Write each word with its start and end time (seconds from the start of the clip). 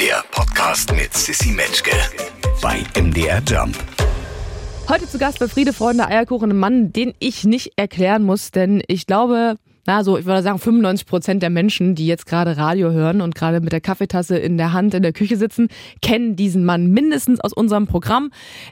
Der 0.00 0.22
Podcast 0.30 0.92
mit 0.92 1.14
Sissy 1.14 1.52
Metzke 1.52 1.92
bei 2.60 2.84
MDR 3.00 3.42
Jump. 3.48 3.74
Heute 4.90 5.08
zu 5.08 5.16
Gast 5.16 5.38
bei 5.38 5.48
Friede, 5.48 5.72
Freunde, 5.72 6.06
Eierkuchen, 6.06 6.50
ein 6.50 6.58
Mann, 6.58 6.92
den 6.92 7.14
ich 7.18 7.44
nicht 7.44 7.72
erklären 7.76 8.22
muss, 8.22 8.50
denn 8.50 8.82
ich 8.88 9.06
glaube, 9.06 9.56
na 9.86 10.04
so, 10.04 10.18
ich 10.18 10.24
würde 10.24 10.42
sagen 10.42 10.58
95 10.58 11.06
Prozent 11.06 11.42
der 11.42 11.50
Menschen, 11.50 11.94
die 11.94 12.06
jetzt 12.06 12.26
gerade 12.26 12.56
Radio 12.56 12.90
hören 12.90 13.20
und 13.20 13.34
gerade 13.34 13.60
mit 13.60 13.72
der 13.72 13.80
Kaffeetasse 13.80 14.36
in 14.36 14.56
der 14.56 14.72
Hand 14.72 14.94
in 14.94 15.02
der 15.02 15.12
Küche 15.12 15.36
sitzen, 15.36 15.68
kennen 16.02 16.36
diesen 16.36 16.64
Mann 16.64 16.88
mindestens 16.88 17.40
aus 17.40 17.52
unserem 17.52 17.86
Programm. 17.86 18.30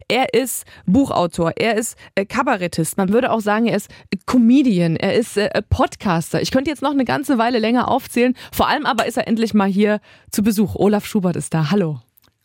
Er 0.09 0.35
ist 0.35 0.65
Buchautor, 0.87 1.53
er 1.57 1.77
ist 1.77 1.97
äh, 2.15 2.25
Kabarettist, 2.25 2.97
man 2.97 3.11
würde 3.11 3.31
auch 3.31 3.41
sagen, 3.41 3.67
er 3.67 3.77
ist 3.77 3.89
Comedian, 4.27 4.97
er 4.97 5.15
ist 5.15 5.37
äh, 5.37 5.63
Podcaster. 5.69 6.43
Ich 6.43 6.51
könnte 6.51 6.71
jetzt 6.71 6.83
noch 6.83 6.93
eine 6.93 7.05
ganze 7.05 7.39
Weile 7.39 7.59
länger 7.59 7.89
aufzählen. 7.89 8.35
Vor 8.53 8.69
allem 8.69 8.87
aber 8.87 9.07
ist 9.07 9.17
er 9.17 9.29
endlich 9.29 9.55
mal 9.55 9.69
hier 9.69 10.01
zu 10.31 10.43
Besuch. 10.43 10.75
Olaf 10.75 11.07
Schubert 11.07 11.37
ist 11.37 11.55
da. 11.55 11.71
Hallo. 11.71 12.01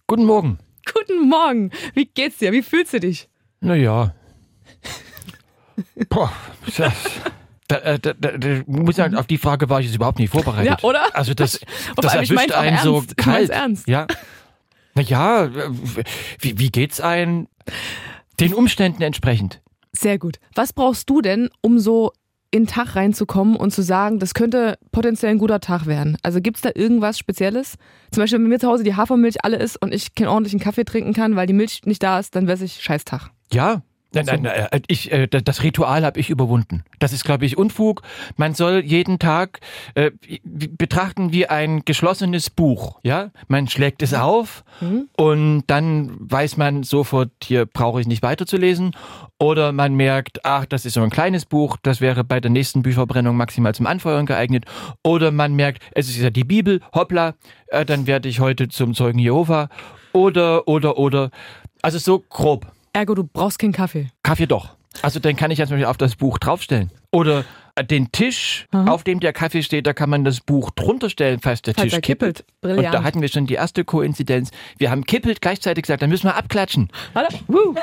Guten 0.07 0.25
Morgen. 0.25 0.59
Guten 0.93 1.27
Morgen. 1.27 1.71
Wie 1.93 2.05
geht's 2.05 2.37
dir? 2.37 2.51
Wie 2.51 2.63
fühlst 2.63 2.93
du 2.93 2.99
dich? 2.99 3.29
Naja. 3.61 4.13
Boah, 6.09 6.31
das, 6.77 6.93
da, 7.69 7.77
äh, 7.77 7.99
da, 7.99 8.13
da, 8.13 8.31
da, 8.37 8.61
muss 8.65 8.95
sagen, 8.95 9.15
auf 9.15 9.27
die 9.27 9.37
Frage 9.37 9.69
war 9.69 9.79
ich 9.79 9.85
jetzt 9.85 9.95
überhaupt 9.95 10.19
nicht 10.19 10.31
vorbereitet. 10.31 10.81
Ja, 10.81 10.87
oder? 10.87 11.15
Also 11.15 11.33
das, 11.33 11.59
das 11.95 12.13
ich 12.15 12.31
erwischt 12.31 12.51
einen 12.51 12.77
so 12.79 12.95
ernst. 12.95 13.13
Ich 13.17 13.25
mein's 13.25 13.37
kalt. 13.37 13.49
ernst. 13.49 13.87
Ja. 13.87 14.07
Naja, 14.95 15.49
wie, 16.39 16.59
wie 16.59 16.69
geht's 16.69 16.99
ein 16.99 17.47
den 18.39 18.53
Umständen 18.53 19.03
entsprechend? 19.03 19.61
Sehr 19.93 20.17
gut. 20.17 20.39
Was 20.55 20.73
brauchst 20.73 21.09
du 21.09 21.21
denn, 21.21 21.49
um 21.61 21.79
so 21.79 22.11
in 22.51 22.63
den 22.63 22.67
Tag 22.67 22.95
reinzukommen 22.95 23.55
und 23.55 23.71
zu 23.71 23.83
sagen, 23.83 24.17
das 24.17 24.33
könnte 24.33 24.79
potenziell 24.91 25.31
ein 25.31 25.37
guter 25.37 25.59
Tag 25.59 25.85
werden? 25.85 26.17
Also 26.23 26.41
gibt's 26.41 26.61
da 26.61 26.71
irgendwas 26.73 27.19
Spezielles? 27.19 27.75
Zum 28.11 28.23
Beispiel, 28.23 28.39
wenn 28.39 28.45
bei 28.45 28.49
mir 28.49 28.59
zu 28.59 28.67
Hause 28.67 28.83
die 28.83 28.95
Hafermilch 28.95 29.43
alle 29.43 29.57
ist 29.57 29.79
und 29.79 29.93
ich 29.93 30.15
keinen 30.15 30.29
ordentlichen 30.29 30.59
Kaffee 30.59 30.85
trinken 30.85 31.13
kann, 31.13 31.35
weil 31.35 31.45
die 31.45 31.53
Milch 31.53 31.81
nicht 31.85 32.01
da 32.01 32.19
ist, 32.19 32.35
dann 32.35 32.47
weiß 32.47 32.61
ich 32.61 32.81
Scheißtag. 32.81 33.29
Ja. 33.53 33.83
Nein, 34.13 34.25
nein, 34.25 34.41
nein, 34.41 34.67
äh, 34.71 34.81
ich, 34.87 35.11
äh, 35.11 35.27
das 35.27 35.61
Ritual 35.61 36.03
habe 36.03 36.19
ich 36.19 36.31
überwunden. 36.31 36.83
Das 36.97 37.13
ist, 37.13 37.23
glaube 37.23 37.45
ich, 37.45 37.57
Unfug. 37.57 38.01
Man 38.37 38.55
soll 38.55 38.83
jeden 38.83 39.19
Tag 39.19 39.59
äh, 39.93 40.11
betrachten 40.43 41.31
wie 41.31 41.45
ein 41.45 41.85
geschlossenes 41.85 42.49
Buch. 42.49 42.99
Ja, 43.03 43.29
man 43.47 43.67
schlägt 43.67 44.01
es 44.01 44.13
auf 44.13 44.63
und 45.15 45.63
dann 45.67 46.15
weiß 46.19 46.57
man 46.57 46.83
sofort, 46.83 47.29
hier 47.43 47.67
brauche 47.67 48.01
ich 48.01 48.07
nicht 48.07 48.23
weiterzulesen. 48.23 48.95
Oder 49.37 49.71
man 49.71 49.93
merkt, 49.93 50.43
ach, 50.43 50.65
das 50.65 50.85
ist 50.85 50.93
so 50.93 51.01
ein 51.01 51.09
kleines 51.09 51.45
Buch, 51.45 51.77
das 51.81 52.01
wäre 52.01 52.23
bei 52.23 52.39
der 52.39 52.51
nächsten 52.51 52.81
Bücherbrennung 52.81 53.37
maximal 53.37 53.73
zum 53.75 53.85
Anfeuern 53.85 54.25
geeignet. 54.25 54.65
Oder 55.03 55.31
man 55.31 55.55
merkt, 55.55 55.83
es 55.91 56.09
ist 56.09 56.17
ja 56.17 56.29
die 56.29 56.43
Bibel, 56.43 56.81
hoppla, 56.93 57.35
äh, 57.67 57.85
dann 57.85 58.07
werde 58.07 58.27
ich 58.27 58.39
heute 58.39 58.67
zum 58.69 58.95
Zeugen 58.95 59.19
Jehova. 59.19 59.69
Oder, 60.13 60.67
oder, 60.67 60.97
oder. 60.97 61.29
Also 61.81 61.99
so 61.99 62.19
grob. 62.19 62.71
Ergo, 62.93 63.15
du 63.15 63.23
brauchst 63.23 63.59
keinen 63.59 63.73
Kaffee. 63.73 64.07
Kaffee 64.23 64.47
doch. 64.47 64.75
Also 65.01 65.19
dann 65.19 65.35
kann 65.35 65.51
ich 65.51 65.59
jetzt 65.59 65.69
mal 65.69 65.83
auf 65.85 65.97
das 65.97 66.15
Buch 66.15 66.37
draufstellen. 66.39 66.91
Oder 67.11 67.45
den 67.89 68.11
Tisch, 68.11 68.65
auf 68.71 69.03
dem 69.03 69.19
der 69.19 69.31
Kaffee 69.31 69.63
steht, 69.63 69.87
da 69.87 69.93
kann 69.93 70.09
man 70.09 70.23
das 70.25 70.41
Buch 70.41 70.71
drunter 70.71 71.09
stellen, 71.09 71.39
falls 71.41 71.61
der 71.61 71.73
Falls 71.75 71.91
Tisch 71.93 72.01
kippelt. 72.01 72.43
Brillant. 72.61 72.87
Und 72.87 72.93
da 72.93 73.03
hatten 73.03 73.21
wir 73.21 73.29
schon 73.29 73.45
die 73.45 73.53
erste 73.53 73.85
Koinzidenz. 73.85 74.51
Wir 74.77 74.91
haben 74.91 75.05
kippelt 75.05 75.41
gleichzeitig 75.41 75.83
gesagt, 75.83 76.01
dann 76.01 76.09
müssen 76.09 76.25
wir 76.27 76.35
abklatschen. 76.35 76.89
Warte. 77.13 77.37
Woo. 77.47 77.75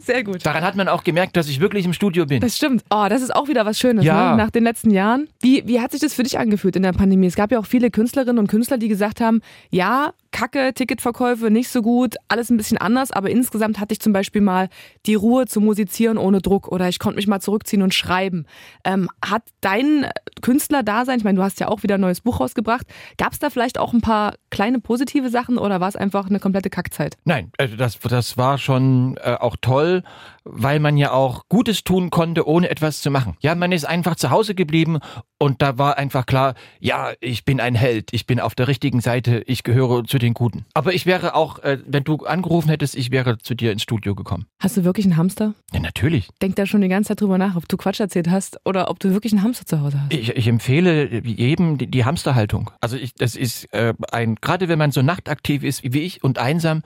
Sehr 0.00 0.22
gut. 0.22 0.46
Daran 0.46 0.62
hat 0.62 0.76
man 0.76 0.86
auch 0.88 1.02
gemerkt, 1.02 1.36
dass 1.36 1.48
ich 1.48 1.58
wirklich 1.58 1.84
im 1.84 1.92
Studio 1.92 2.24
bin. 2.24 2.40
Das 2.40 2.56
stimmt. 2.56 2.84
Oh, 2.88 3.06
das 3.08 3.20
ist 3.20 3.34
auch 3.34 3.48
wieder 3.48 3.66
was 3.66 3.80
Schönes, 3.80 4.04
Ja. 4.04 4.30
ne? 4.30 4.36
nach 4.36 4.50
den 4.50 4.62
letzten 4.62 4.90
Jahren. 4.90 5.28
Wie, 5.40 5.66
wie 5.66 5.80
hat 5.80 5.90
sich 5.90 6.00
das 6.00 6.14
für 6.14 6.22
dich 6.22 6.38
angefühlt 6.38 6.76
in 6.76 6.84
der 6.84 6.92
Pandemie? 6.92 7.26
Es 7.26 7.34
gab 7.34 7.50
ja 7.50 7.58
auch 7.58 7.66
viele 7.66 7.90
Künstlerinnen 7.90 8.38
und 8.38 8.46
Künstler, 8.46 8.78
die 8.78 8.86
gesagt 8.86 9.20
haben, 9.20 9.40
ja, 9.70 10.12
Kacke, 10.30 10.72
Ticketverkäufe 10.74 11.50
nicht 11.50 11.68
so 11.68 11.82
gut, 11.82 12.16
alles 12.28 12.50
ein 12.50 12.56
bisschen 12.56 12.78
anders, 12.78 13.10
aber 13.10 13.30
insgesamt 13.30 13.80
hatte 13.80 13.92
ich 13.92 14.00
zum 14.00 14.12
Beispiel 14.12 14.40
mal 14.40 14.68
die 15.06 15.14
Ruhe 15.14 15.46
zu 15.46 15.60
musizieren 15.60 16.18
ohne 16.18 16.40
Druck 16.40 16.68
oder 16.68 16.88
ich 16.88 16.98
konnte 16.98 17.16
mich 17.16 17.26
mal 17.26 17.40
zurückziehen 17.40 17.82
und 17.82 17.94
schreiben. 17.94 18.46
Ähm, 18.84 19.08
hat 19.24 19.42
dein 19.60 20.06
Künstler-Dasein, 20.42 21.18
ich 21.18 21.24
meine, 21.24 21.36
du 21.36 21.42
hast 21.42 21.60
ja 21.60 21.68
auch 21.68 21.82
wieder 21.82 21.96
ein 21.96 22.00
neues 22.00 22.20
Buch 22.20 22.40
rausgebracht, 22.40 22.86
gab 23.16 23.32
es 23.32 23.38
da 23.38 23.50
vielleicht 23.50 23.78
auch 23.78 23.92
ein 23.92 24.00
paar 24.00 24.34
kleine 24.50 24.80
positive 24.80 25.30
Sachen 25.30 25.58
oder 25.58 25.80
war 25.80 25.88
es 25.88 25.96
einfach 25.96 26.28
eine 26.28 26.40
komplette 26.40 26.70
Kackzeit? 26.70 27.16
Nein, 27.24 27.50
also 27.58 27.76
das, 27.76 27.98
das 27.98 28.36
war 28.36 28.58
schon 28.58 29.16
äh, 29.22 29.34
auch 29.34 29.56
toll, 29.60 30.02
weil 30.50 30.80
man 30.80 30.96
ja 30.96 31.12
auch 31.12 31.42
Gutes 31.48 31.84
tun 31.84 32.10
konnte, 32.10 32.46
ohne 32.48 32.70
etwas 32.70 33.00
zu 33.00 33.10
machen. 33.10 33.36
Ja, 33.40 33.54
man 33.54 33.72
ist 33.72 33.84
einfach 33.84 34.16
zu 34.16 34.30
Hause 34.30 34.54
geblieben 34.54 34.98
und 35.38 35.62
da 35.62 35.78
war 35.78 35.98
einfach 35.98 36.26
klar, 36.26 36.54
ja, 36.80 37.12
ich 37.20 37.44
bin 37.44 37.60
ein 37.60 37.74
Held, 37.74 38.12
ich 38.12 38.26
bin 38.26 38.40
auf 38.40 38.54
der 38.54 38.68
richtigen 38.68 39.00
Seite, 39.00 39.42
ich 39.46 39.62
gehöre 39.62 40.04
zu 40.04 40.18
den 40.18 40.34
Guten. 40.34 40.64
Aber 40.74 40.94
ich 40.94 41.06
wäre 41.06 41.34
auch, 41.34 41.58
äh, 41.60 41.78
wenn 41.86 42.04
du 42.04 42.16
angerufen 42.24 42.70
hättest, 42.70 42.96
ich 42.96 43.10
wäre 43.10 43.38
zu 43.38 43.54
dir 43.54 43.72
ins 43.72 43.82
Studio 43.82 44.14
gekommen. 44.14 44.46
Hast 44.58 44.76
du 44.76 44.84
wirklich 44.84 45.06
einen 45.06 45.16
Hamster? 45.16 45.54
Ja, 45.72 45.80
natürlich. 45.80 46.28
Denk 46.40 46.56
da 46.56 46.66
schon 46.66 46.80
die 46.80 46.88
ganze 46.88 47.08
Zeit 47.08 47.20
drüber 47.20 47.38
nach, 47.38 47.56
ob 47.56 47.68
du 47.68 47.76
Quatsch 47.76 48.00
erzählt 48.00 48.30
hast 48.30 48.58
oder 48.64 48.90
ob 48.90 48.98
du 49.00 49.12
wirklich 49.12 49.32
einen 49.32 49.42
Hamster 49.42 49.66
zu 49.66 49.80
Hause 49.80 50.00
hast. 50.00 50.12
Ich, 50.12 50.30
ich 50.30 50.48
empfehle 50.48 51.22
jedem 51.24 51.78
die, 51.78 51.86
die 51.86 52.04
Hamsterhaltung. 52.04 52.70
Also 52.80 52.96
ich, 52.96 53.14
das 53.14 53.36
ist 53.36 53.72
äh, 53.72 53.94
ein, 54.10 54.36
gerade 54.36 54.68
wenn 54.68 54.78
man 54.78 54.92
so 54.92 55.02
nachtaktiv 55.02 55.62
ist 55.62 55.82
wie 55.84 56.00
ich 56.00 56.24
und 56.24 56.38
einsam, 56.38 56.82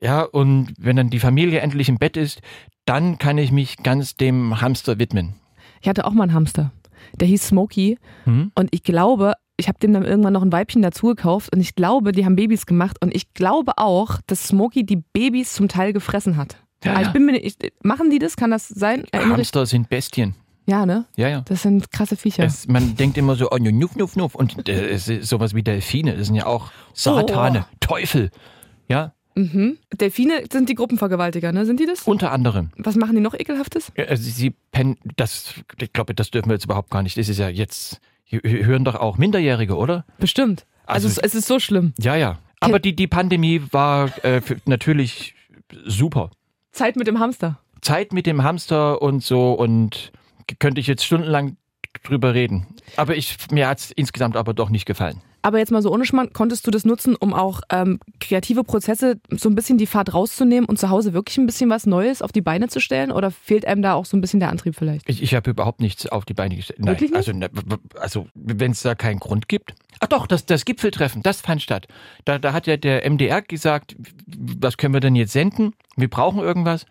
ja, 0.00 0.22
und 0.22 0.72
wenn 0.78 0.96
dann 0.96 1.10
die 1.10 1.18
Familie 1.18 1.60
endlich 1.60 1.88
im 1.88 1.98
Bett 1.98 2.16
ist, 2.16 2.40
dann 2.84 3.18
kann 3.18 3.38
ich 3.38 3.52
mich 3.52 3.78
ganz 3.78 4.14
dem 4.14 4.60
Hamster 4.60 4.98
widmen. 4.98 5.34
Ich 5.80 5.88
hatte 5.88 6.06
auch 6.06 6.12
mal 6.12 6.24
einen 6.24 6.34
Hamster. 6.34 6.72
Der 7.16 7.28
hieß 7.28 7.48
Smokey. 7.48 7.98
Mhm. 8.24 8.52
Und 8.54 8.68
ich 8.72 8.82
glaube, 8.82 9.34
ich 9.56 9.68
habe 9.68 9.78
dem 9.78 9.92
dann 9.92 10.04
irgendwann 10.04 10.32
noch 10.32 10.42
ein 10.42 10.52
Weibchen 10.52 10.82
dazu 10.82 11.06
gekauft. 11.06 11.52
Und 11.52 11.60
ich 11.60 11.74
glaube, 11.74 12.12
die 12.12 12.24
haben 12.24 12.36
Babys 12.36 12.66
gemacht. 12.66 12.96
Und 13.00 13.14
ich 13.14 13.34
glaube 13.34 13.72
auch, 13.76 14.18
dass 14.26 14.48
Smokey 14.48 14.84
die 14.84 15.02
Babys 15.12 15.52
zum 15.52 15.68
Teil 15.68 15.92
gefressen 15.92 16.36
hat. 16.36 16.56
Ja, 16.84 16.94
ja. 16.94 17.02
ich 17.02 17.08
bin 17.08 17.26
mir 17.26 17.32
nicht, 17.32 17.62
ich, 17.62 17.72
machen 17.82 18.10
die 18.10 18.20
das? 18.20 18.36
Kann 18.36 18.50
das 18.50 18.68
sein? 18.68 19.04
Erinnere 19.10 19.32
ich, 19.32 19.48
Hamster 19.48 19.66
sind 19.66 19.88
Bestien. 19.88 20.34
ja, 20.66 20.86
ne? 20.86 21.06
Ja, 21.16 21.28
ja. 21.28 21.40
Das 21.42 21.62
sind 21.62 21.90
krasse 21.90 22.16
Viecher. 22.16 22.44
Es, 22.44 22.68
man 22.68 22.94
denkt 22.94 23.18
immer 23.18 23.34
so, 23.34 23.50
oh, 23.50 23.58
nuff, 23.58 23.96
nuff, 23.96 24.14
nuff. 24.14 24.34
Und 24.36 24.68
äh, 24.68 24.88
es 24.90 25.08
ist 25.08 25.28
sowas 25.28 25.54
wie 25.54 25.62
Delfine, 25.62 26.16
das 26.16 26.28
sind 26.28 26.36
ja 26.36 26.46
auch 26.46 26.70
Satane, 26.94 27.66
Teufel. 27.80 28.30
Ja, 28.88 29.12
mhm. 29.38 29.78
Delfine 30.00 30.44
sind 30.52 30.68
die 30.68 30.74
Gruppenvergewaltiger, 30.74 31.52
ne? 31.52 31.64
Sind 31.66 31.80
die 31.80 31.86
das? 31.86 32.02
unter 32.02 32.32
anderem. 32.32 32.70
Was 32.76 32.96
machen 32.96 33.14
die 33.14 33.20
noch 33.22 33.34
ekelhaftes? 33.34 33.92
Ja, 33.96 34.04
Also 34.06 34.22
sie 34.30 34.50
pennen, 34.72 34.96
das, 35.16 35.54
ich 35.80 35.92
glaube, 35.92 36.14
das 36.14 36.30
dürfen 36.30 36.48
wir 36.48 36.54
jetzt 36.54 36.64
überhaupt 36.64 36.90
gar 36.90 37.02
nicht. 37.02 37.16
Das 37.16 37.28
ist 37.28 37.38
ja 37.38 37.48
jetzt, 37.48 38.00
hören 38.30 38.84
doch 38.84 38.96
auch 38.96 39.18
Minderjährige, 39.18 39.76
oder? 39.76 40.04
Bestimmt. 40.18 40.66
Also, 40.86 41.08
Also- 41.08 41.20
es, 41.20 41.32
es 41.32 41.34
ist 41.34 41.46
so 41.48 41.58
schlimm. 41.58 41.92
Ja, 41.98 42.16
ja. 42.16 42.38
Aber 42.60 42.78
die, 42.80 42.96
die 42.96 43.06
Pandemie 43.06 43.62
war 43.70 44.10
äh, 44.24 44.40
natürlich 44.64 45.34
super. 45.86 46.30
Zeit 46.72 46.96
mit 46.96 47.06
dem 47.06 47.20
Hamster. 47.20 47.60
Zeit 47.80 48.12
mit 48.12 48.26
dem 48.26 48.42
Hamster 48.42 49.00
und 49.00 49.22
so 49.22 49.52
und 49.52 50.10
könnte 50.58 50.80
ich 50.80 50.86
jetzt 50.88 51.04
stundenlang 51.04 51.56
drüber 52.02 52.34
reden. 52.34 52.66
Aber 52.96 53.16
ich, 53.16 53.36
mir 53.50 53.68
hat 53.68 53.78
es 53.78 53.90
insgesamt 53.90 54.36
aber 54.36 54.54
doch 54.54 54.70
nicht 54.70 54.86
gefallen. 54.86 55.20
Aber 55.40 55.58
jetzt 55.58 55.70
mal 55.70 55.82
so 55.82 55.92
ohne 55.92 56.04
Schmarrn, 56.04 56.32
konntest 56.32 56.66
du 56.66 56.70
das 56.70 56.84
nutzen, 56.84 57.14
um 57.14 57.32
auch 57.32 57.60
ähm, 57.70 58.00
kreative 58.18 58.64
Prozesse 58.64 59.20
so 59.30 59.48
ein 59.48 59.54
bisschen 59.54 59.78
die 59.78 59.86
Fahrt 59.86 60.12
rauszunehmen 60.12 60.68
und 60.68 60.78
zu 60.78 60.90
Hause 60.90 61.12
wirklich 61.12 61.38
ein 61.38 61.46
bisschen 61.46 61.70
was 61.70 61.86
Neues 61.86 62.22
auf 62.22 62.32
die 62.32 62.40
Beine 62.40 62.68
zu 62.68 62.80
stellen? 62.80 63.12
Oder 63.12 63.30
fehlt 63.30 63.64
einem 63.64 63.80
da 63.80 63.94
auch 63.94 64.04
so 64.04 64.16
ein 64.16 64.20
bisschen 64.20 64.40
der 64.40 64.50
Antrieb 64.50 64.74
vielleicht? 64.74 65.08
Ich, 65.08 65.22
ich 65.22 65.34
habe 65.34 65.50
überhaupt 65.50 65.80
nichts 65.80 66.06
auf 66.06 66.24
die 66.24 66.34
Beine 66.34 66.56
gestellt. 66.56 66.80
Nein, 66.80 66.94
Wirklich 66.94 67.10
nicht? 67.10 67.16
also, 67.16 67.32
ne, 67.32 67.48
also 68.00 68.26
wenn 68.34 68.72
es 68.72 68.82
da 68.82 68.94
keinen 68.94 69.20
Grund 69.20 69.48
gibt. 69.48 69.74
Ach 70.00 70.08
doch, 70.08 70.26
das, 70.26 70.44
das 70.44 70.64
Gipfeltreffen, 70.64 71.22
das 71.22 71.40
fand 71.40 71.62
statt. 71.62 71.86
Da, 72.24 72.38
da 72.38 72.52
hat 72.52 72.66
ja 72.66 72.76
der 72.76 73.08
MDR 73.08 73.40
gesagt, 73.40 73.96
was 74.26 74.76
können 74.76 74.92
wir 74.92 75.00
denn 75.00 75.14
jetzt 75.16 75.32
senden? 75.32 75.72
Wir 75.96 76.10
brauchen 76.10 76.40
irgendwas. 76.40 76.84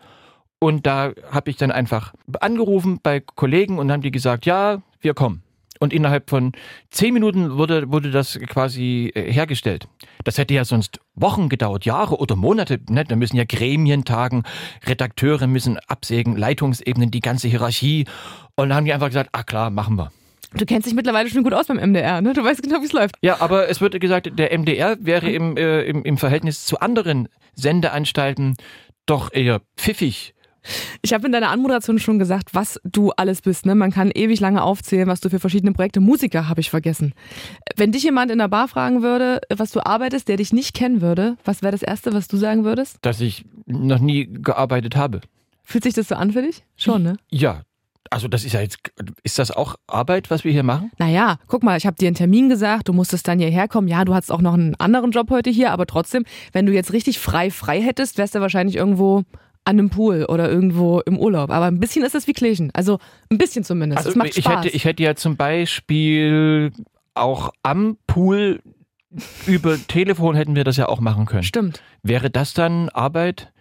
Und 0.58 0.86
da 0.86 1.12
habe 1.30 1.50
ich 1.50 1.56
dann 1.56 1.70
einfach 1.70 2.14
angerufen 2.40 2.98
bei 3.02 3.20
Kollegen 3.20 3.78
und 3.78 3.92
haben 3.92 4.02
die 4.02 4.10
gesagt, 4.10 4.46
ja, 4.46 4.82
wir 5.00 5.14
kommen. 5.14 5.42
Und 5.80 5.92
innerhalb 5.92 6.28
von 6.28 6.52
zehn 6.90 7.14
Minuten 7.14 7.56
wurde, 7.56 7.90
wurde 7.90 8.10
das 8.10 8.38
quasi 8.48 9.12
äh, 9.14 9.32
hergestellt. 9.32 9.86
Das 10.24 10.38
hätte 10.38 10.54
ja 10.54 10.64
sonst 10.64 11.00
Wochen 11.14 11.48
gedauert, 11.48 11.84
Jahre 11.84 12.18
oder 12.18 12.34
Monate. 12.36 12.80
Ne? 12.88 13.04
Da 13.04 13.16
müssen 13.16 13.36
ja 13.36 13.44
Gremien 13.44 14.04
tagen, 14.04 14.42
Redakteure 14.86 15.46
müssen 15.46 15.78
absägen, 15.86 16.36
Leitungsebenen, 16.36 17.10
die 17.10 17.20
ganze 17.20 17.48
Hierarchie. 17.48 18.06
Und 18.56 18.70
dann 18.70 18.76
haben 18.76 18.84
die 18.86 18.92
einfach 18.92 19.08
gesagt, 19.08 19.30
ah 19.32 19.44
klar, 19.44 19.70
machen 19.70 19.96
wir. 19.96 20.10
Du 20.54 20.64
kennst 20.64 20.86
dich 20.86 20.94
mittlerweile 20.94 21.28
schon 21.28 21.44
gut 21.44 21.52
aus 21.52 21.66
beim 21.66 21.76
MDR, 21.76 22.22
ne? 22.22 22.32
Du 22.32 22.42
weißt 22.42 22.62
genau, 22.62 22.80
wie 22.80 22.86
es 22.86 22.92
läuft. 22.92 23.16
Ja, 23.20 23.40
aber 23.40 23.68
es 23.68 23.82
wurde 23.82 24.00
gesagt, 24.00 24.30
der 24.38 24.58
MDR 24.58 24.96
wäre 24.98 25.30
im, 25.30 25.56
äh, 25.58 25.82
im, 25.82 26.04
im 26.04 26.16
Verhältnis 26.16 26.64
zu 26.64 26.80
anderen 26.80 27.28
Sendeanstalten 27.54 28.56
doch 29.04 29.32
eher 29.32 29.60
pfiffig. 29.76 30.34
Ich 31.02 31.12
habe 31.12 31.26
in 31.26 31.32
deiner 31.32 31.50
Anmoderation 31.50 31.98
schon 31.98 32.18
gesagt, 32.18 32.54
was 32.54 32.80
du 32.84 33.10
alles 33.12 33.42
bist. 33.42 33.66
Ne? 33.66 33.74
Man 33.74 33.90
kann 33.90 34.10
ewig 34.14 34.40
lange 34.40 34.62
aufzählen, 34.62 35.08
was 35.08 35.20
du 35.20 35.30
für 35.30 35.38
verschiedene 35.38 35.72
Projekte. 35.72 36.00
Musiker 36.00 36.48
habe 36.48 36.60
ich 36.60 36.70
vergessen. 36.70 37.14
Wenn 37.76 37.92
dich 37.92 38.02
jemand 38.02 38.30
in 38.30 38.38
der 38.38 38.48
Bar 38.48 38.68
fragen 38.68 39.02
würde, 39.02 39.40
was 39.54 39.70
du 39.70 39.84
arbeitest, 39.84 40.28
der 40.28 40.36
dich 40.36 40.52
nicht 40.52 40.74
kennen 40.74 41.00
würde, 41.00 41.36
was 41.44 41.62
wäre 41.62 41.72
das 41.72 41.82
Erste, 41.82 42.12
was 42.12 42.28
du 42.28 42.36
sagen 42.36 42.64
würdest? 42.64 42.98
dass 43.02 43.20
ich 43.20 43.44
noch 43.66 44.00
nie 44.00 44.26
gearbeitet 44.30 44.96
habe. 44.96 45.20
Fühlt 45.62 45.84
sich 45.84 45.94
das 45.94 46.08
so 46.08 46.14
an 46.14 46.32
für 46.32 46.42
dich? 46.42 46.64
Schon, 46.76 47.02
ne? 47.02 47.16
Ja, 47.30 47.62
Also 48.10 48.26
das 48.26 48.44
ist 48.44 48.54
ja 48.54 48.60
jetzt, 48.62 48.78
ist 49.22 49.38
das 49.38 49.50
auch 49.50 49.74
Arbeit, 49.86 50.30
was 50.30 50.42
wir 50.44 50.50
hier 50.52 50.62
machen? 50.62 50.90
Naja, 50.98 51.38
guck 51.46 51.62
mal, 51.62 51.76
ich 51.76 51.86
habe 51.86 51.96
dir 51.96 52.06
einen 52.06 52.16
Termin 52.16 52.48
gesagt, 52.48 52.88
du 52.88 52.94
musstest 52.94 53.28
dann 53.28 53.38
hierher 53.38 53.68
kommen. 53.68 53.86
Ja, 53.88 54.04
du 54.06 54.14
hattest 54.14 54.32
auch 54.32 54.40
noch 54.40 54.54
einen 54.54 54.74
anderen 54.76 55.10
Job 55.10 55.28
heute 55.30 55.50
hier, 55.50 55.70
aber 55.72 55.84
trotzdem, 55.86 56.24
wenn 56.52 56.64
du 56.64 56.72
jetzt 56.72 56.92
richtig 56.94 57.18
frei 57.18 57.50
frei 57.50 57.82
hättest, 57.82 58.16
wärst 58.16 58.34
du 58.34 58.40
wahrscheinlich 58.40 58.76
irgendwo 58.76 59.24
an 59.64 59.78
einem 59.78 59.90
Pool 59.90 60.24
oder 60.28 60.50
irgendwo 60.50 61.00
im 61.00 61.18
Urlaub. 61.18 61.50
Aber 61.50 61.66
ein 61.66 61.80
bisschen 61.80 62.04
ist 62.04 62.14
es 62.14 62.26
wie 62.26 62.32
Kirchen. 62.32 62.70
Also 62.74 62.98
ein 63.30 63.38
bisschen 63.38 63.64
zumindest. 63.64 63.98
Also 63.98 64.10
es 64.10 64.16
macht 64.16 64.36
ich 64.36 64.44
Spaß. 64.44 64.64
hätte, 64.64 64.74
ich 64.74 64.84
hätte 64.84 65.02
ja 65.02 65.14
zum 65.14 65.36
Beispiel 65.36 66.72
auch 67.14 67.52
am 67.62 67.98
Pool 68.06 68.60
über 69.46 69.78
Telefon 69.88 70.34
hätten 70.34 70.54
wir 70.54 70.64
das 70.64 70.76
ja 70.76 70.88
auch 70.88 71.00
machen 71.00 71.26
können. 71.26 71.42
Stimmt. 71.42 71.82
Wäre 72.02 72.30
das 72.30 72.54
dann 72.54 72.88
Arbeit? 72.90 73.52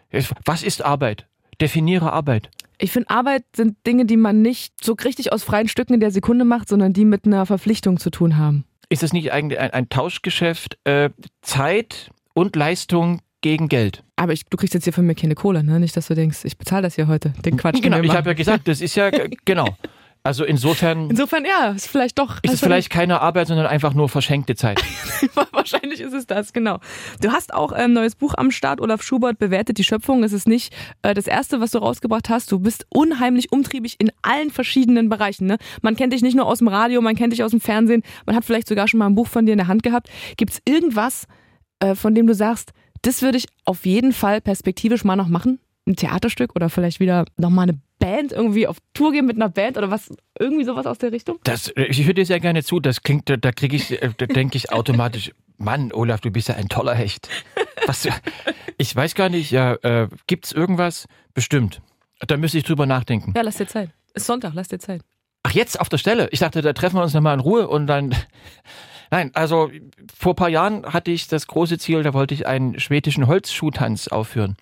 Was 0.45 0.63
ist 0.63 0.83
Arbeit? 0.83 1.27
Definiere 1.61 2.11
Arbeit. 2.11 2.49
Ich 2.79 2.91
finde, 2.91 3.09
Arbeit 3.09 3.43
sind 3.55 3.75
Dinge, 3.87 4.05
die 4.05 4.17
man 4.17 4.41
nicht 4.41 4.83
so 4.83 4.93
richtig 4.93 5.31
aus 5.33 5.43
freien 5.43 5.67
Stücken 5.67 5.93
in 5.93 5.99
der 5.99 6.11
Sekunde 6.11 6.45
macht, 6.45 6.69
sondern 6.69 6.93
die 6.93 7.05
mit 7.05 7.25
einer 7.25 7.45
Verpflichtung 7.45 7.97
zu 7.97 8.11
tun 8.11 8.37
haben. 8.37 8.65
Ist 8.89 9.03
es 9.03 9.13
nicht 9.13 9.31
eigentlich 9.31 9.59
ein, 9.59 9.71
ein 9.71 9.89
Tauschgeschäft? 9.89 10.77
Äh, 10.83 11.09
Zeit 11.41 12.11
und 12.33 12.55
Leistung 12.55 13.21
gegen 13.41 13.67
Geld. 13.69 14.03
Aber 14.15 14.33
ich, 14.33 14.45
du 14.45 14.57
kriegst 14.57 14.73
jetzt 14.73 14.83
hier 14.85 14.93
von 14.93 15.05
mir 15.05 15.15
keine 15.15 15.35
Kohle, 15.35 15.63
ne? 15.63 15.79
Nicht, 15.79 15.95
dass 15.95 16.07
du 16.07 16.15
denkst, 16.15 16.39
ich 16.43 16.57
bezahle 16.57 16.83
das 16.83 16.95
hier 16.95 17.07
heute. 17.07 17.33
Den 17.45 17.57
Quatsch. 17.57 17.81
Genau, 17.81 17.99
ich 18.01 18.11
habe 18.15 18.29
ja 18.29 18.33
gesagt, 18.33 18.67
das 18.67 18.81
ist 18.81 18.95
ja 18.95 19.09
genau. 19.45 19.75
Also 20.23 20.43
insofern 20.43 21.09
Insofern, 21.09 21.45
ja, 21.45 21.69
ist 21.69 21.87
vielleicht 21.87 22.19
doch. 22.19 22.37
ist 22.37 22.39
es 22.45 22.49
also- 22.51 22.65
vielleicht 22.65 22.89
keine 22.89 23.21
Arbeit, 23.21 23.47
sondern 23.47 23.65
einfach 23.65 23.93
nur 23.93 24.09
verschenkte 24.09 24.55
Zeit. 24.55 24.83
Wahrscheinlich 25.53 26.01
ist 26.01 26.11
es 26.13 26.25
das, 26.27 26.51
genau. 26.51 26.79
Du 27.21 27.31
hast 27.31 27.53
auch 27.53 27.71
ein 27.71 27.93
neues 27.93 28.15
Buch 28.15 28.33
am 28.35 28.51
Start. 28.51 28.81
Olaf 28.81 29.01
Schubert 29.03 29.39
bewertet 29.39 29.77
die 29.77 29.85
Schöpfung. 29.85 30.23
Es 30.25 30.33
ist 30.33 30.47
nicht 30.47 30.75
äh, 31.01 31.13
das 31.13 31.27
erste, 31.27 31.61
was 31.61 31.71
du 31.71 31.77
rausgebracht 31.77 32.27
hast. 32.29 32.51
Du 32.51 32.59
bist 32.59 32.85
unheimlich 32.89 33.53
umtriebig 33.53 33.95
in 33.99 34.11
allen 34.21 34.49
verschiedenen 34.49 35.07
Bereichen. 35.07 35.45
Ne? 35.47 35.57
Man 35.81 35.95
kennt 35.95 36.11
dich 36.11 36.23
nicht 36.23 36.35
nur 36.35 36.45
aus 36.47 36.57
dem 36.57 36.67
Radio, 36.67 36.99
man 37.01 37.15
kennt 37.15 37.31
dich 37.31 37.43
aus 37.43 37.51
dem 37.51 37.61
Fernsehen. 37.61 38.03
Man 38.25 38.35
hat 38.35 38.43
vielleicht 38.43 38.67
sogar 38.67 38.89
schon 38.89 38.97
mal 38.97 39.05
ein 39.05 39.15
Buch 39.15 39.27
von 39.27 39.45
dir 39.45 39.53
in 39.53 39.59
der 39.59 39.67
Hand 39.67 39.81
gehabt. 39.83 40.09
Gibt 40.35 40.51
es 40.53 40.61
irgendwas, 40.65 41.25
äh, 41.79 41.95
von 41.95 42.13
dem 42.15 42.27
du 42.27 42.33
sagst, 42.33 42.71
das 43.01 43.21
würde 43.21 43.37
ich 43.37 43.47
auf 43.65 43.85
jeden 43.85 44.13
Fall 44.13 44.41
perspektivisch 44.41 45.03
mal 45.03 45.15
noch 45.15 45.27
machen? 45.27 45.59
Ein 45.85 45.95
Theaterstück 45.95 46.55
oder 46.55 46.69
vielleicht 46.69 46.99
wieder 46.99 47.25
nochmal 47.37 47.69
eine 47.69 47.79
Band 47.99 48.31
irgendwie 48.31 48.67
auf 48.67 48.77
Tour 48.93 49.11
gehen 49.11 49.25
mit 49.25 49.37
einer 49.37 49.49
Band 49.49 49.77
oder 49.77 49.89
was? 49.89 50.09
Irgendwie 50.37 50.65
sowas 50.65 50.85
aus 50.85 50.97
der 50.97 51.11
Richtung? 51.11 51.39
Das, 51.43 51.71
ich 51.75 52.05
höre 52.05 52.13
dir 52.13 52.25
sehr 52.25 52.39
gerne 52.39 52.63
zu. 52.63 52.79
Das 52.79 53.01
klingt, 53.01 53.29
da 53.29 53.51
kriege 53.51 53.75
ich, 53.75 54.01
äh, 54.01 54.11
da 54.17 54.25
denke 54.25 54.57
ich 54.57 54.71
automatisch, 54.71 55.31
Mann, 55.57 55.91
Olaf, 55.91 56.21
du 56.21 56.29
bist 56.29 56.49
ja 56.49 56.55
ein 56.55 56.69
toller 56.69 56.93
Hecht. 56.93 57.29
Was, 57.87 58.07
ich 58.77 58.95
weiß 58.95 59.15
gar 59.15 59.29
nicht, 59.29 59.51
ja, 59.51 59.73
äh, 59.75 60.07
gibt's 60.27 60.51
irgendwas? 60.51 61.07
Bestimmt. 61.33 61.81
Da 62.19 62.37
müsste 62.37 62.57
ich 62.57 62.63
drüber 62.63 62.85
nachdenken. 62.85 63.33
Ja, 63.35 63.41
lass 63.41 63.57
dir 63.57 63.67
Zeit. 63.67 63.89
Ist 64.13 64.25
Sonntag, 64.25 64.53
lass 64.53 64.67
dir 64.67 64.79
Zeit. 64.79 65.01
Ach, 65.43 65.51
jetzt 65.51 65.79
auf 65.79 65.89
der 65.89 65.97
Stelle. 65.97 66.27
Ich 66.31 66.39
dachte, 66.39 66.61
da 66.61 66.73
treffen 66.73 66.97
wir 66.97 67.03
uns 67.03 67.13
nochmal 67.13 67.33
in 67.33 67.39
Ruhe 67.39 67.67
und 67.67 67.87
dann. 67.87 68.13
Nein, 69.09 69.31
also 69.33 69.71
vor 70.15 70.33
ein 70.33 70.35
paar 70.35 70.49
Jahren 70.49 70.85
hatte 70.85 71.11
ich 71.11 71.27
das 71.27 71.47
große 71.47 71.77
Ziel, 71.77 72.03
da 72.03 72.13
wollte 72.13 72.33
ich 72.33 72.47
einen 72.47 72.79
schwedischen 72.79 73.27
Holzschuhtanz 73.27 74.07
aufführen. 74.07 74.57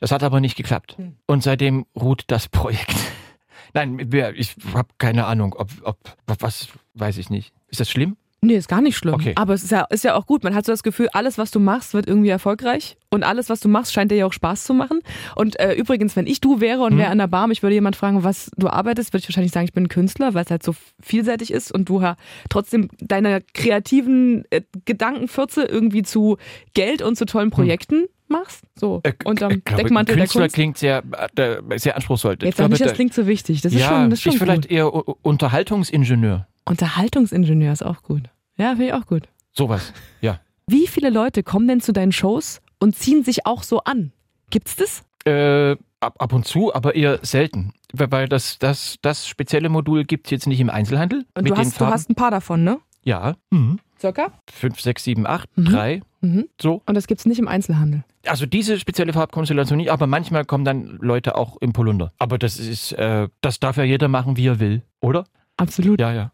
Das 0.00 0.12
hat 0.12 0.22
aber 0.22 0.40
nicht 0.40 0.56
geklappt. 0.56 0.96
Und 1.26 1.42
seitdem 1.42 1.86
ruht 1.96 2.24
das 2.28 2.48
Projekt. 2.48 2.94
Nein, 3.74 3.98
ich 4.34 4.56
habe 4.74 4.88
keine 4.98 5.26
Ahnung, 5.26 5.54
ob, 5.54 5.70
ob, 5.82 5.98
was 6.26 6.68
weiß 6.94 7.18
ich 7.18 7.30
nicht. 7.30 7.52
Ist 7.68 7.80
das 7.80 7.90
schlimm? 7.90 8.16
Nee, 8.40 8.54
ist 8.54 8.68
gar 8.68 8.80
nicht 8.80 8.96
schlimm. 8.96 9.14
Okay. 9.14 9.32
Aber 9.34 9.52
es 9.54 9.64
ist 9.64 9.72
ja, 9.72 9.82
ist 9.90 10.04
ja 10.04 10.14
auch 10.14 10.24
gut. 10.24 10.44
Man 10.44 10.54
hat 10.54 10.64
so 10.64 10.70
das 10.72 10.84
Gefühl, 10.84 11.08
alles, 11.12 11.38
was 11.38 11.50
du 11.50 11.58
machst, 11.58 11.92
wird 11.92 12.06
irgendwie 12.06 12.28
erfolgreich. 12.28 12.96
Und 13.10 13.24
alles, 13.24 13.48
was 13.48 13.58
du 13.58 13.68
machst, 13.68 13.92
scheint 13.92 14.12
dir 14.12 14.16
ja 14.16 14.26
auch 14.26 14.32
Spaß 14.32 14.62
zu 14.64 14.74
machen. 14.74 15.00
Und 15.34 15.58
äh, 15.58 15.72
übrigens, 15.74 16.14
wenn 16.14 16.28
ich 16.28 16.40
du 16.40 16.60
wäre 16.60 16.82
und 16.82 16.96
wäre 16.98 17.10
an 17.10 17.18
der 17.18 17.26
Bar, 17.26 17.48
mich 17.48 17.62
würde 17.64 17.74
jemand 17.74 17.96
fragen, 17.96 18.22
was 18.22 18.50
du 18.56 18.68
arbeitest, 18.68 19.12
würde 19.12 19.22
ich 19.22 19.28
wahrscheinlich 19.28 19.50
sagen, 19.52 19.64
ich 19.64 19.72
bin 19.72 19.88
Künstler, 19.88 20.34
weil 20.34 20.44
es 20.44 20.50
halt 20.52 20.62
so 20.62 20.74
vielseitig 21.02 21.50
ist 21.52 21.72
und 21.72 21.88
du 21.88 22.00
ja 22.00 22.16
trotzdem 22.48 22.88
deine 23.00 23.40
kreativen 23.54 24.44
äh, 24.50 24.60
Gedankenfürze 24.84 25.64
irgendwie 25.64 26.02
zu 26.02 26.36
Geld 26.74 27.02
und 27.02 27.16
zu 27.16 27.24
tollen 27.24 27.50
Projekten 27.50 28.06
machst. 28.28 28.62
So 28.78 29.00
Äh, 29.02 29.14
unterm 29.24 29.50
ich 29.52 29.64
glaube, 29.64 29.82
Deckmantel 29.82 30.14
der 30.16 30.24
Künstler 30.26 30.42
Kunst. 30.42 30.54
klingt 30.54 30.78
sehr, 30.78 31.02
äh, 31.36 31.78
sehr 31.78 31.96
anspruchsvoll. 31.96 32.34
Ich 32.34 32.42
Jetzt 32.44 32.56
sag 32.58 32.66
glaube, 32.66 32.70
nicht, 32.72 32.82
das 32.82 32.88
da- 32.90 32.94
klingt 32.94 33.14
so 33.14 33.26
wichtig. 33.26 33.62
Das 33.62 33.72
ist 33.72 33.80
ja, 33.80 33.88
schon, 33.88 34.10
das 34.10 34.18
ist 34.18 34.22
schon 34.22 34.32
ich 34.34 34.38
vielleicht 34.38 34.66
eher 34.66 34.92
Unterhaltungsingenieur. 35.24 36.46
Unterhaltungsingenieur 36.68 37.72
ist 37.72 37.82
auch 37.84 38.02
gut. 38.02 38.24
Ja, 38.56 38.70
finde 38.70 38.86
ich 38.86 38.92
auch 38.92 39.06
gut. 39.06 39.28
Sowas, 39.52 39.92
ja. 40.20 40.40
Wie 40.66 40.86
viele 40.86 41.10
Leute 41.10 41.42
kommen 41.42 41.66
denn 41.68 41.80
zu 41.80 41.92
deinen 41.92 42.12
Shows 42.12 42.60
und 42.78 42.94
ziehen 42.96 43.24
sich 43.24 43.46
auch 43.46 43.62
so 43.62 43.80
an? 43.84 44.12
Gibt's 44.50 44.76
das? 44.76 45.02
Äh, 45.24 45.72
ab, 46.00 46.14
ab 46.18 46.32
und 46.32 46.46
zu, 46.46 46.74
aber 46.74 46.94
eher 46.94 47.18
selten. 47.22 47.72
Weil 47.92 48.28
das, 48.28 48.58
das, 48.58 48.96
das 49.02 49.26
spezielle 49.26 49.68
Modul 49.68 50.04
gibt 50.04 50.26
es 50.26 50.30
jetzt 50.30 50.46
nicht 50.46 50.60
im 50.60 50.70
Einzelhandel. 50.70 51.24
Und 51.34 51.48
du 51.48 51.56
hast, 51.56 51.80
du 51.80 51.86
hast 51.86 52.10
ein 52.10 52.14
paar 52.14 52.30
davon, 52.30 52.64
ne? 52.64 52.78
ja. 53.02 53.34
Mhm. 53.50 53.78
Circa? 53.98 54.32
Fünf, 54.52 54.80
sechs, 54.80 55.02
sieben, 55.02 55.26
acht, 55.26 55.48
Mhm. 55.56 55.64
drei. 55.64 56.02
Mhm. 56.20 56.48
So. 56.60 56.82
Und 56.86 56.94
das 56.94 57.08
gibt's 57.08 57.26
nicht 57.26 57.38
im 57.40 57.48
Einzelhandel. 57.48 58.04
Also 58.26 58.46
diese 58.46 58.78
spezielle 58.78 59.12
Farbkonstellation 59.12 59.76
nicht, 59.78 59.90
aber 59.90 60.06
manchmal 60.06 60.44
kommen 60.44 60.64
dann 60.64 60.98
Leute 61.00 61.36
auch 61.36 61.56
im 61.60 61.72
Polunder. 61.72 62.12
Aber 62.18 62.38
das 62.38 62.58
ist, 62.58 62.92
äh, 62.92 63.28
das 63.40 63.58
darf 63.58 63.76
ja 63.76 63.82
jeder 63.84 64.06
machen, 64.08 64.36
wie 64.36 64.46
er 64.46 64.60
will, 64.60 64.82
oder? 65.00 65.24
Absolut. 65.56 66.00
Ja, 66.00 66.12
ja. 66.12 66.30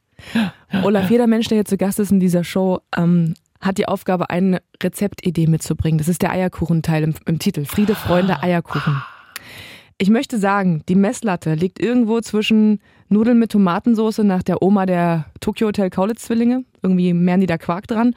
Olaf, 0.83 1.11
jeder 1.11 1.27
Mensch, 1.27 1.49
der 1.49 1.59
hier 1.59 1.65
zu 1.65 1.77
Gast 1.77 1.99
ist 2.01 2.11
in 2.11 2.21
dieser 2.21 2.45
Show, 2.45 2.81
ähm, 2.97 3.35
hat 3.61 3.79
die 3.79 3.89
Aufgabe, 3.89 4.31
eine 4.31 4.61
Rezeptidee 4.83 5.47
mitzubringen. 5.47 5.99
Das 5.99 6.09
ist 6.09 6.23
der 6.23 6.31
Eierkuchenteil 6.31 7.03
im, 7.03 7.15
im 7.27 7.39
Titel. 7.39 7.65
Friede, 7.65 7.95
Freunde, 7.95 8.43
Eierkuchen. 8.43 9.03
Ich 9.97 10.11
möchte 10.11 10.39
sagen, 10.39 10.83
die 10.89 10.97
Messlatte 10.97 11.55
liegt 11.55 11.81
irgendwo 11.81 12.21
zwischen 12.21 12.81
Nudeln 13.09 13.39
mit 13.39 13.53
Tomatensauce 13.53 14.19
nach 14.19 14.43
der 14.43 14.61
Oma 14.61 14.87
der 14.87 15.27
Tokyo 15.41 15.69
Hotel 15.69 15.89
Kaulitz-Zwillinge. 15.89 16.65
Irgendwie 16.83 17.13
die 17.13 17.47
da 17.47 17.59
Quark 17.59 17.87
dran. 17.87 18.15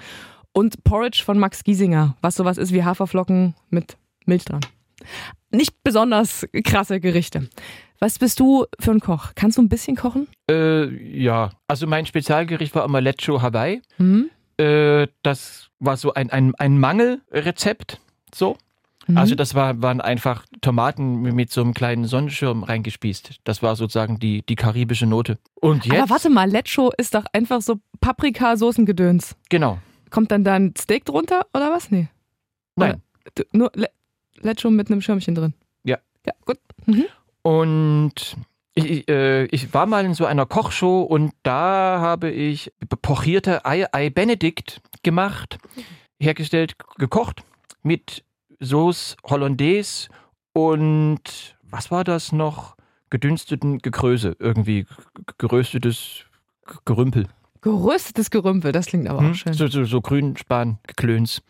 Und 0.51 0.83
Porridge 0.83 1.21
von 1.23 1.37
Max 1.37 1.63
Giesinger, 1.63 2.17
was 2.21 2.35
sowas 2.35 2.57
ist 2.57 2.73
wie 2.73 2.83
Haferflocken 2.83 3.53
mit 3.69 3.95
Milch 4.25 4.45
dran. 4.45 4.61
Nicht 5.51 5.83
besonders 5.83 6.45
krasse 6.63 6.99
Gerichte. 6.99 7.49
Was 7.99 8.19
bist 8.19 8.39
du 8.39 8.65
für 8.79 8.91
ein 8.91 8.99
Koch? 8.99 9.31
Kannst 9.35 9.57
du 9.57 9.61
ein 9.61 9.69
bisschen 9.69 9.95
kochen? 9.95 10.27
Äh, 10.49 10.85
ja. 11.19 11.51
Also 11.67 11.87
mein 11.87 12.05
Spezialgericht 12.05 12.75
war 12.75 12.85
immer 12.85 13.01
Lecho 13.01 13.41
Hawaii. 13.41 13.81
Hm? 13.97 14.29
Äh, 14.57 15.07
das 15.23 15.69
war 15.79 15.97
so 15.97 16.13
ein, 16.13 16.29
ein, 16.29 16.53
ein 16.55 16.79
Mangelrezept. 16.79 17.99
So. 18.33 18.57
Mhm. 19.07 19.17
Also 19.17 19.35
das 19.35 19.55
war, 19.55 19.81
waren 19.81 20.01
einfach 20.01 20.45
Tomaten 20.61 21.21
mit 21.21 21.49
so 21.51 21.61
einem 21.61 21.73
kleinen 21.73 22.05
Sonnenschirm 22.05 22.63
reingespießt. 22.63 23.39
Das 23.43 23.63
war 23.63 23.75
sozusagen 23.75 24.19
die, 24.19 24.43
die 24.45 24.55
karibische 24.55 25.05
Note. 25.05 25.37
Und 25.55 25.85
jetzt, 25.85 25.99
Aber 25.99 26.09
warte 26.09 26.29
mal, 26.29 26.49
Lecho 26.49 26.91
ist 26.97 27.15
doch 27.15 27.25
einfach 27.33 27.61
so 27.61 27.79
Paprika-Soßengedöns. 28.01 29.35
genau. 29.49 29.79
Kommt 30.09 30.31
dann 30.31 30.45
da 30.45 30.53
ein 30.55 30.73
Steak 30.77 31.03
drunter 31.03 31.47
oder 31.53 31.69
was? 31.69 31.91
Nee. 31.91 32.07
Nein. 32.77 33.01
Du, 33.35 33.43
nur 33.51 33.71
Le 33.75 33.87
Lecho 34.41 34.69
mit 34.69 34.89
einem 34.89 35.01
Schirmchen 35.01 35.35
drin. 35.35 35.53
Ja. 35.83 35.97
Ja, 36.25 36.33
gut. 36.45 36.57
Und 37.41 38.13
ich, 38.75 38.85
ich, 38.91 39.09
äh, 39.09 39.45
ich 39.45 39.73
war 39.73 39.85
mal 39.85 40.05
in 40.05 40.13
so 40.13 40.25
einer 40.25 40.45
Kochshow 40.45 41.01
und 41.01 41.33
da 41.43 41.99
habe 41.99 42.29
ich 42.29 42.71
pochierte 43.01 43.65
Ei, 43.65 43.85
Ei 43.91 44.09
Benedict 44.09 44.81
gemacht, 45.03 45.57
hergestellt, 46.19 46.75
gekocht 46.97 47.43
mit 47.83 48.23
Sauce 48.61 49.15
Hollandaise 49.25 50.09
und 50.53 51.55
was 51.63 51.91
war 51.91 52.03
das 52.03 52.31
noch? 52.31 52.75
Gedünsteten 53.09 53.77
Gekröse, 53.79 54.35
irgendwie 54.39 54.85
geröstetes 55.37 56.25
Gerümpel. 56.85 57.27
Geröstetes 57.61 58.29
Gerümpel, 58.29 58.71
das 58.73 58.87
klingt 58.87 59.07
aber 59.07 59.21
Hm? 59.21 59.31
auch 59.31 59.35
schön. 59.35 59.53
So, 59.53 59.67
so, 59.67 59.85
so 59.85 60.01
Grünspan-Geklöns. 60.01 61.41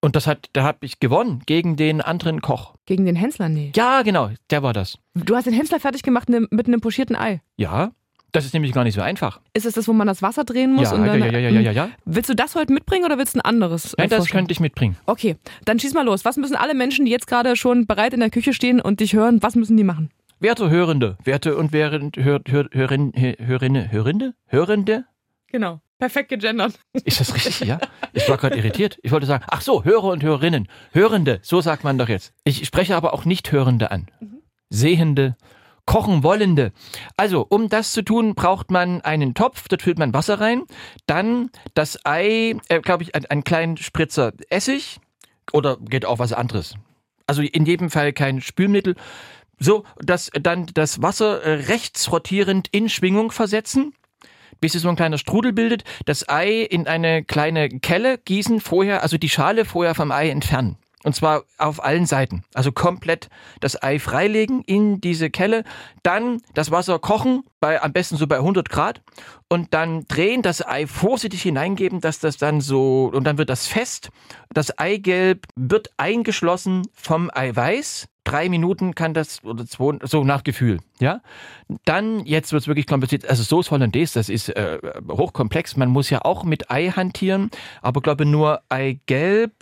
Und 0.00 0.14
das 0.14 0.26
hat, 0.26 0.48
da 0.52 0.62
habe 0.62 0.78
ich 0.82 1.00
gewonnen 1.00 1.42
gegen 1.46 1.76
den 1.76 2.00
anderen 2.00 2.40
Koch. 2.42 2.74
Gegen 2.86 3.06
den 3.06 3.16
Hensler, 3.16 3.48
nee. 3.48 3.72
Ja, 3.74 4.02
genau, 4.02 4.30
der 4.50 4.62
war 4.62 4.72
das. 4.72 4.98
Du 5.14 5.34
hast 5.34 5.46
den 5.46 5.54
Hensler 5.54 5.80
fertig 5.80 6.02
gemacht 6.02 6.28
ne- 6.28 6.46
mit 6.50 6.66
einem 6.68 6.80
pochierten 6.80 7.16
Ei. 7.16 7.40
Ja, 7.56 7.92
das 8.32 8.44
ist 8.44 8.52
nämlich 8.52 8.72
gar 8.72 8.84
nicht 8.84 8.94
so 8.94 9.00
einfach. 9.00 9.40
Ist 9.54 9.64
es 9.64 9.74
das, 9.74 9.88
wo 9.88 9.94
man 9.94 10.06
das 10.06 10.20
Wasser 10.20 10.44
drehen 10.44 10.74
muss? 10.74 10.90
Ja, 10.90 10.94
und 10.94 11.06
ja, 11.06 11.12
dann, 11.16 11.20
ja, 11.20 11.38
ja, 11.38 11.48
ja, 11.48 11.60
ja, 11.60 11.70
ja. 11.72 11.88
Willst 12.04 12.28
du 12.28 12.34
das 12.34 12.54
heute 12.54 12.72
mitbringen 12.72 13.04
oder 13.06 13.16
willst 13.16 13.34
du 13.34 13.38
ein 13.38 13.44
anderes? 13.44 13.94
Nein, 13.96 14.10
das 14.10 14.28
könnte 14.28 14.52
ich 14.52 14.60
mitbringen. 14.60 14.96
Okay, 15.06 15.36
dann 15.64 15.78
schieß 15.78 15.94
mal 15.94 16.04
los. 16.04 16.24
Was 16.26 16.36
müssen 16.36 16.54
alle 16.56 16.74
Menschen, 16.74 17.06
die 17.06 17.10
jetzt 17.10 17.26
gerade 17.26 17.56
schon 17.56 17.86
bereit 17.86 18.12
in 18.12 18.20
der 18.20 18.30
Küche 18.30 18.52
stehen 18.52 18.80
und 18.80 19.00
dich 19.00 19.14
hören, 19.14 19.42
was 19.42 19.54
müssen 19.54 19.76
die 19.76 19.84
machen? 19.84 20.10
Werte 20.38 20.68
Hörende, 20.68 21.16
Werte 21.24 21.56
und 21.56 21.72
Während, 21.72 22.18
Hör, 22.18 22.40
Hör, 22.46 22.68
Hörin, 22.70 23.12
Hörinde, 23.16 23.90
Hörinde, 23.90 24.34
Hörende? 24.46 25.04
Genau. 25.50 25.80
Perfekt 25.98 26.28
gegendert. 26.28 26.78
Ist 27.04 27.20
das 27.20 27.34
richtig? 27.34 27.60
Ja? 27.60 27.78
Ich 28.12 28.28
war 28.28 28.36
gerade 28.36 28.56
irritiert. 28.56 28.98
Ich 29.02 29.12
wollte 29.12 29.26
sagen, 29.26 29.44
ach 29.48 29.62
so, 29.62 29.84
Hörer 29.84 30.08
und 30.08 30.22
Hörerinnen. 30.22 30.68
Hörende, 30.92 31.38
so 31.42 31.60
sagt 31.60 31.84
man 31.84 31.96
doch 31.96 32.08
jetzt. 32.08 32.32
Ich 32.44 32.66
spreche 32.66 32.96
aber 32.96 33.14
auch 33.14 33.24
nicht 33.24 33.50
Hörende 33.50 33.90
an. 33.90 34.06
Sehende, 34.68 35.36
kochen 35.86 36.22
wollende. 36.22 36.72
Also, 37.16 37.46
um 37.48 37.68
das 37.68 37.92
zu 37.92 38.02
tun, 38.02 38.34
braucht 38.34 38.70
man 38.70 39.00
einen 39.02 39.34
Topf, 39.34 39.68
dort 39.68 39.82
füllt 39.82 39.98
man 39.98 40.12
Wasser 40.12 40.38
rein, 40.40 40.64
dann 41.06 41.50
das 41.74 41.98
Ei, 42.04 42.56
äh, 42.68 42.80
glaube 42.80 43.02
ich, 43.04 43.14
ein- 43.14 43.26
einen 43.26 43.44
kleinen 43.44 43.76
Spritzer 43.78 44.32
Essig 44.50 44.98
oder 45.52 45.78
geht 45.78 46.04
auch 46.04 46.18
was 46.18 46.32
anderes. 46.32 46.74
Also 47.26 47.40
in 47.42 47.64
jedem 47.64 47.88
Fall 47.90 48.12
kein 48.12 48.40
Spülmittel. 48.40 48.96
So, 49.58 49.84
dass 49.98 50.30
dann 50.38 50.66
das 50.74 51.00
Wasser 51.00 51.42
äh, 51.42 51.52
rechts 51.68 52.12
rotierend 52.12 52.68
in 52.72 52.88
Schwingung 52.90 53.30
versetzen, 53.32 53.94
bis 54.60 54.72
sich 54.72 54.82
so 54.82 54.88
ein 54.88 54.96
kleiner 54.96 55.18
Strudel 55.18 55.52
bildet. 55.52 55.84
Das 56.04 56.28
Ei 56.28 56.62
in 56.62 56.86
eine 56.86 57.24
kleine 57.24 57.68
Kelle 57.68 58.18
gießen, 58.18 58.60
vorher, 58.60 59.02
also 59.02 59.18
die 59.18 59.28
Schale 59.28 59.64
vorher 59.64 59.94
vom 59.94 60.12
Ei 60.12 60.30
entfernen. 60.30 60.76
Und 61.06 61.14
zwar 61.14 61.44
auf 61.56 61.84
allen 61.84 62.04
Seiten. 62.04 62.42
Also 62.52 62.72
komplett 62.72 63.28
das 63.60 63.80
Ei 63.80 64.00
freilegen 64.00 64.62
in 64.62 65.00
diese 65.00 65.30
Kelle. 65.30 65.62
Dann 66.02 66.42
das 66.54 66.72
Wasser 66.72 66.98
kochen, 66.98 67.44
bei, 67.60 67.80
am 67.80 67.92
besten 67.92 68.16
so 68.16 68.26
bei 68.26 68.38
100 68.38 68.68
Grad. 68.68 69.02
Und 69.48 69.72
dann 69.72 70.04
drehen, 70.08 70.42
das 70.42 70.66
Ei 70.66 70.88
vorsichtig 70.88 71.42
hineingeben, 71.42 72.00
dass 72.00 72.18
das 72.18 72.38
dann 72.38 72.60
so, 72.60 73.08
und 73.14 73.22
dann 73.22 73.38
wird 73.38 73.50
das 73.50 73.68
fest. 73.68 74.08
Das 74.52 74.76
Eigelb 74.80 75.46
wird 75.54 75.90
eingeschlossen 75.96 76.82
vom 76.92 77.30
Eiweiß. 77.32 78.08
Drei 78.26 78.48
Minuten 78.48 78.94
kann 78.96 79.14
das, 79.14 79.44
oder 79.44 79.66
zwei, 79.66 79.98
so 80.02 80.24
nach 80.24 80.42
Gefühl, 80.42 80.80
ja. 80.98 81.20
Dann, 81.84 82.26
jetzt 82.26 82.52
wird's 82.52 82.66
wirklich 82.66 82.86
kompliziert, 82.86 83.28
also 83.28 83.44
Sauce 83.44 83.70
Hollandaise, 83.70 84.14
das 84.14 84.28
ist 84.28 84.48
äh, 84.48 84.78
hochkomplex. 85.08 85.76
Man 85.76 85.90
muss 85.90 86.10
ja 86.10 86.24
auch 86.24 86.42
mit 86.42 86.70
Ei 86.70 86.88
hantieren, 86.88 87.50
aber 87.82 88.00
glaube 88.00 88.26
nur 88.26 88.62
Eigelb, 88.68 89.52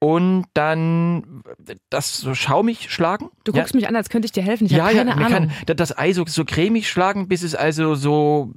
und 0.00 0.46
dann 0.54 1.42
das 1.90 2.18
so 2.18 2.34
schaumig 2.34 2.90
schlagen. 2.90 3.30
Du 3.44 3.52
guckst 3.52 3.74
ja. 3.74 3.78
mich 3.78 3.88
an, 3.88 3.96
als 3.96 4.08
könnte 4.10 4.26
ich 4.26 4.32
dir 4.32 4.42
helfen. 4.42 4.66
Ich 4.66 4.72
ja, 4.72 4.86
keine 4.86 5.10
ja, 5.10 5.16
man 5.16 5.32
Ahnung. 5.32 5.50
kann 5.66 5.76
das 5.76 5.96
Ei 5.96 6.12
so, 6.12 6.24
so 6.26 6.44
cremig 6.44 6.88
schlagen, 6.88 7.28
bis 7.28 7.42
es 7.42 7.54
also 7.54 7.94
so, 7.94 8.52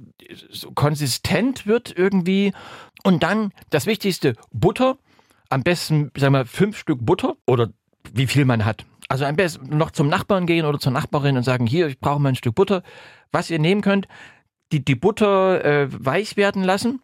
so 0.50 0.70
konsistent 0.72 1.66
wird 1.66 1.96
irgendwie. 1.96 2.52
Und 3.02 3.22
dann 3.22 3.52
das 3.70 3.86
Wichtigste, 3.86 4.34
Butter. 4.52 4.98
Am 5.48 5.62
besten, 5.62 6.10
sagen 6.16 6.32
wir, 6.32 6.46
fünf 6.46 6.78
Stück 6.78 7.04
Butter 7.04 7.36
oder 7.46 7.68
wie 8.12 8.26
viel 8.26 8.44
man 8.44 8.64
hat. 8.64 8.86
Also 9.12 9.26
am 9.26 9.36
besten 9.36 9.76
noch 9.76 9.90
zum 9.90 10.08
Nachbarn 10.08 10.46
gehen 10.46 10.64
oder 10.64 10.78
zur 10.78 10.90
Nachbarin 10.90 11.36
und 11.36 11.42
sagen, 11.42 11.66
hier, 11.66 11.86
ich 11.86 12.00
brauche 12.00 12.18
mal 12.18 12.30
ein 12.30 12.34
Stück 12.34 12.54
Butter. 12.54 12.82
Was 13.30 13.50
ihr 13.50 13.58
nehmen 13.58 13.82
könnt, 13.82 14.08
die, 14.72 14.82
die 14.82 14.94
Butter 14.94 15.62
äh, 15.62 15.86
weich 15.90 16.38
werden 16.38 16.64
lassen. 16.64 17.02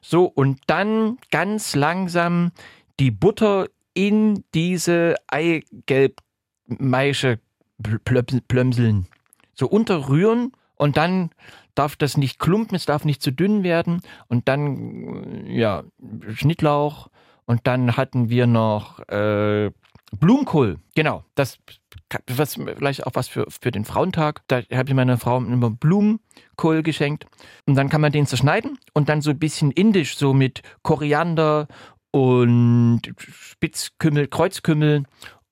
So, 0.00 0.26
und 0.26 0.60
dann 0.68 1.18
ganz 1.32 1.74
langsam 1.74 2.52
die 3.00 3.10
Butter 3.10 3.66
in 3.94 4.44
diese 4.54 5.16
Eigelbmeische 5.26 7.40
plömseln. 8.04 9.08
So 9.52 9.66
unterrühren 9.66 10.52
und 10.76 10.96
dann 10.96 11.30
darf 11.74 11.96
das 11.96 12.16
nicht 12.16 12.38
klumpen, 12.38 12.76
es 12.76 12.86
darf 12.86 13.04
nicht 13.04 13.22
zu 13.22 13.32
dünn 13.32 13.64
werden 13.64 14.02
und 14.28 14.46
dann, 14.46 15.46
ja, 15.46 15.82
Schnittlauch 16.32 17.08
und 17.44 17.66
dann 17.66 17.96
hatten 17.96 18.28
wir 18.28 18.46
noch 18.46 19.00
äh, 19.08 19.72
Blumenkohl. 20.18 20.78
Genau, 20.94 21.24
das 21.34 21.58
was 22.26 22.54
vielleicht 22.54 23.06
auch 23.06 23.12
was 23.14 23.28
für, 23.28 23.46
für 23.48 23.70
den 23.70 23.84
Frauentag. 23.84 24.42
Da 24.48 24.62
habe 24.72 24.88
ich 24.88 24.94
meiner 24.94 25.18
Frau 25.18 25.38
immer 25.38 25.70
Blumenkohl 25.70 26.82
geschenkt. 26.82 27.26
Und 27.66 27.76
dann 27.76 27.88
kann 27.88 28.00
man 28.00 28.12
den 28.12 28.26
zerschneiden 28.26 28.78
und 28.92 29.08
dann 29.08 29.20
so 29.20 29.30
ein 29.30 29.38
bisschen 29.38 29.70
indisch, 29.70 30.16
so 30.16 30.34
mit 30.34 30.62
Koriander 30.82 31.68
und 32.10 33.02
Spitzkümmel, 33.16 34.26
Kreuzkümmel 34.26 35.04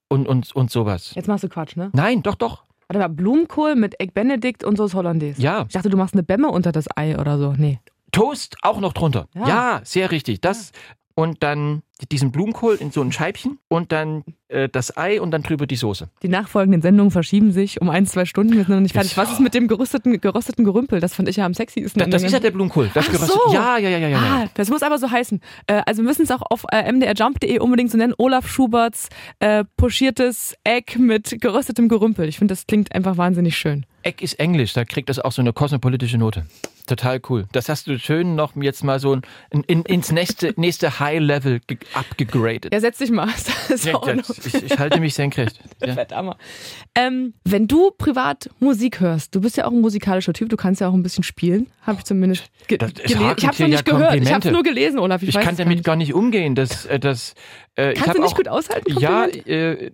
und, 0.09 0.27
und, 0.27 0.55
und 0.55 0.71
sowas. 0.71 1.13
Jetzt 1.15 1.29
machst 1.29 1.45
du 1.45 1.49
Quatsch, 1.49 1.77
ne? 1.77 1.91
Nein, 1.93 2.23
doch, 2.23 2.35
doch. 2.35 2.65
Warte 2.89 3.01
mal, 3.01 3.09
Blumenkohl 3.09 3.77
mit 3.77 4.01
Egg 4.01 4.13
Benedict 4.15 4.65
und 4.65 4.77
Sauce 4.77 4.95
Hollandaise. 4.95 5.41
Ja. 5.41 5.67
Ich 5.69 5.75
dachte, 5.75 5.91
du 5.91 5.97
machst 5.97 6.15
eine 6.15 6.23
Bämme 6.23 6.49
unter 6.49 6.73
das 6.73 6.87
Ei 6.97 7.19
oder 7.19 7.39
so. 7.39 7.53
Nee. 7.53 7.81
Toast 8.11 8.57
auch 8.63 8.81
noch 8.81 8.95
drunter. 8.95 9.29
Ja. 9.35 9.49
Ja, 9.49 9.81
sehr 9.85 10.11
richtig. 10.11 10.41
Das 10.41 10.73
und 11.19 11.43
dann 11.43 11.83
diesen 12.13 12.31
Blumenkohl 12.31 12.77
in 12.77 12.93
so 12.93 13.03
ein 13.03 13.11
Scheibchen 13.11 13.59
und 13.67 13.91
dann 13.91 14.23
äh, 14.47 14.69
das 14.69 14.97
Ei 14.97 15.21
und 15.21 15.33
dann 15.33 15.43
drüber 15.43 15.67
die 15.67 15.75
Soße. 15.75 16.09
Die 16.23 16.29
nachfolgenden 16.29 16.81
Sendungen 16.81 17.11
verschieben 17.11 17.51
sich 17.51 17.81
um 17.81 17.91
ein, 17.91 18.07
zwei 18.07 18.25
Stunden. 18.25 18.53
Wir 18.53 18.61
sind 18.65 18.69
noch 18.77 18.81
nicht 18.81 18.93
fertig. 18.93 19.17
Was 19.17 19.33
ist 19.33 19.41
mit 19.41 19.53
dem 19.53 19.67
gerüsteten, 19.67 20.21
gerösteten 20.21 20.65
Gerümpel? 20.65 21.01
Das 21.01 21.15
fand 21.17 21.29
ich 21.29 21.35
ja 21.35 21.45
am 21.45 21.55
sexiesten. 21.55 21.99
Das, 21.99 22.09
das 22.09 22.23
ist 22.23 22.31
ja 22.31 22.39
der 22.39 22.53
Blumenkohl. 22.53 22.89
Das 22.95 23.07
Ach 23.09 23.11
geröstet- 23.13 23.37
so. 23.47 23.53
Ja, 23.53 23.79
ja, 23.79 23.89
ja, 23.89 23.99
ja, 23.99 24.09
ja. 24.11 24.19
Ah, 24.19 24.47
das 24.55 24.71
muss 24.71 24.85
aber 24.85 24.97
so 24.99 25.11
heißen. 25.11 25.41
Äh, 25.67 25.83
also 25.87 26.03
wir 26.03 26.09
müssen 26.09 26.23
es 26.23 26.31
auch 26.31 26.43
auf 26.51 26.65
äh, 26.71 26.93
mdrjump.de 26.93 27.59
unbedingt 27.59 27.91
so 27.91 27.99
nennen. 27.99 28.15
Olaf 28.17 28.47
Schuberts 28.49 29.09
äh, 29.41 29.65
pochiertes 29.77 30.55
Egg 30.63 31.01
mit 31.01 31.41
geröstetem 31.41 31.89
Gerümpel. 31.89 32.29
Ich 32.29 32.39
finde, 32.39 32.53
das 32.53 32.69
klingt 32.69 32.95
einfach 32.95 33.17
wahnsinnig 33.17 33.59
schön. 33.59 33.87
Eck 34.09 34.23
ist 34.23 34.41
Englisch, 34.41 34.73
da 34.73 34.85
kriegt 34.85 35.09
das 35.11 35.19
auch 35.19 35.33
so 35.33 35.43
eine 35.43 35.53
kosmopolitische 35.53 36.17
Note. 36.19 36.47
Total 36.87 37.21
cool. 37.29 37.45
Das 37.53 37.69
hast 37.69 37.87
du 37.87 37.99
schön 37.99 38.35
noch 38.35 38.57
jetzt 38.57 38.83
mal 38.83 38.99
so 38.99 39.13
in, 39.51 39.63
in, 39.67 39.83
ins 39.83 40.11
nächste, 40.11 40.55
nächste 40.57 40.99
High-Level 40.99 41.61
ge- 41.67 41.77
abgegradet. 41.93 42.73
Ja, 42.73 42.81
setz 42.81 42.97
dich 42.99 43.11
mal. 43.11 43.29
Ja, 43.85 44.01
ich, 44.47 44.55
ich 44.65 44.79
halte 44.79 44.99
mich 44.99 45.13
senkrecht. 45.15 45.61
Ja. 45.87 45.93
Verdammt. 45.95 46.37
Ähm, 46.95 47.35
wenn 47.45 47.69
du 47.69 47.91
privat 47.91 48.49
Musik 48.59 49.01
hörst, 49.01 49.35
du 49.35 49.41
bist 49.43 49.57
ja 49.59 49.67
auch 49.67 49.71
ein 49.73 49.81
musikalischer 49.83 50.33
Typ, 50.33 50.49
du 50.49 50.57
kannst 50.57 50.81
ja 50.81 50.89
auch 50.89 50.95
ein 50.95 51.03
bisschen 51.03 51.23
spielen, 51.25 51.67
habe 51.83 51.99
ich 51.99 52.05
zumindest 52.05 52.45
ge 52.67 52.79
gelesen. 52.79 53.03
Ich 53.05 53.17
habe 53.17 53.35
es 53.37 53.43
noch 53.45 53.59
ja 53.59 53.69
nicht 53.69 53.85
gehört, 53.85 54.15
ich 54.17 54.33
habe 54.33 54.49
es 54.49 54.53
nur 54.53 54.63
gelesen, 54.63 54.99
Olaf. 54.99 55.23
Ich, 55.23 55.29
Ich 55.29 55.35
kann 55.39 55.57
damit 55.57 55.77
nicht. 55.79 55.85
gar 55.85 55.97
nicht 55.97 56.15
umgehen. 56.15 56.55
Das, 56.55 56.87
äh, 56.87 56.99
das, 56.99 57.35
äh, 57.77 57.93
ich 57.93 58.01
Kannst 58.01 58.19
du 58.19 58.23
nicht 58.23 58.37
gut 58.37 58.49
aushalten? 58.49 58.99
Ja, 58.99 59.25
Komplimente? 59.25 59.51
äh, 59.51 59.91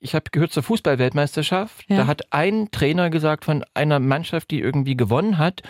ich 0.00 0.14
habe 0.14 0.26
gehört 0.30 0.52
zur 0.52 0.62
Fußballweltmeisterschaft. 0.62 1.84
Ja. 1.88 1.98
Da 1.98 2.06
hat 2.06 2.32
ein 2.32 2.70
Trainer 2.70 3.10
gesagt 3.10 3.44
von 3.44 3.64
einer 3.74 3.98
Mannschaft, 3.98 4.50
die 4.50 4.60
irgendwie 4.60 4.96
gewonnen 4.96 5.38
hat, 5.38 5.62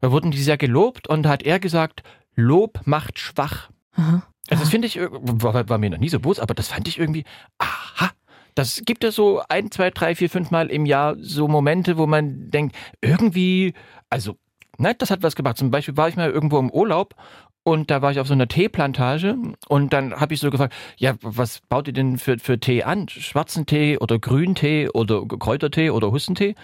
da 0.00 0.10
wurden 0.10 0.30
die 0.30 0.42
sehr 0.42 0.56
gelobt 0.58 1.08
und 1.08 1.22
da 1.22 1.30
hat 1.30 1.42
er 1.42 1.58
gesagt, 1.58 2.02
Lob 2.34 2.80
macht 2.84 3.18
schwach. 3.18 3.70
Aha. 3.94 4.22
Also 4.48 4.62
das 4.62 4.70
finde 4.70 4.86
ich, 4.86 4.98
irg- 4.98 5.42
war, 5.42 5.68
war 5.68 5.78
mir 5.78 5.90
noch 5.90 5.98
nie 5.98 6.08
so 6.08 6.20
bewusst, 6.20 6.40
aber 6.40 6.54
das 6.54 6.68
fand 6.68 6.86
ich 6.86 6.98
irgendwie, 6.98 7.24
aha. 7.58 8.10
Das 8.54 8.82
gibt 8.86 9.04
es 9.04 9.14
so 9.14 9.42
ein, 9.48 9.70
zwei, 9.70 9.90
drei, 9.90 10.14
vier, 10.14 10.30
fünf 10.30 10.50
Mal 10.50 10.70
im 10.70 10.86
Jahr 10.86 11.16
so 11.18 11.46
Momente, 11.48 11.98
wo 11.98 12.06
man 12.06 12.50
denkt, 12.50 12.74
irgendwie, 13.02 13.74
also, 14.08 14.36
ne, 14.78 14.94
das 14.94 15.10
hat 15.10 15.22
was 15.22 15.36
gemacht. 15.36 15.58
Zum 15.58 15.70
Beispiel 15.70 15.96
war 15.96 16.08
ich 16.08 16.16
mal 16.16 16.30
irgendwo 16.30 16.58
im 16.58 16.70
Urlaub 16.70 17.14
und 17.66 17.90
da 17.90 18.00
war 18.00 18.12
ich 18.12 18.20
auf 18.20 18.28
so 18.28 18.32
einer 18.32 18.46
Teeplantage 18.46 19.36
und 19.66 19.92
dann 19.92 20.14
habe 20.14 20.32
ich 20.32 20.38
so 20.38 20.50
gefragt, 20.50 20.72
ja, 20.98 21.14
was 21.20 21.60
baut 21.68 21.88
ihr 21.88 21.92
denn 21.92 22.16
für, 22.16 22.38
für 22.38 22.60
Tee 22.60 22.84
an? 22.84 23.08
Schwarzen 23.08 23.66
Tee 23.66 23.98
oder 23.98 24.20
Grüntee 24.20 24.88
oder 24.88 25.26
Kräutertee 25.26 25.90
oder 25.90 26.12
Hustentee? 26.12 26.54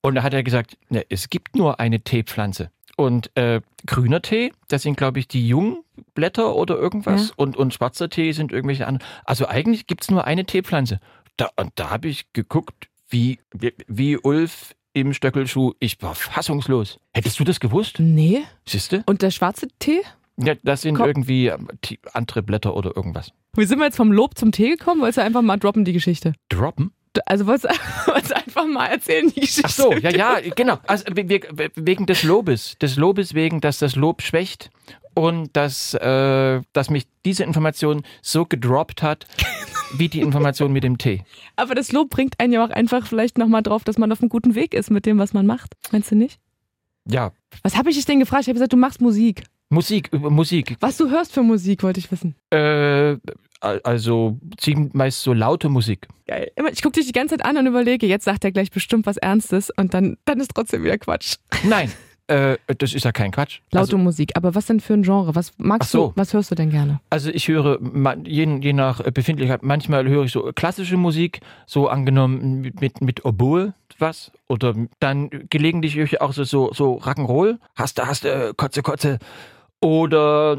Und 0.00 0.16
da 0.16 0.24
hat 0.24 0.34
er 0.34 0.42
gesagt, 0.42 0.76
ne, 0.88 1.06
es 1.10 1.30
gibt 1.30 1.54
nur 1.54 1.78
eine 1.78 2.00
Teepflanze. 2.00 2.72
Und 2.96 3.30
äh, 3.36 3.60
grüner 3.86 4.20
Tee, 4.20 4.52
das 4.66 4.82
sind, 4.82 4.96
glaube 4.96 5.20
ich, 5.20 5.28
die 5.28 5.46
Jungblätter 5.46 6.56
oder 6.56 6.76
irgendwas. 6.76 7.28
Ja. 7.28 7.34
Und, 7.36 7.56
und 7.56 7.72
schwarzer 7.72 8.10
Tee 8.10 8.32
sind 8.32 8.50
irgendwelche 8.50 8.88
anderen. 8.88 9.08
Also 9.24 9.46
eigentlich 9.46 9.86
gibt's 9.86 10.10
nur 10.10 10.24
eine 10.24 10.44
Teepflanze. 10.44 10.98
Da, 11.36 11.50
und 11.54 11.70
da 11.76 11.90
habe 11.90 12.08
ich 12.08 12.32
geguckt, 12.32 12.88
wie, 13.08 13.38
wie, 13.52 13.74
wie 13.86 14.18
Ulf 14.18 14.74
im 14.92 15.14
Stöckelschuh. 15.14 15.74
Ich 15.78 16.02
war 16.02 16.16
fassungslos. 16.16 16.98
Hättest 17.14 17.38
du 17.38 17.44
das 17.44 17.60
gewusst? 17.60 18.00
Nee. 18.00 18.42
Siehste? 18.66 19.04
Und 19.06 19.22
der 19.22 19.30
schwarze 19.30 19.68
Tee? 19.78 20.00
Ja, 20.40 20.54
das 20.62 20.82
sind 20.82 20.94
Komm. 20.96 21.06
irgendwie 21.06 21.46
ähm, 21.48 21.68
andere 22.12 22.42
Blätter 22.42 22.74
oder 22.76 22.96
irgendwas. 22.96 23.32
Wie 23.56 23.64
sind 23.64 23.78
wir 23.78 23.86
jetzt 23.86 23.96
vom 23.96 24.12
Lob 24.12 24.38
zum 24.38 24.52
Tee 24.52 24.70
gekommen? 24.70 25.00
Wolltest 25.00 25.18
du 25.18 25.22
einfach 25.22 25.42
mal 25.42 25.56
droppen, 25.56 25.84
die 25.84 25.92
Geschichte? 25.92 26.32
Droppen? 26.48 26.92
Also 27.26 27.46
wolltest 27.48 27.64
du, 27.66 28.36
einfach 28.36 28.66
mal 28.66 28.86
erzählen, 28.86 29.28
die 29.34 29.40
Geschichte? 29.40 29.62
Ach 29.64 29.70
so, 29.70 29.92
ja, 29.94 30.10
ja, 30.10 30.36
genau. 30.54 30.78
Also 30.86 31.04
we- 31.10 31.28
we- 31.28 31.70
wegen 31.74 32.06
des 32.06 32.22
Lobes. 32.22 32.76
Des 32.80 32.96
Lobes 32.96 33.34
wegen, 33.34 33.60
dass 33.60 33.78
das 33.78 33.96
Lob 33.96 34.22
schwächt 34.22 34.70
und 35.14 35.56
dass, 35.56 35.94
äh, 35.94 36.60
dass 36.72 36.90
mich 36.90 37.08
diese 37.24 37.42
Information 37.42 38.02
so 38.22 38.44
gedroppt 38.44 39.02
hat, 39.02 39.26
wie 39.94 40.08
die 40.08 40.20
Information 40.20 40.72
mit 40.72 40.84
dem 40.84 40.98
Tee. 40.98 41.24
Aber 41.56 41.74
das 41.74 41.90
Lob 41.90 42.10
bringt 42.10 42.38
einen 42.38 42.52
ja 42.52 42.64
auch 42.64 42.70
einfach 42.70 43.06
vielleicht 43.06 43.38
nochmal 43.38 43.62
drauf, 43.64 43.82
dass 43.82 43.98
man 43.98 44.12
auf 44.12 44.20
einem 44.20 44.28
guten 44.28 44.54
Weg 44.54 44.74
ist 44.74 44.90
mit 44.90 45.04
dem, 45.06 45.18
was 45.18 45.32
man 45.32 45.46
macht. 45.46 45.74
Meinst 45.90 46.12
du 46.12 46.14
nicht? 46.14 46.38
Ja, 47.10 47.32
Was 47.64 47.76
habe 47.76 47.90
ich 47.90 47.96
dich 47.96 48.04
denn 48.04 48.20
gefragt? 48.20 48.42
Ich 48.42 48.48
habe 48.48 48.54
gesagt, 48.54 48.74
du 48.74 48.76
machst 48.76 49.00
Musik. 49.00 49.42
Musik, 49.70 50.08
über 50.12 50.30
Musik. 50.30 50.76
Was 50.80 50.96
du 50.96 51.10
hörst 51.10 51.32
für 51.32 51.42
Musik, 51.42 51.82
wollte 51.82 52.00
ich 52.00 52.10
wissen. 52.10 52.34
Äh, 52.50 53.16
also 53.60 54.38
meist 54.92 55.22
so 55.22 55.32
laute 55.32 55.68
Musik. 55.68 56.08
Geil. 56.26 56.50
Ich 56.72 56.82
gucke 56.82 56.94
dich 56.94 57.06
die 57.06 57.12
ganze 57.12 57.36
Zeit 57.36 57.46
an 57.46 57.56
und 57.56 57.66
überlege, 57.66 58.06
jetzt 58.06 58.24
sagt 58.24 58.44
er 58.44 58.52
gleich 58.52 58.70
bestimmt 58.70 59.06
was 59.06 59.16
Ernstes 59.16 59.70
und 59.76 59.94
dann, 59.94 60.16
dann 60.24 60.40
ist 60.40 60.52
trotzdem 60.54 60.84
wieder 60.84 60.96
Quatsch. 60.96 61.36
Nein, 61.64 61.90
äh, 62.28 62.56
das 62.78 62.94
ist 62.94 63.04
ja 63.04 63.12
kein 63.12 63.30
Quatsch. 63.30 63.60
Laute 63.72 63.80
Also, 63.80 63.98
Musik. 63.98 64.32
Aber 64.36 64.54
was 64.54 64.66
denn 64.66 64.80
für 64.80 64.94
ein 64.94 65.02
Genre? 65.02 65.34
Was 65.34 65.52
magst 65.56 65.90
so. 65.90 66.08
du? 66.08 66.12
Was 66.16 66.34
hörst 66.34 66.50
du 66.50 66.54
denn 66.54 66.70
gerne? 66.70 67.00
also 67.10 67.30
ich 67.30 67.48
höre, 67.48 67.78
je, 68.24 68.58
je 68.60 68.72
nach 68.74 69.02
Befindlichkeit, 69.10 69.62
manchmal 69.62 70.06
höre 70.08 70.24
ich 70.24 70.32
so 70.32 70.52
klassische 70.54 70.96
Musik, 70.96 71.40
so 71.66 71.88
angenommen 71.88 72.72
mit, 72.80 73.00
mit, 73.00 73.24
Oboe 73.24 73.74
was. 73.98 74.30
Oder 74.46 74.74
dann 75.00 75.30
gelegentlich 75.50 75.96
höre 75.96 76.04
ich 76.04 76.20
auch 76.20 76.32
so, 76.32 76.44
so, 76.44 76.70
so 76.72 76.98
Rock'n'Roll. 76.98 77.58
Hast 77.74 77.98
du, 77.98 78.06
hast 78.06 78.24
du, 78.24 78.54
Kotze, 78.54 78.82
Kotze. 78.82 79.18
Oder 79.80 80.56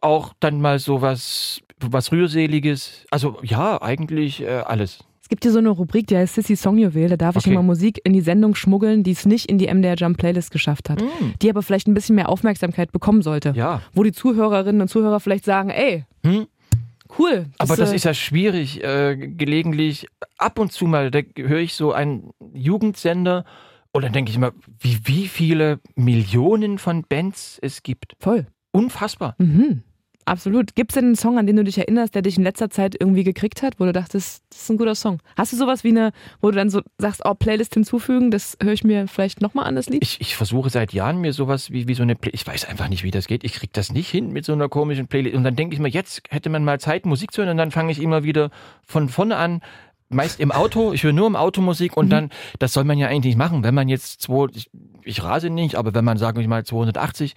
auch 0.00 0.32
dann 0.40 0.60
mal 0.60 0.78
so 0.78 1.00
was, 1.02 1.60
was 1.80 2.10
Rührseliges. 2.12 3.04
Also 3.10 3.38
ja, 3.42 3.80
eigentlich 3.80 4.42
äh, 4.42 4.48
alles. 4.66 5.04
Es 5.22 5.28
gibt 5.28 5.44
hier 5.44 5.52
so 5.52 5.58
eine 5.58 5.68
Rubrik, 5.70 6.08
die 6.08 6.16
heißt 6.16 6.34
Sissy 6.34 6.56
Songjuwel. 6.56 7.08
Da 7.10 7.16
darf 7.16 7.36
ich 7.36 7.42
Okay. 7.44 7.52
immer 7.52 7.62
Musik 7.62 8.00
in 8.02 8.12
die 8.12 8.20
Sendung 8.20 8.56
schmuggeln, 8.56 9.04
die 9.04 9.12
es 9.12 9.24
nicht 9.26 9.46
in 9.48 9.58
die 9.58 9.72
MDR 9.72 9.94
Jump 9.94 10.18
Playlist 10.18 10.50
geschafft 10.50 10.90
hat. 10.90 11.00
Die 11.40 11.48
aber 11.48 11.62
vielleicht 11.62 11.86
ein 11.86 11.94
bisschen 11.94 12.16
mehr 12.16 12.28
Aufmerksamkeit 12.28 12.90
bekommen 12.90 13.22
sollte. 13.22 13.52
Ja. 13.54 13.82
Wo 13.92 14.02
die 14.02 14.10
Zuhörerinnen 14.10 14.80
und 14.82 14.88
Zuhörer 14.88 15.20
vielleicht 15.20 15.44
sagen, 15.44 15.70
ey, 15.70 16.04
Hm? 16.26 16.46
cool. 17.18 17.46
Aber 17.58 17.76
das 17.76 17.92
äh, 17.92 17.96
ist 17.96 18.04
ja 18.04 18.14
schwierig. 18.14 18.82
Äh, 18.82 19.16
gelegentlich, 19.16 20.08
ab 20.38 20.58
und 20.58 20.72
zu 20.72 20.86
mal, 20.86 21.12
da 21.12 21.20
höre 21.36 21.60
ich 21.60 21.74
so 21.74 21.92
einen 21.92 22.30
Jugendsender 22.52 23.44
und 23.92 24.02
dann 24.02 24.12
denke 24.12 24.30
ich 24.30 24.36
immer, 24.36 24.52
wie, 24.78 25.00
wie 25.04 25.28
viele 25.28 25.80
Millionen 25.94 26.78
von 26.78 27.02
Bands 27.02 27.58
es 27.62 27.82
gibt. 27.82 28.14
voll. 28.20 28.46
Unfassbar. 28.72 29.34
Mhm. 29.38 29.82
Absolut. 30.26 30.76
Gibt 30.76 30.92
es 30.92 30.94
denn 30.94 31.06
einen 31.06 31.16
Song, 31.16 31.38
an 31.38 31.46
den 31.46 31.56
du 31.56 31.64
dich 31.64 31.78
erinnerst, 31.78 32.14
der 32.14 32.22
dich 32.22 32.36
in 32.36 32.44
letzter 32.44 32.70
Zeit 32.70 32.94
irgendwie 32.98 33.24
gekriegt 33.24 33.62
hat, 33.62 33.80
wo 33.80 33.84
du 33.84 33.92
dachtest, 33.92 34.44
das 34.50 34.62
ist 34.62 34.70
ein 34.70 34.76
guter 34.76 34.94
Song? 34.94 35.18
Hast 35.36 35.52
du 35.52 35.56
sowas 35.56 35.82
wie 35.82 35.88
eine, 35.88 36.12
wo 36.40 36.50
du 36.50 36.56
dann 36.56 36.70
so 36.70 36.82
sagst, 36.98 37.22
oh, 37.24 37.34
Playlist 37.34 37.74
hinzufügen, 37.74 38.30
das 38.30 38.56
höre 38.62 38.72
ich 38.72 38.84
mir 38.84 39.08
vielleicht 39.08 39.40
nochmal 39.40 39.66
an, 39.66 39.74
das 39.74 39.88
Lied? 39.88 40.04
Ich, 40.04 40.20
ich 40.20 40.36
versuche 40.36 40.70
seit 40.70 40.92
Jahren 40.92 41.20
mir 41.20 41.32
sowas 41.32 41.72
wie, 41.72 41.88
wie 41.88 41.94
so 41.94 42.04
eine 42.04 42.14
Play 42.14 42.30
ich 42.32 42.46
weiß 42.46 42.66
einfach 42.66 42.88
nicht, 42.88 43.02
wie 43.02 43.10
das 43.10 43.26
geht. 43.26 43.42
Ich 43.42 43.54
kriege 43.54 43.72
das 43.72 43.92
nicht 43.92 44.08
hin 44.08 44.30
mit 44.30 44.44
so 44.44 44.52
einer 44.52 44.68
komischen 44.68 45.08
Playlist. 45.08 45.34
Und 45.34 45.42
dann 45.42 45.56
denke 45.56 45.74
ich 45.74 45.80
mir, 45.80 45.88
jetzt 45.88 46.22
hätte 46.28 46.48
man 46.48 46.62
mal 46.62 46.78
Zeit, 46.78 47.06
Musik 47.06 47.32
zu 47.32 47.42
hören 47.42 47.50
und 47.50 47.56
dann 47.56 47.72
fange 47.72 47.90
ich 47.90 48.00
immer 48.00 48.22
wieder 48.22 48.50
von 48.86 49.08
vorne 49.08 49.36
an. 49.36 49.62
Meist 50.10 50.40
im 50.40 50.50
Auto, 50.50 50.92
ich 50.92 51.04
höre 51.04 51.12
nur 51.12 51.26
im 51.28 51.36
Auto 51.36 51.60
Musik 51.60 51.96
und 51.96 52.10
dann, 52.10 52.30
das 52.58 52.72
soll 52.72 52.84
man 52.84 52.98
ja 52.98 53.06
eigentlich 53.06 53.36
nicht 53.36 53.38
machen, 53.38 53.62
wenn 53.62 53.74
man 53.74 53.88
jetzt 53.88 54.20
zwei, 54.20 54.46
ich, 54.52 54.68
ich 55.04 55.22
rase 55.22 55.50
nicht, 55.50 55.76
aber 55.76 55.94
wenn 55.94 56.04
man, 56.04 56.18
sagen 56.18 56.40
wir 56.40 56.48
mal, 56.48 56.64
280 56.64 57.34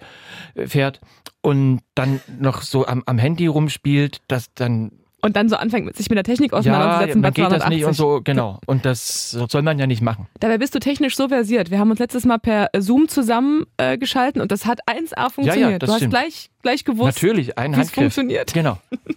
fährt 0.66 1.00
und 1.40 1.82
dann 1.94 2.20
noch 2.40 2.62
so 2.62 2.84
am, 2.86 3.02
am 3.06 3.18
Handy 3.18 3.46
rumspielt, 3.46 4.22
das 4.26 4.52
dann 4.54 4.90
Und 5.22 5.36
dann 5.36 5.48
so 5.48 5.54
anfängt, 5.54 5.94
sich 5.96 6.08
mit 6.10 6.16
der 6.16 6.24
Technik 6.24 6.52
ja, 6.52 6.58
auseinanderzusetzen 6.58 7.22
bei 7.22 7.28
man 7.28 7.34
geht 7.34 7.44
das 7.44 7.62
280. 7.62 7.76
nicht 7.78 7.84
und 7.86 7.94
so, 7.94 8.20
genau. 8.24 8.58
Und 8.66 8.84
das 8.84 9.30
soll 9.30 9.62
man 9.62 9.78
ja 9.78 9.86
nicht 9.86 10.02
machen. 10.02 10.26
Dabei 10.40 10.58
bist 10.58 10.74
du 10.74 10.80
technisch 10.80 11.16
so 11.16 11.28
versiert. 11.28 11.70
Wir 11.70 11.78
haben 11.78 11.90
uns 11.90 12.00
letztes 12.00 12.24
Mal 12.24 12.38
per 12.38 12.70
Zoom 12.76 13.08
zusammen 13.08 13.66
äh, 13.76 13.96
und 14.34 14.50
das 14.50 14.66
hat 14.66 14.80
1A 14.88 15.30
funktioniert. 15.30 15.82
das 15.82 15.86
du 15.86 15.92
hast 15.92 15.98
stimmt. 15.98 16.12
gleich, 16.12 16.50
gleich 16.62 16.84
gewusst, 16.84 17.22
wie 17.22 17.50
es 17.80 17.90
funktioniert. 17.90 18.52
Genau. 18.52 18.78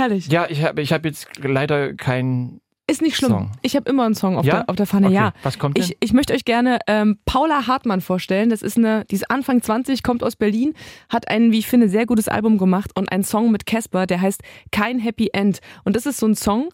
Herrlich. 0.00 0.28
Ja, 0.28 0.46
ich 0.48 0.64
habe 0.64 0.80
ich 0.82 0.92
hab 0.92 1.04
jetzt 1.04 1.28
leider 1.42 1.94
kein. 1.94 2.60
Ist 2.86 3.02
nicht 3.02 3.16
schlimm. 3.16 3.30
Song. 3.30 3.52
Ich 3.62 3.76
habe 3.76 3.88
immer 3.88 4.04
einen 4.04 4.16
Song 4.16 4.36
auf, 4.36 4.44
Ja? 4.44 4.62
der, 4.62 4.68
auf 4.70 4.74
der 4.74 4.86
Pfanne, 4.86 5.06
Okay, 5.06 5.14
ja. 5.14 5.32
was 5.44 5.60
kommt 5.60 5.76
denn? 5.76 5.84
Ich, 5.84 5.96
ich 6.00 6.12
möchte 6.12 6.32
euch 6.34 6.44
gerne 6.44 6.78
ähm, 6.88 7.18
Paula 7.24 7.68
Hartmann 7.68 8.00
vorstellen. 8.00 8.50
Das 8.50 8.62
ist 8.62 8.76
eine, 8.78 9.04
die 9.04 9.14
ist 9.14 9.30
Anfang 9.30 9.62
20, 9.62 10.02
kommt 10.02 10.24
aus 10.24 10.34
Berlin, 10.34 10.74
hat 11.08 11.28
ein, 11.28 11.52
wie 11.52 11.58
ich 11.60 11.68
finde, 11.68 11.88
sehr 11.88 12.04
gutes 12.06 12.26
Album 12.26 12.58
gemacht 12.58 12.90
und 12.98 13.12
einen 13.12 13.22
Song 13.22 13.52
mit 13.52 13.64
Casper, 13.64 14.06
der 14.08 14.20
heißt 14.20 14.42
Kein 14.72 14.98
Happy 14.98 15.28
End. 15.32 15.60
Und 15.84 15.94
das 15.94 16.04
ist 16.06 16.18
so 16.18 16.26
ein 16.26 16.34
Song, 16.34 16.70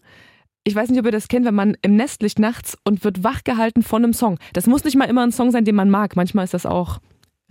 ich 0.63 0.73
weiß 0.73 0.89
nicht, 0.89 0.99
ob 0.99 1.05
ihr 1.05 1.11
das 1.11 1.27
kennt, 1.27 1.45
wenn 1.45 1.53
man 1.55 1.77
im 1.83 1.95
Nest 1.95 2.23
liegt 2.23 2.39
nachts 2.39 2.75
und 2.83 3.03
wird 3.03 3.23
wachgehalten 3.23 3.83
von 3.83 4.03
einem 4.03 4.13
Song. 4.13 4.39
Das 4.53 4.65
muss 4.65 4.83
nicht 4.85 4.95
mal 4.97 5.05
immer 5.05 5.21
ein 5.23 5.31
Song 5.31 5.51
sein, 5.51 5.65
den 5.65 5.75
man 5.75 5.89
mag. 5.91 6.15
Manchmal 6.15 6.45
ist 6.45 6.53
das 6.55 6.65
auch 6.65 6.97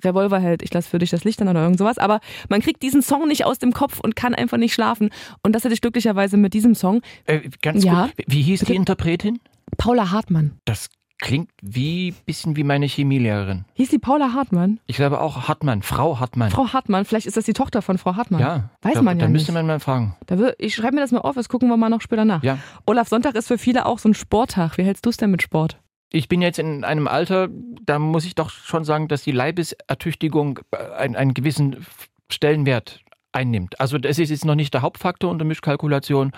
Revolverheld, 0.04 0.62
ich 0.62 0.72
lasse 0.72 0.88
für 0.88 0.98
dich 0.98 1.10
das 1.10 1.24
Licht 1.24 1.40
an 1.42 1.48
oder 1.48 1.62
irgend 1.62 1.78
sowas. 1.78 1.98
Aber 1.98 2.20
man 2.48 2.60
kriegt 2.60 2.82
diesen 2.82 3.02
Song 3.02 3.26
nicht 3.28 3.44
aus 3.44 3.58
dem 3.58 3.72
Kopf 3.72 4.00
und 4.00 4.16
kann 4.16 4.34
einfach 4.34 4.58
nicht 4.58 4.74
schlafen. 4.74 5.10
Und 5.42 5.52
das 5.54 5.64
hatte 5.64 5.74
ich 5.74 5.80
glücklicherweise 5.80 6.36
mit 6.36 6.54
diesem 6.54 6.74
Song. 6.74 7.00
Äh, 7.24 7.48
ganz 7.62 7.84
Ja? 7.84 8.06
gut. 8.06 8.12
Wie 8.26 8.42
hieß 8.42 8.60
Bitte? 8.60 8.72
die 8.72 8.76
Interpretin? 8.76 9.38
Paula 9.78 10.10
Hartmann. 10.10 10.58
Das 10.64 10.88
klingt 11.18 11.48
wie 11.62 12.14
bisschen 12.26 12.56
wie 12.56 12.62
meine 12.62 12.84
Chemielehrerin. 12.86 13.64
Hieß 13.72 13.88
die 13.88 13.98
Paula 13.98 14.34
Hartmann? 14.34 14.80
Ich 14.86 14.96
glaube 14.96 15.20
auch 15.22 15.48
Hartmann, 15.48 15.80
Frau 15.82 16.20
Hartmann. 16.20 16.50
Frau 16.50 16.74
Hartmann, 16.74 17.06
vielleicht 17.06 17.26
ist 17.26 17.38
das 17.38 17.46
die 17.46 17.54
Tochter 17.54 17.80
von 17.80 17.96
Frau 17.96 18.16
Hartmann. 18.16 18.40
ja, 18.40 18.70
Weiß 18.82 18.94
da, 18.94 19.02
man 19.02 19.18
ja 19.18 19.26
müsste 19.26 19.50
nicht. 19.52 19.54
man 19.58 19.66
mal 19.66 19.80
fragen. 19.80 20.14
Da 20.26 20.38
wir, 20.38 20.54
ich 20.58 20.74
schreibe 20.74 20.96
mir 20.96 21.00
das 21.00 21.12
mal 21.12 21.20
auf, 21.20 21.34
das 21.34 21.48
gucken 21.48 21.68
wir 21.70 21.76
mal 21.78 21.88
noch 21.88 22.02
später 22.02 22.26
nach. 22.26 22.42
Ja. 22.42 22.58
Olaf 22.84 23.08
Sonntag 23.08 23.34
ist 23.34 23.48
für 23.48 23.56
viele 23.56 23.86
auch 23.86 23.98
so 23.98 24.10
ein 24.10 24.14
Sporttag. 24.14 24.76
Wie 24.76 24.82
hältst 24.82 25.06
du 25.06 25.10
es 25.10 25.16
denn 25.16 25.30
mit 25.30 25.40
Sport? 25.42 25.78
Ich 26.16 26.28
bin 26.28 26.40
jetzt 26.40 26.58
in 26.58 26.82
einem 26.82 27.08
Alter, 27.08 27.48
da 27.84 27.98
muss 27.98 28.24
ich 28.24 28.34
doch 28.34 28.50
schon 28.50 28.84
sagen, 28.84 29.08
dass 29.08 29.22
die 29.22 29.32
Leibesertüchtigung 29.32 30.60
äh, 30.70 30.76
einen, 30.96 31.16
einen 31.16 31.34
gewissen 31.34 31.84
Stellenwert 32.30 33.00
einnimmt. 33.32 33.78
Also 33.80 33.98
das 33.98 34.18
ist 34.18 34.30
jetzt 34.30 34.44
noch 34.44 34.54
nicht 34.54 34.72
der 34.72 34.82
Hauptfaktor 34.82 35.30
unter 35.30 35.44
Mischkalkulation, 35.44 36.32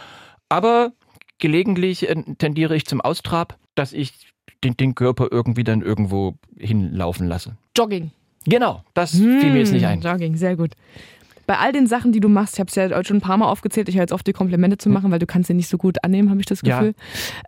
aber 0.49 0.92
gelegentlich 1.38 2.08
äh, 2.08 2.23
tendiere 2.38 2.75
ich 2.75 2.87
zum 2.87 3.00
Austrab, 3.00 3.56
dass 3.75 3.92
ich 3.92 4.32
den, 4.64 4.76
den 4.76 4.94
Körper 4.97 5.28
irgendwie 5.30 5.64
dann 5.64 5.82
irgendwo 5.82 6.35
hinlaufen 6.58 7.28
lasse. 7.28 7.56
Jogging. 7.76 8.11
Genau, 8.44 8.82
das 8.94 9.12
fiel 9.12 9.50
mir 9.52 9.58
jetzt 9.58 9.73
nicht 9.73 9.87
ein. 9.87 10.02
Hm, 10.02 10.11
Jogging, 10.11 10.37
sehr 10.37 10.56
gut. 10.56 10.73
Bei 11.48 11.58
all 11.58 11.72
den 11.72 11.86
Sachen, 11.86 12.12
die 12.12 12.20
du 12.20 12.28
machst, 12.28 12.54
ich 12.54 12.60
habe 12.60 12.68
es 12.68 12.74
ja 12.74 13.02
schon 13.04 13.16
ein 13.16 13.20
paar 13.22 13.38
Mal 13.38 13.46
aufgezählt, 13.48 13.88
ich 13.88 13.94
höre 13.94 14.02
jetzt 14.02 14.12
auf, 14.12 14.22
die 14.22 14.34
Komplimente 14.34 14.76
zu 14.76 14.90
machen, 14.90 15.10
weil 15.10 15.18
du 15.18 15.24
kannst 15.24 15.46
sie 15.48 15.54
nicht 15.54 15.68
so 15.68 15.78
gut 15.78 16.04
annehmen, 16.04 16.28
habe 16.28 16.40
ich 16.40 16.46
das 16.46 16.60
Hm. 16.60 16.68
Ja. 16.68 16.78
Gefühl. 16.78 16.94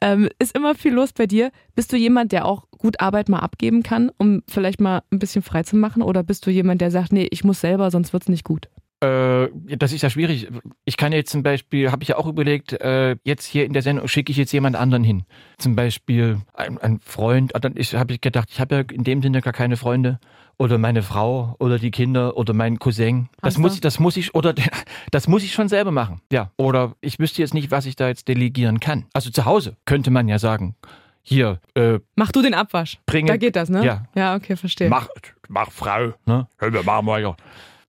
Ähm, 0.00 0.28
ist 0.38 0.56
immer 0.56 0.74
viel 0.74 0.94
los 0.94 1.12
bei 1.12 1.26
dir. 1.26 1.50
Bist 1.74 1.92
du 1.92 1.98
jemand, 1.98 2.32
der 2.32 2.46
auch 2.46 2.64
gut 2.78 2.98
Arbeit 2.98 3.28
mal 3.28 3.40
abgeben 3.40 3.82
kann, 3.82 4.10
um 4.16 4.42
vielleicht 4.48 4.80
mal 4.80 5.02
ein 5.12 5.18
bisschen 5.18 5.42
frei 5.42 5.64
zu 5.64 5.76
machen? 5.76 6.00
Oder 6.00 6.22
bist 6.22 6.46
du 6.46 6.50
jemand, 6.50 6.80
der 6.80 6.90
sagt, 6.90 7.12
nee, 7.12 7.28
ich 7.30 7.44
muss 7.44 7.60
selber, 7.60 7.90
sonst 7.90 8.14
wird's 8.14 8.28
nicht 8.30 8.42
gut? 8.44 8.70
Äh, 9.02 9.48
das 9.76 9.92
ist 9.92 10.02
ja 10.02 10.08
schwierig. 10.08 10.48
Ich 10.86 10.96
kann 10.96 11.12
jetzt 11.12 11.30
zum 11.30 11.42
Beispiel, 11.42 11.90
habe 11.92 12.02
ich 12.02 12.08
ja 12.10 12.16
auch 12.16 12.26
überlegt, 12.26 12.72
äh, 12.80 13.16
jetzt 13.24 13.44
hier 13.44 13.64
in 13.66 13.72
der 13.74 13.82
Sendung 13.82 14.08
schicke 14.08 14.30
ich 14.30 14.38
jetzt 14.38 14.52
jemand 14.52 14.76
anderen 14.76 15.04
hin. 15.04 15.24
Zum 15.58 15.76
Beispiel 15.76 16.38
ein, 16.54 16.78
ein 16.78 17.00
Freund. 17.00 17.54
Ah, 17.54 17.58
Dann 17.58 17.74
habe 17.74 18.12
ich 18.14 18.20
gedacht, 18.20 18.48
ich 18.50 18.60
habe 18.60 18.74
ja 18.76 18.80
in 18.92 19.04
dem 19.04 19.20
Sinne 19.22 19.40
gar 19.42 19.52
keine 19.52 19.76
Freunde. 19.76 20.20
Oder 20.60 20.76
meine 20.76 21.00
Frau 21.02 21.56
oder 21.58 21.78
die 21.78 21.90
Kinder 21.90 22.36
oder 22.36 22.52
mein 22.52 22.78
Cousin. 22.78 23.30
Das 23.40 23.56
muss 23.56 23.76
ich, 23.76 23.80
das 23.80 23.98
muss 23.98 24.18
ich, 24.18 24.34
oder 24.34 24.52
das 25.10 25.26
muss 25.26 25.42
ich 25.42 25.54
schon 25.54 25.70
selber 25.70 25.90
machen. 25.90 26.20
Ja. 26.30 26.50
Oder 26.58 26.96
ich 27.00 27.18
wüsste 27.18 27.40
jetzt 27.40 27.54
nicht, 27.54 27.70
was 27.70 27.86
ich 27.86 27.96
da 27.96 28.08
jetzt 28.08 28.28
delegieren 28.28 28.78
kann. 28.78 29.06
Also 29.14 29.30
zu 29.30 29.46
Hause 29.46 29.78
könnte 29.86 30.10
man 30.10 30.28
ja 30.28 30.38
sagen, 30.38 30.74
hier, 31.22 31.60
äh, 31.74 32.00
Mach 32.14 32.30
du 32.30 32.42
den 32.42 32.52
Abwasch. 32.52 32.98
bringe. 33.06 33.28
Da 33.28 33.38
geht 33.38 33.56
das, 33.56 33.70
ne? 33.70 33.82
Ja. 33.82 34.04
Ja, 34.14 34.34
okay, 34.34 34.54
verstehe. 34.54 34.90
Mach, 34.90 35.08
mach 35.48 35.70
Frau, 35.70 36.12
ne? 36.26 36.46
Hör 36.58 36.70
mir 36.70 36.82
mal 36.82 37.00
mal. 37.00 37.36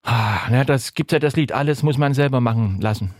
Ah, 0.03 0.39
na, 0.49 0.63
das 0.63 0.93
gibt 0.93 1.11
ja 1.11 1.19
das 1.19 1.35
Lied. 1.35 1.51
Alles 1.51 1.83
muss 1.83 1.97
man 1.97 2.13
selber 2.13 2.39
machen 2.39 2.79
lassen. 2.79 3.13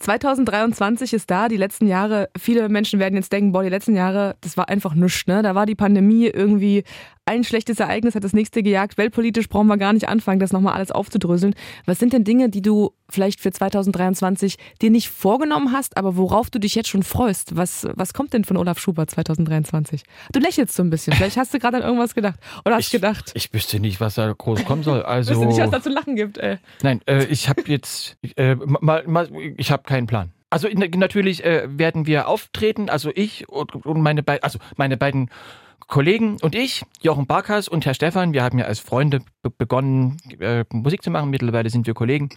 2023 0.00 1.12
ist 1.12 1.30
da, 1.30 1.48
die 1.48 1.58
letzten 1.58 1.86
Jahre, 1.86 2.30
viele 2.36 2.68
Menschen 2.68 2.98
werden 2.98 3.16
jetzt 3.16 3.32
denken, 3.32 3.52
boah, 3.52 3.62
die 3.62 3.68
letzten 3.68 3.94
Jahre, 3.94 4.36
das 4.40 4.56
war 4.56 4.68
einfach 4.68 4.94
nichts, 4.94 5.26
ne? 5.26 5.42
Da 5.42 5.54
war 5.54 5.66
die 5.66 5.74
Pandemie 5.74 6.26
irgendwie 6.26 6.84
ein 7.30 7.44
schlechtes 7.44 7.78
Ereignis, 7.80 8.14
hat 8.14 8.24
das 8.24 8.32
nächste 8.32 8.62
gejagt. 8.62 8.98
Weltpolitisch 8.98 9.48
brauchen 9.48 9.68
wir 9.68 9.76
gar 9.78 9.92
nicht 9.92 10.08
anfangen, 10.08 10.40
das 10.40 10.52
nochmal 10.52 10.74
alles 10.74 10.90
aufzudröseln. 10.90 11.54
Was 11.86 11.98
sind 11.98 12.12
denn 12.12 12.24
Dinge, 12.24 12.48
die 12.48 12.60
du 12.62 12.92
vielleicht 13.08 13.40
für 13.40 13.50
2023 13.52 14.56
dir 14.82 14.90
nicht 14.90 15.08
vorgenommen 15.08 15.72
hast, 15.72 15.96
aber 15.96 16.16
worauf 16.16 16.50
du 16.50 16.58
dich 16.58 16.74
jetzt 16.74 16.88
schon 16.88 17.02
freust? 17.02 17.56
Was, 17.56 17.86
was 17.94 18.12
kommt 18.14 18.32
denn 18.32 18.44
von 18.44 18.56
Olaf 18.56 18.78
Schubert 18.78 19.10
2023? 19.10 20.02
Du 20.32 20.40
lächelst 20.40 20.74
so 20.74 20.82
ein 20.82 20.90
bisschen. 20.90 21.12
Vielleicht 21.14 21.36
hast 21.36 21.54
du 21.54 21.58
gerade 21.58 21.78
an 21.78 21.82
irgendwas 21.84 22.14
gedacht. 22.14 22.38
Oder 22.64 22.76
hast 22.76 22.86
Ich- 22.86 22.90
gedacht, 22.92 23.30
Ich 23.34 23.52
wüsste 23.54 23.80
nicht, 23.80 24.00
was 24.00 24.14
da 24.16 24.32
groß 24.32 24.64
kommen 24.64 24.82
soll. 24.82 25.02
Also, 25.10 25.32
wüsste 25.32 25.46
nicht, 25.46 25.60
was 25.60 25.70
da 25.70 25.82
zu 25.82 25.88
lachen 25.90 26.16
gibt, 26.16 26.38
ey. 26.38 26.58
nein, 26.82 27.00
äh, 27.06 27.24
ich 27.26 27.48
habe 27.48 27.62
jetzt, 27.66 28.16
äh, 28.36 28.54
mal, 28.54 29.02
mal, 29.06 29.28
ich 29.56 29.70
habe 29.72 29.82
keinen 29.84 30.06
Plan. 30.06 30.30
Also 30.50 30.68
natürlich 30.68 31.44
äh, 31.44 31.68
werden 31.78 32.06
wir 32.06 32.26
auftreten, 32.26 32.88
also 32.90 33.10
ich 33.14 33.48
und, 33.48 33.74
und 33.86 34.02
meine 34.02 34.22
beiden, 34.24 34.42
also 34.42 34.58
meine 34.76 34.96
beiden 34.96 35.30
Kollegen 35.90 36.36
und 36.40 36.54
ich, 36.54 36.84
Jochen 37.02 37.26
Barkas 37.26 37.68
und 37.68 37.84
Herr 37.84 37.94
Stefan, 37.94 38.32
wir 38.32 38.44
haben 38.44 38.58
ja 38.58 38.64
als 38.64 38.78
Freunde 38.78 39.20
be 39.42 39.50
begonnen, 39.50 40.16
äh, 40.38 40.64
Musik 40.72 41.02
zu 41.02 41.10
machen. 41.10 41.30
Mittlerweile 41.30 41.68
sind 41.68 41.86
wir 41.86 41.94
Kollegen. 41.94 42.30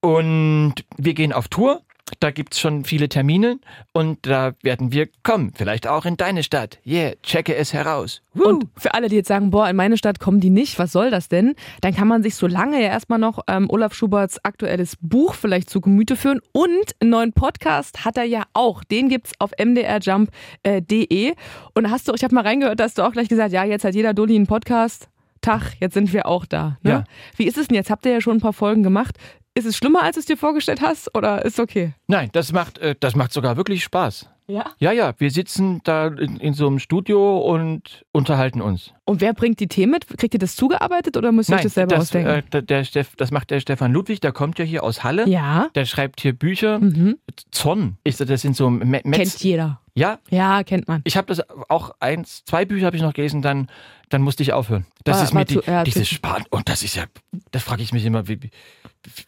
Und 0.00 0.74
wir 0.96 1.14
gehen 1.14 1.32
auf 1.32 1.48
Tour. 1.48 1.82
Da 2.20 2.30
gibt's 2.30 2.58
schon 2.58 2.84
viele 2.84 3.08
Termine 3.08 3.58
und 3.92 4.26
da 4.26 4.52
werden 4.62 4.92
wir 4.92 5.08
kommen. 5.22 5.52
Vielleicht 5.54 5.86
auch 5.86 6.04
in 6.04 6.16
deine 6.16 6.42
Stadt. 6.42 6.78
Yeah, 6.86 7.12
checke 7.22 7.54
es 7.54 7.72
heraus. 7.72 8.22
Woo. 8.34 8.48
Und 8.48 8.66
für 8.76 8.94
alle, 8.94 9.08
die 9.08 9.16
jetzt 9.16 9.28
sagen, 9.28 9.50
boah, 9.50 9.68
in 9.68 9.76
meine 9.76 9.96
Stadt 9.96 10.20
kommen 10.20 10.40
die 10.40 10.50
nicht, 10.50 10.78
was 10.78 10.92
soll 10.92 11.10
das 11.10 11.28
denn? 11.28 11.54
Dann 11.80 11.94
kann 11.94 12.08
man 12.08 12.22
sich 12.22 12.34
so 12.34 12.46
lange 12.46 12.80
ja 12.80 12.88
erstmal 12.88 13.18
noch 13.18 13.40
ähm, 13.48 13.68
Olaf 13.70 13.94
Schuberts 13.94 14.44
aktuelles 14.44 14.96
Buch 15.00 15.34
vielleicht 15.34 15.70
zu 15.70 15.80
Gemüte 15.80 16.16
führen. 16.16 16.40
Und 16.52 16.94
einen 17.00 17.10
neuen 17.10 17.32
Podcast 17.32 18.04
hat 18.04 18.16
er 18.16 18.24
ja 18.24 18.44
auch. 18.52 18.84
Den 18.84 19.08
gibt's 19.08 19.32
auf 19.38 19.50
mdrjump.de. 19.58 21.34
Und 21.74 21.90
hast 21.90 22.08
du, 22.08 22.14
ich 22.14 22.24
habe 22.24 22.34
mal 22.34 22.44
reingehört, 22.44 22.80
da 22.80 22.84
hast 22.84 22.98
du 22.98 23.02
auch 23.02 23.12
gleich 23.12 23.28
gesagt, 23.28 23.52
ja, 23.52 23.64
jetzt 23.64 23.84
hat 23.84 23.94
jeder 23.94 24.14
Dulli 24.14 24.36
einen 24.36 24.46
Podcast. 24.46 25.08
Tag, 25.40 25.74
jetzt 25.78 25.94
sind 25.94 26.12
wir 26.12 26.26
auch 26.26 26.46
da. 26.46 26.78
Ne? 26.82 26.90
Ja. 26.90 27.04
Wie 27.36 27.44
ist 27.44 27.56
es 27.58 27.68
denn 27.68 27.76
jetzt? 27.76 27.90
Habt 27.90 28.04
ihr 28.06 28.12
ja 28.12 28.20
schon 28.20 28.38
ein 28.38 28.40
paar 28.40 28.52
Folgen 28.52 28.82
gemacht. 28.82 29.16
Ist 29.58 29.64
es 29.64 29.76
schlimmer, 29.76 30.02
als 30.02 30.14
du 30.14 30.20
es 30.20 30.26
dir 30.26 30.36
vorgestellt 30.36 30.80
hast? 30.80 31.12
Oder 31.16 31.44
ist 31.44 31.58
okay? 31.58 31.92
Nein, 32.06 32.28
das 32.32 32.52
macht, 32.52 32.78
äh, 32.78 32.94
das 32.98 33.16
macht 33.16 33.32
sogar 33.32 33.56
wirklich 33.56 33.82
Spaß. 33.82 34.28
Ja. 34.46 34.66
Ja, 34.78 34.92
ja, 34.92 35.12
wir 35.18 35.30
sitzen 35.30 35.80
da 35.82 36.06
in, 36.06 36.36
in 36.38 36.54
so 36.54 36.68
einem 36.68 36.78
Studio 36.78 37.38
und 37.38 38.04
unterhalten 38.12 38.62
uns. 38.62 38.94
Und 39.04 39.20
wer 39.20 39.34
bringt 39.34 39.58
die 39.60 39.66
Themen 39.66 39.90
mit? 39.92 40.06
Kriegt 40.16 40.32
ihr 40.32 40.38
das 40.38 40.54
zugearbeitet 40.54 41.16
oder 41.16 41.32
müsst 41.32 41.50
ihr 41.50 41.56
euch 41.56 41.62
das 41.62 41.74
selber 41.74 41.98
ausdenken? 41.98 42.44
äh, 42.54 42.62
der, 42.62 42.84
Steff, 42.84 43.16
das 43.16 43.30
macht 43.30 43.50
der 43.50 43.58
Stefan 43.60 43.92
Ludwig, 43.92 44.20
der 44.20 44.32
kommt 44.32 44.58
ja 44.60 44.64
hier 44.64 44.84
aus 44.84 45.02
Halle. 45.02 45.28
ja. 45.28 45.68
Der 45.74 45.84
schreibt 45.84 46.20
hier 46.20 46.32
Bücher. 46.32 46.78
Mhm. 46.78 47.18
Zorn. 47.50 47.98
Ich, 48.04 48.16
das 48.16 48.40
sind 48.40 48.56
so 48.56 48.70
Me 48.70 48.86
Metz, 48.86 49.16
Kennt 49.16 49.42
jeder. 49.42 49.80
Ja, 49.94 50.18
Ja, 50.30 50.62
kennt 50.64 50.88
man. 50.88 51.00
ich 51.04 51.16
habe 51.16 51.26
das 51.26 51.42
auch 51.68 51.92
eins, 52.00 52.44
zwei 52.44 52.64
Bücher 52.64 52.86
habe 52.86 52.96
ich 52.96 53.02
noch 53.02 53.12
gelesen, 53.14 53.42
dann, 53.42 53.68
dann 54.08 54.22
musste 54.22 54.42
ich 54.42 54.52
aufhören. 54.52 54.86
Das 55.04 55.18
War- 55.18 55.24
ist 55.24 55.34
mir 55.34 55.44
die, 55.44 55.54
zu- 55.54 55.62
ja, 55.66 55.84
dieses 55.84 56.08
Sparen. 56.08 56.44
Und 56.50 56.68
das 56.68 56.82
ist 56.82 56.96
ja, 56.96 57.04
das 57.50 57.62
frage 57.62 57.82
ich 57.82 57.92
mich 57.92 58.04
immer, 58.04 58.26
wie, 58.28 58.38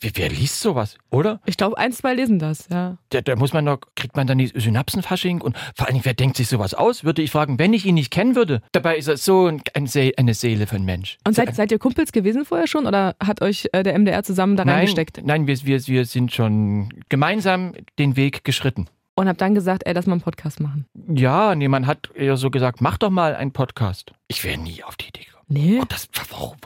wie, 0.01 0.11
wer 0.15 0.29
liest 0.29 0.61
sowas, 0.61 0.97
oder? 1.11 1.41
Ich 1.47 1.57
glaube, 1.57 1.79
ein, 1.79 1.93
zwei 1.93 2.15
lesen 2.15 2.39
das, 2.39 2.69
ja. 2.71 2.99
Da, 3.11 3.21
da 3.21 3.37
muss 3.37 3.53
man 3.53 3.65
noch, 3.65 3.79
kriegt 3.95 4.17
man 4.17 4.27
dann 4.27 4.39
die 4.39 4.49
Synapsenfasching 4.55 5.41
und 5.41 5.57
vor 5.77 5.87
allen 5.87 5.95
Dingen, 5.95 6.05
wer 6.05 6.15
denkt 6.15 6.37
sich 6.37 6.49
sowas 6.49 6.75
aus, 6.75 7.05
würde 7.05 7.23
ich 7.23 7.31
fragen, 7.31 7.59
wenn 7.59 7.73
ich 7.73 7.85
ihn 7.87 7.95
nicht 7.95 8.11
kennen 8.11 8.35
würde. 8.37 8.63
Dabei 8.73 8.97
ist 8.97 9.09
er 9.09 9.17
so 9.17 9.47
ein, 9.47 9.63
ein 9.75 9.87
See, 9.87 10.13
eine 10.17 10.35
Seele 10.35 10.67
von 10.67 10.85
Mensch. 10.85 11.19
Und 11.27 11.35
seid, 11.35 11.55
seid 11.55 11.73
ihr 11.73 11.79
Kumpels 11.79 12.13
gewesen 12.13 12.45
vorher 12.45 12.67
schon 12.67 12.87
oder 12.87 13.17
hat 13.23 13.43
euch 13.43 13.69
äh, 13.73 13.83
der 13.83 13.99
MDR 13.99 14.23
zusammen 14.23 14.57
da 14.57 14.65
nein, 14.65 14.77
reingesteckt 14.77 15.21
nein 15.25 15.47
wir, 15.47 15.65
wir, 15.65 15.87
wir 15.87 16.05
sind 16.05 16.33
schon 16.33 16.89
gemeinsam 17.09 17.73
den 17.99 18.17
Weg 18.17 18.45
geschritten. 18.45 18.87
Und 19.21 19.29
habt 19.29 19.41
dann 19.41 19.55
gesagt, 19.55 19.83
ey, 19.87 19.93
lass 19.93 20.07
mal 20.07 20.15
einen 20.15 20.23
Podcast 20.23 20.61
machen? 20.61 20.87
Ja, 21.09 21.55
nee, 21.55 21.69
man 21.69 21.87
hat 21.87 22.11
eher 22.15 22.37
so 22.37 22.51
gesagt, 22.51 22.81
mach 22.81 22.99
doch 22.99 23.11
mal 23.11 23.35
einen 23.35 23.53
Podcast. 23.53 24.13
Ich 24.29 24.45
wäre 24.45 24.59
nie 24.59 24.83
auf 24.83 24.97
die 24.97 25.09
Idee 25.09 25.25
gekommen. 25.25 25.31
Nee. 25.53 25.81
Und 25.81 25.91
das, 25.91 26.09
warum, 26.31 26.57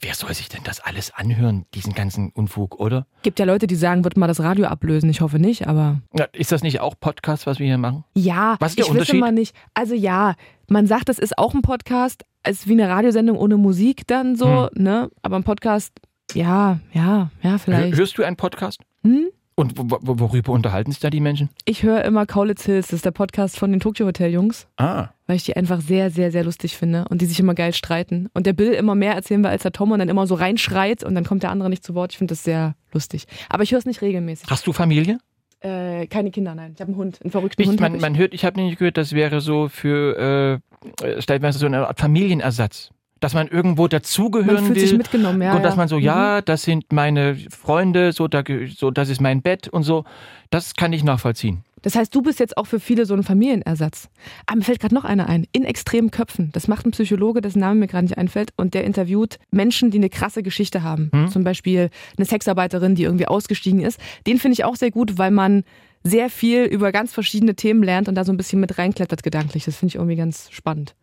wer 0.00 0.14
soll 0.14 0.34
sich 0.34 0.48
denn 0.48 0.62
das 0.64 0.80
alles 0.80 1.14
anhören, 1.14 1.64
diesen 1.74 1.94
ganzen 1.94 2.30
Unfug, 2.30 2.80
oder? 2.80 3.06
Gibt 3.22 3.38
ja 3.38 3.44
Leute, 3.44 3.68
die 3.68 3.76
sagen, 3.76 4.02
wird 4.02 4.16
mal 4.16 4.26
das 4.26 4.40
Radio 4.40 4.66
ablösen. 4.66 5.08
Ich 5.10 5.20
hoffe 5.20 5.38
nicht, 5.38 5.68
aber. 5.68 6.00
Ja, 6.12 6.24
ist 6.32 6.50
das 6.50 6.62
nicht 6.62 6.80
auch 6.80 6.94
Podcast, 6.98 7.46
was 7.46 7.60
wir 7.60 7.66
hier 7.66 7.78
machen? 7.78 8.04
Ja, 8.14 8.56
Was 8.58 8.72
ist 8.72 8.78
der 8.78 8.86
ich 8.86 8.90
Unterschied? 8.90 9.20
mal 9.20 9.30
nicht. 9.32 9.54
Also 9.74 9.94
ja, 9.94 10.34
man 10.68 10.86
sagt, 10.88 11.08
das 11.08 11.20
ist 11.20 11.38
auch 11.38 11.54
ein 11.54 11.62
Podcast. 11.62 12.24
Es 12.42 12.58
ist 12.60 12.68
wie 12.68 12.72
eine 12.72 12.88
Radiosendung 12.88 13.36
ohne 13.38 13.56
Musik 13.56 14.06
dann 14.08 14.34
so, 14.36 14.68
ne? 14.74 15.08
Aber 15.22 15.36
ein 15.36 15.44
Podcast, 15.44 15.92
ja, 16.34 16.80
ja, 16.92 17.30
ja, 17.42 17.58
vielleicht. 17.58 17.96
hörst 17.96 18.18
du 18.18 18.24
einen 18.24 18.36
Podcast? 18.36 18.80
Hm? 19.04 19.28
Und 19.58 19.78
wo, 19.78 19.84
wo, 20.02 20.18
worüber 20.20 20.52
unterhalten 20.52 20.90
sich 20.92 21.00
da 21.00 21.08
die 21.08 21.20
Menschen? 21.20 21.48
Ich 21.64 21.82
höre 21.82 22.04
immer 22.04 22.26
Kaulitz 22.26 22.66
Hills, 22.66 22.88
das 22.88 22.96
ist 22.98 23.04
der 23.06 23.10
Podcast 23.10 23.58
von 23.58 23.70
den 23.70 23.80
Tokyo 23.80 24.04
Hotel 24.06 24.30
Jungs, 24.30 24.66
Ah, 24.76 25.08
weil 25.26 25.36
ich 25.36 25.44
die 25.44 25.56
einfach 25.56 25.80
sehr, 25.80 26.10
sehr, 26.10 26.30
sehr 26.30 26.44
lustig 26.44 26.76
finde 26.76 27.06
und 27.08 27.22
die 27.22 27.26
sich 27.26 27.40
immer 27.40 27.54
geil 27.54 27.72
streiten. 27.72 28.28
Und 28.34 28.44
der 28.46 28.52
Bill 28.52 28.72
immer 28.72 28.94
mehr 28.94 29.14
erzählen 29.14 29.42
will 29.42 29.50
als 29.50 29.62
der 29.62 29.72
Tom 29.72 29.92
und 29.92 29.98
dann 29.98 30.10
immer 30.10 30.26
so 30.26 30.34
reinschreit 30.34 31.02
und 31.02 31.14
dann 31.14 31.24
kommt 31.24 31.42
der 31.42 31.50
andere 31.50 31.70
nicht 31.70 31.84
zu 31.84 31.94
Wort. 31.94 32.12
Ich 32.12 32.18
finde 32.18 32.32
das 32.32 32.44
sehr 32.44 32.74
lustig. 32.92 33.26
Aber 33.48 33.62
ich 33.62 33.72
höre 33.72 33.78
es 33.78 33.86
nicht 33.86 34.02
regelmäßig. 34.02 34.46
hast 34.50 34.66
du 34.66 34.74
Familie? 34.74 35.18
Äh, 35.60 36.06
keine 36.08 36.30
Kinder, 36.30 36.54
nein. 36.54 36.72
Ich 36.74 36.80
habe 36.82 36.90
einen 36.90 36.98
Hund, 36.98 37.18
einen 37.22 37.30
verrückten 37.30 37.62
Ich, 37.62 37.68
Hund. 37.68 37.80
man, 37.80 37.94
ich. 37.94 38.00
man 38.02 38.14
hört, 38.18 38.34
ich 38.34 38.44
habe 38.44 38.58
nämlich 38.60 38.76
gehört, 38.76 38.98
das 38.98 39.12
wäre 39.14 39.40
so 39.40 39.70
für 39.70 40.60
äh, 41.02 41.06
äh, 41.06 41.22
stellenweise 41.22 41.58
so 41.58 41.64
eine 41.64 41.88
Art 41.88 41.98
Familienersatz. 41.98 42.90
Dass 43.20 43.32
man 43.32 43.48
irgendwo 43.48 43.82
Man 43.82 43.90
dazugehören 43.90 44.64
fühlt 44.66 44.76
will. 44.78 44.86
sich 44.86 44.96
mitgenommen, 44.98 45.40
ja. 45.40 45.54
und 45.54 45.62
dass 45.62 45.76
man 45.76 45.88
so, 45.88 45.96
Mhm. 45.96 46.02
ja, 46.02 46.42
das 46.42 46.62
sind 46.64 46.92
meine 46.92 47.36
Freunde, 47.50 48.12
so, 48.12 48.28
da, 48.28 48.42
so, 48.76 48.90
das 48.90 49.08
ist 49.08 49.20
mein 49.22 49.40
Bett 49.42 49.68
und 49.68 49.84
so. 49.84 50.04
Das 50.50 50.74
kann 50.74 50.92
ich 50.92 51.02
nachvollziehen. 51.02 51.62
Das 51.82 51.94
heißt, 51.94 52.12
du 52.14 52.20
bist 52.20 52.40
jetzt 52.40 52.56
auch 52.56 52.66
für 52.66 52.80
viele 52.80 53.06
so 53.06 53.14
ein 53.14 53.22
Familienersatz. 53.22 54.08
Aber 54.46 54.56
mir 54.58 54.64
fällt 54.64 54.80
gerade 54.80 54.94
noch 54.94 55.04
einer 55.04 55.28
ein. 55.28 55.46
In 55.52 55.64
extremen 55.64 56.10
Köpfen. 56.10 56.50
Das 56.52 56.66
macht 56.68 56.84
ein 56.84 56.90
Psychologe, 56.90 57.40
dessen 57.40 57.60
Name 57.60 57.78
mir 57.80 57.86
gerade 57.86 58.04
nicht 58.06 58.18
einfällt. 58.18 58.50
Und 58.56 58.74
der 58.74 58.84
interviewt 58.84 59.38
Menschen, 59.50 59.90
die 59.90 59.98
eine 59.98 60.08
krasse 60.10 60.42
Geschichte 60.42 60.82
haben. 60.82 61.10
Hm. 61.12 61.28
Zum 61.28 61.44
Beispiel 61.44 61.90
eine 62.16 62.26
Sexarbeiterin, 62.26 62.96
die 62.96 63.04
irgendwie 63.04 63.28
ausgestiegen 63.28 63.80
ist. 63.80 64.00
Den 64.26 64.38
finde 64.38 64.54
ich 64.54 64.64
auch 64.64 64.76
sehr 64.76 64.90
gut, 64.90 65.16
weil 65.16 65.30
man 65.30 65.62
sehr 66.02 66.28
viel 66.28 66.64
über 66.64 66.92
ganz 66.92 67.12
verschiedene 67.12 67.54
Themen 67.54 67.82
lernt 67.82 68.08
und 68.08 68.14
da 68.16 68.24
so 68.24 68.32
ein 68.32 68.36
bisschen 68.36 68.60
mit 68.60 68.78
reinklettert 68.78 69.22
gedanklich. 69.22 69.64
Das 69.64 69.76
finde 69.76 69.90
ich 69.90 69.94
irgendwie 69.96 70.16
ganz 70.16 70.48
spannend. 70.50 70.94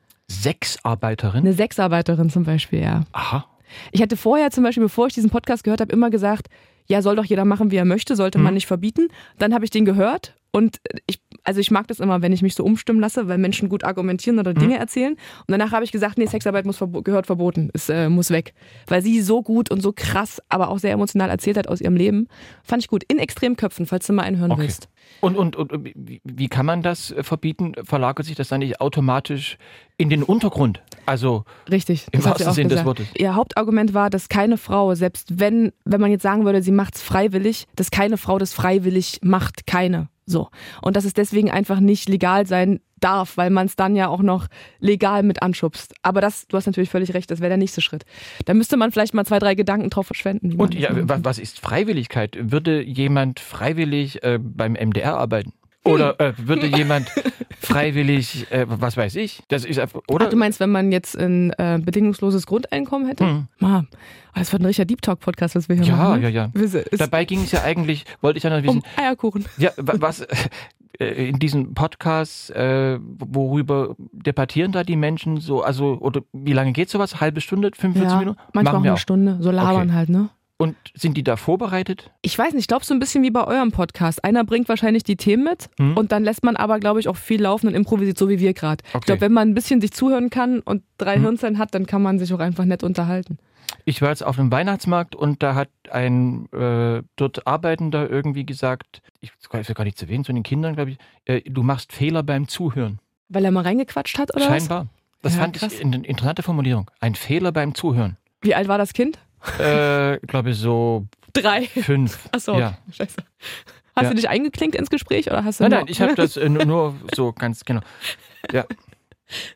Sexarbeiterin? 0.42 1.42
Eine 1.42 1.54
Sexarbeiterin 1.54 2.30
zum 2.30 2.44
Beispiel, 2.44 2.82
ja. 2.82 3.04
Aha. 3.12 3.46
Ich 3.92 4.02
hatte 4.02 4.18
vorher 4.18 4.52
zum 4.52 4.64
Beispiel, 4.64 4.84
bevor 4.84 5.08
ich 5.08 5.14
diesen 5.14 5.30
Podcast 5.30 5.64
gehört 5.64 5.82
habe, 5.82 5.92
immer 5.94 6.10
gesagt, 6.10 6.48
ja, 6.88 7.02
soll 7.02 7.16
doch 7.16 7.26
jeder 7.26 7.46
machen, 7.46 7.72
wie 7.72 7.78
er 7.78 7.86
möchte, 7.86 8.16
sollte 8.16 8.38
man 8.38 8.52
Mhm. 8.54 8.56
nicht 8.56 8.68
verbieten. 8.68 9.08
Dann 9.40 9.54
habe 9.54 9.64
ich 9.66 9.72
den 9.72 9.86
gehört 9.86 10.36
und 10.52 10.80
ich, 11.08 11.22
also 11.46 11.60
ich 11.62 11.72
mag 11.72 11.88
das 11.88 12.00
immer, 12.00 12.22
wenn 12.22 12.34
ich 12.34 12.42
mich 12.42 12.56
so 12.56 12.64
umstimmen 12.64 13.00
lasse, 13.00 13.28
weil 13.30 13.38
Menschen 13.38 13.70
gut 13.70 13.84
argumentieren 13.86 14.38
oder 14.38 14.54
Dinge 14.54 14.78
erzählen. 14.78 15.14
Und 15.14 15.48
danach 15.48 15.72
habe 15.72 15.86
ich 15.86 15.92
gesagt, 15.94 16.18
nee, 16.18 16.26
Sexarbeit 16.26 16.66
muss 16.66 16.78
verbo 16.78 17.02
gehört 17.02 17.26
verboten, 17.26 17.70
es 17.74 17.88
äh, 17.90 18.10
muss 18.10 18.30
weg, 18.32 18.54
weil 18.88 19.02
sie 19.02 19.22
so 19.22 19.42
gut 19.42 19.72
und 19.72 19.82
so 19.82 19.94
krass, 19.96 20.42
aber 20.50 20.68
auch 20.70 20.78
sehr 20.78 20.92
emotional 20.92 21.30
erzählt 21.30 21.58
hat 21.58 21.68
aus 21.70 21.80
ihrem 21.82 21.96
Leben. 21.96 22.28
Fand 22.64 22.84
ich 22.84 22.90
gut. 22.90 23.04
In 23.08 23.18
Extremköpfen, 23.18 23.86
falls 23.86 24.06
du 24.06 24.14
mal 24.14 24.24
einhören 24.24 24.52
Okay. 24.52 24.62
willst. 24.64 24.90
Und, 25.22 25.38
und, 25.38 25.56
und 25.56 25.72
wie, 25.96 26.48
kann 26.50 26.66
man 26.66 26.82
das 26.82 27.12
äh, 27.12 27.24
verbieten? 27.24 27.74
Verlagert 27.84 28.26
sich 28.26 28.36
das 28.36 28.50
dann 28.50 28.60
nicht 28.60 28.82
automatisch 28.82 29.58
in 29.98 30.10
den 30.10 30.22
Untergrund? 30.22 30.82
Also 31.06 31.46
Richtig. 31.72 32.08
Im 32.12 32.26
wahrsten 32.26 32.48
auch 32.48 32.54
Sinn 32.54 32.68
des. 32.68 32.84
Wortes. 32.84 33.08
Ihr 33.16 33.36
Hauptargument 33.36 33.94
war, 33.94 34.10
dass 34.10 34.28
keine 34.28 34.58
Frau, 34.58 34.96
selbst 34.96 35.40
wenn, 35.40 35.72
wenn 35.86 36.02
man 36.02 36.12
jetzt 36.12 36.24
sagen 36.24 36.44
würde, 36.44 36.62
sie 36.62 36.72
macht's 36.72 37.02
freiwillig, 37.02 37.68
dass 37.76 37.90
keine 37.90 38.18
Frau 38.18 38.38
das 38.38 38.54
freiwillig 38.54 39.20
macht. 39.24 39.66
Keine. 39.66 40.10
So. 40.26 40.50
Und 40.82 40.98
dass 40.98 41.06
es 41.06 41.14
deswegen 41.14 41.52
einfach 41.52 41.80
nicht 41.80 42.10
legal 42.10 42.46
sein 42.46 42.80
darf, 43.04 43.38
weil 43.38 43.50
man 43.50 43.66
es 43.66 43.76
dann 43.76 43.96
ja 43.96 44.08
auch 44.08 44.22
noch 44.22 44.48
legal 44.80 45.24
mit 45.24 45.42
anschubst. 45.42 45.94
Aber 46.02 46.22
das, 46.22 46.48
du 46.48 46.58
hast 46.58 46.66
natürlich 46.66 46.90
völlig 46.90 47.14
recht, 47.14 47.30
das 47.32 47.40
wäre 47.40 47.50
der 47.50 47.58
nächste 47.58 47.82
Schritt. 47.82 48.06
Da 48.46 48.54
müsste 48.54 48.78
man 48.78 48.92
vielleicht 48.92 49.14
mal 49.14 49.26
zwei, 49.26 49.40
drei 49.40 49.56
Gedanken 49.56 49.90
drauf 49.90 50.06
verschwenden. 50.08 50.54
Und 50.54 50.74
ja, 50.76 50.90
was 50.94 51.40
ist 51.40 51.60
Freiwilligkeit? 51.60 52.38
Würde 52.40 52.82
jemand 52.82 53.40
freiwillig 53.40 54.24
äh, 54.24 54.40
beim 54.42 54.74
MDR 54.74 55.18
arbeiten? 55.18 55.54
Oder 55.86 56.18
äh, 56.22 56.34
würde 56.38 56.66
jemand 56.68 57.10
freiwillig, 57.60 58.50
äh, 58.52 58.66
was 58.70 58.96
weiß 58.98 59.16
ich? 59.16 59.42
Das 59.50 59.66
ist 59.66 59.80
oder? 60.08 60.26
Ach, 60.26 60.30
du 60.30 60.38
meinst, 60.38 60.60
wenn 60.60 60.70
man 60.72 60.92
jetzt 60.92 61.18
ein 61.18 61.52
äh, 61.58 61.80
bedingungsloses 61.84 62.46
Grundeinkommen 62.46 63.08
hätte? 63.08 63.26
Hm. 63.26 63.48
Ma, 63.60 63.86
oh, 63.92 63.98
das 64.40 64.52
wird 64.52 64.62
ein 64.62 64.66
richtiger 64.66 64.86
Deep 64.86 65.02
Talk 65.02 65.20
Podcast, 65.20 65.56
was 65.56 65.68
wir 65.70 65.76
hier 65.76 65.86
Ja, 65.86 65.96
machen. 65.96 66.22
ne? 66.22 66.30
ja, 66.30 66.50
ja. 66.54 66.62
Ist 66.62 66.78
Dabei 67.02 67.26
ging 67.26 67.42
es 67.44 67.52
ja 67.52 67.64
eigentlich, 67.64 68.06
wollte 68.22 68.38
ich 68.38 68.44
ja 68.44 68.50
noch 68.50 68.64
wissen, 68.64 68.78
um 68.78 68.84
Eierkuchen. 68.96 69.46
ja, 69.58 69.72
wa- 69.78 69.96
was 69.98 70.26
in 71.00 71.40
diesem 71.40 71.74
Podcast, 71.74 72.52
äh, 72.52 73.00
worüber 73.02 73.96
debattieren 74.12 74.72
da 74.72 74.84
die 74.84 74.96
Menschen 74.96 75.38
so, 75.40 75.62
also, 75.64 75.98
oder 76.00 76.22
wie 76.34 76.54
lange 76.54 76.72
geht 76.74 76.90
sowas? 76.90 77.20
Halbe 77.20 77.42
Stunde, 77.42 77.72
45 77.76 78.12
Ja, 78.14 78.20
Minuten? 78.20 78.40
manchmal 78.54 78.76
auch 78.82 78.86
eine 78.86 78.98
Stunde. 78.98 79.38
So 79.42 79.52
labern 79.52 79.88
Okay. 79.90 79.92
halt, 79.94 80.10
ne? 80.10 80.30
Und 80.58 80.76
sind 80.94 81.18
die 81.18 81.24
da 81.24 81.36
vorbereitet? 81.36 82.12
Ich 82.22 82.38
weiß 82.38 82.54
nicht, 82.54 82.62
ich 82.62 82.68
glaube 82.68 82.86
so 82.86 82.94
ein 82.94 83.00
bisschen 83.00 83.24
wie 83.24 83.32
bei 83.32 83.44
eurem 83.46 83.72
Podcast. 83.72 84.24
Einer 84.24 84.44
bringt 84.46 84.70
wahrscheinlich 84.70 85.04
die 85.04 85.18
Themen 85.18 85.44
mit 85.44 85.68
Mhm. 85.80 85.98
und 85.98 86.12
dann 86.12 86.24
lässt 86.24 86.44
man 86.44 86.56
aber, 86.56 86.80
glaube 86.80 87.00
ich, 87.00 87.10
auch 87.10 87.18
viel 87.18 87.42
laufen 87.42 87.68
und 87.68 87.74
improvisiert, 87.74 88.18
so 88.18 88.30
wie 88.30 88.40
wir 88.40 88.54
gerade. 88.54 88.84
Ich 88.88 88.96
Okay. 88.96 89.06
glaube, 89.08 89.22
wenn 89.22 89.34
man 89.34 89.50
ein 89.50 89.54
bisschen 89.56 89.82
sich 89.82 89.92
zuhören 89.92 90.30
kann 90.30 90.60
und 90.60 90.84
drei 91.00 91.18
Mhm. 91.18 91.22
Hirnzellen 91.24 91.58
hat, 91.58 91.74
dann 91.74 91.86
kann 91.88 92.02
man 92.04 92.20
sich 92.20 92.32
auch 92.34 92.40
einfach 92.40 92.66
nett 92.66 92.84
unterhalten. 92.84 93.40
Ich 93.86 94.02
war 94.02 94.10
jetzt 94.10 94.24
auf 94.24 94.40
einem 94.40 94.52
Weihnachtsmarkt 94.52 95.16
und 95.16 95.44
da 95.44 95.56
hat 95.56 95.70
ein 95.92 96.52
äh, 96.54 97.04
dort 97.16 97.46
Arbeitender 97.48 98.10
irgendwie 98.10 98.46
gesagt, 98.46 99.02
ich 99.22 99.32
weiß 99.50 99.74
gar 99.74 99.84
nicht 99.84 99.98
zu 99.98 100.08
wen, 100.08 100.24
zu 100.24 100.32
den 100.34 100.44
Kindern, 100.44 100.76
glaube 100.76 100.92
ich, 100.92 100.98
äh, 101.26 101.42
du 101.42 101.64
machst 101.64 101.92
Fehler 101.94 102.24
beim 102.24 102.48
Zuhören. 102.48 103.00
Weil 103.30 103.46
er 103.46 103.52
mal 103.52 103.64
reingequatscht 103.64 104.18
hat 104.20 104.34
oder 104.36 104.46
Scheinbar. 104.46 104.88
Das 105.22 105.36
Ja, 105.36 105.42
fand 105.42 105.56
krass. 105.58 105.74
ich 105.74 105.82
eine 105.84 106.06
interessante 106.06 106.44
Formulierung. 106.44 106.90
Ein 107.00 107.16
Fehler 107.16 107.52
beim 107.52 107.74
Zuhören. 107.76 108.18
was? 108.42 108.48
Wie 108.50 108.56
alt 108.56 108.68
war 108.68 108.78
das 108.78 108.94
Kind? 108.94 109.20
äh, 109.60 110.18
glaube 110.28 110.52
ich 110.52 110.58
so 110.58 111.08
Drei. 111.34 111.64
fünf. 111.66 112.30
Achso, 112.32 112.58
Ja. 112.60 112.78
scheiße. 112.92 113.16
Hast 113.96 114.04
Ja. 114.04 114.10
du 114.10 114.16
dich 114.16 114.30
eingeklinkt 114.30 114.76
ins 114.76 114.90
Gespräch 114.90 115.28
oder 115.28 115.44
hast 115.44 115.60
du 115.60 115.64
Nein, 115.64 115.72
nur- 115.72 115.80
nein, 115.82 115.88
ich 115.90 116.02
habe 116.02 116.16
das 116.16 116.36
äh, 116.38 116.50
nur, 116.50 116.96
so 117.16 117.32
ganz 117.34 117.64
genau. 117.66 117.82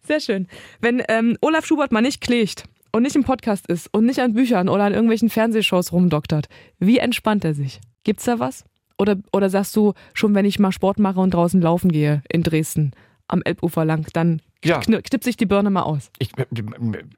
Sehr 0.04 0.20
schön. 0.20 0.48
Wenn 0.80 1.04
ähm, 1.08 1.38
Olaf 1.42 1.66
Schubert 1.66 1.92
mal 1.92 2.02
nicht 2.02 2.22
klecht 2.22 2.64
und 2.98 3.04
nicht 3.04 3.16
im 3.16 3.24
Podcast 3.24 3.68
ist 3.68 3.88
und 3.94 4.06
nicht 4.06 4.20
an 4.20 4.34
Büchern 4.34 4.68
oder 4.68 4.84
an 4.84 4.94
irgendwelchen 4.94 5.30
Fernsehshows 5.30 5.92
rumdoktert, 5.94 6.48
wie 6.80 6.98
entspannt 6.98 7.46
er 7.46 7.54
sich? 7.54 7.80
Gibt's 8.04 8.26
da 8.26 8.40
was? 8.40 8.66
Oder, 8.98 9.18
oder 9.32 9.50
sagst 9.50 9.76
du, 9.76 9.94
schon 10.14 10.34
wenn 10.36 10.46
ich 10.46 10.58
mal 10.60 10.72
Sport 10.72 10.98
mache 11.00 11.20
und 11.20 11.32
draußen 11.34 11.62
laufen 11.62 11.92
gehe 11.92 12.24
in 12.30 12.42
Dresden 12.44 12.92
am 13.28 13.42
Elbufer 13.44 13.86
lang, 13.86 14.08
dann 14.14 14.42
Ja, 14.66 14.80
kn 14.80 15.04
knippt 15.04 15.24
sich 15.24 15.38
die 15.38 15.46
Birne 15.46 15.70
mal 15.70 15.84
aus? 15.84 16.10
ich, 16.18 16.32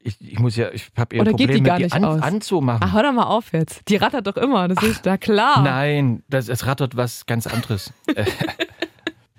ich, 0.04 0.22
ich 0.22 0.39
muss 0.39 0.56
ja, 0.58 0.72
ich 0.74 0.89
habe 0.98 1.15
eher 1.15 1.22
Oder 1.22 1.32
geht 1.34 1.48
Probleme, 1.48 1.54
die 1.60 1.63
gar 1.63 1.80
nicht 1.80 1.94
an, 1.94 2.04
aus? 2.04 2.22
anzumachen. 2.22 2.82
Ach, 2.84 2.94
hör 2.94 3.04
doch 3.04 3.13
mal 3.13 3.24
auf 3.28 3.54
jetzt. 3.54 3.88
Die 3.88 3.96
rattert 3.96 4.28
doch 4.28 4.36
immer, 4.36 4.68
das 4.68 4.84
ist 4.84 5.06
da 5.06 5.18
klar. 5.18 5.62
Nein, 5.63 6.24
das, 6.28 6.50
es 6.50 6.65
rattert 6.65 6.98
was 6.98 7.26
ganz 7.28 7.48
anderes. 7.48 7.94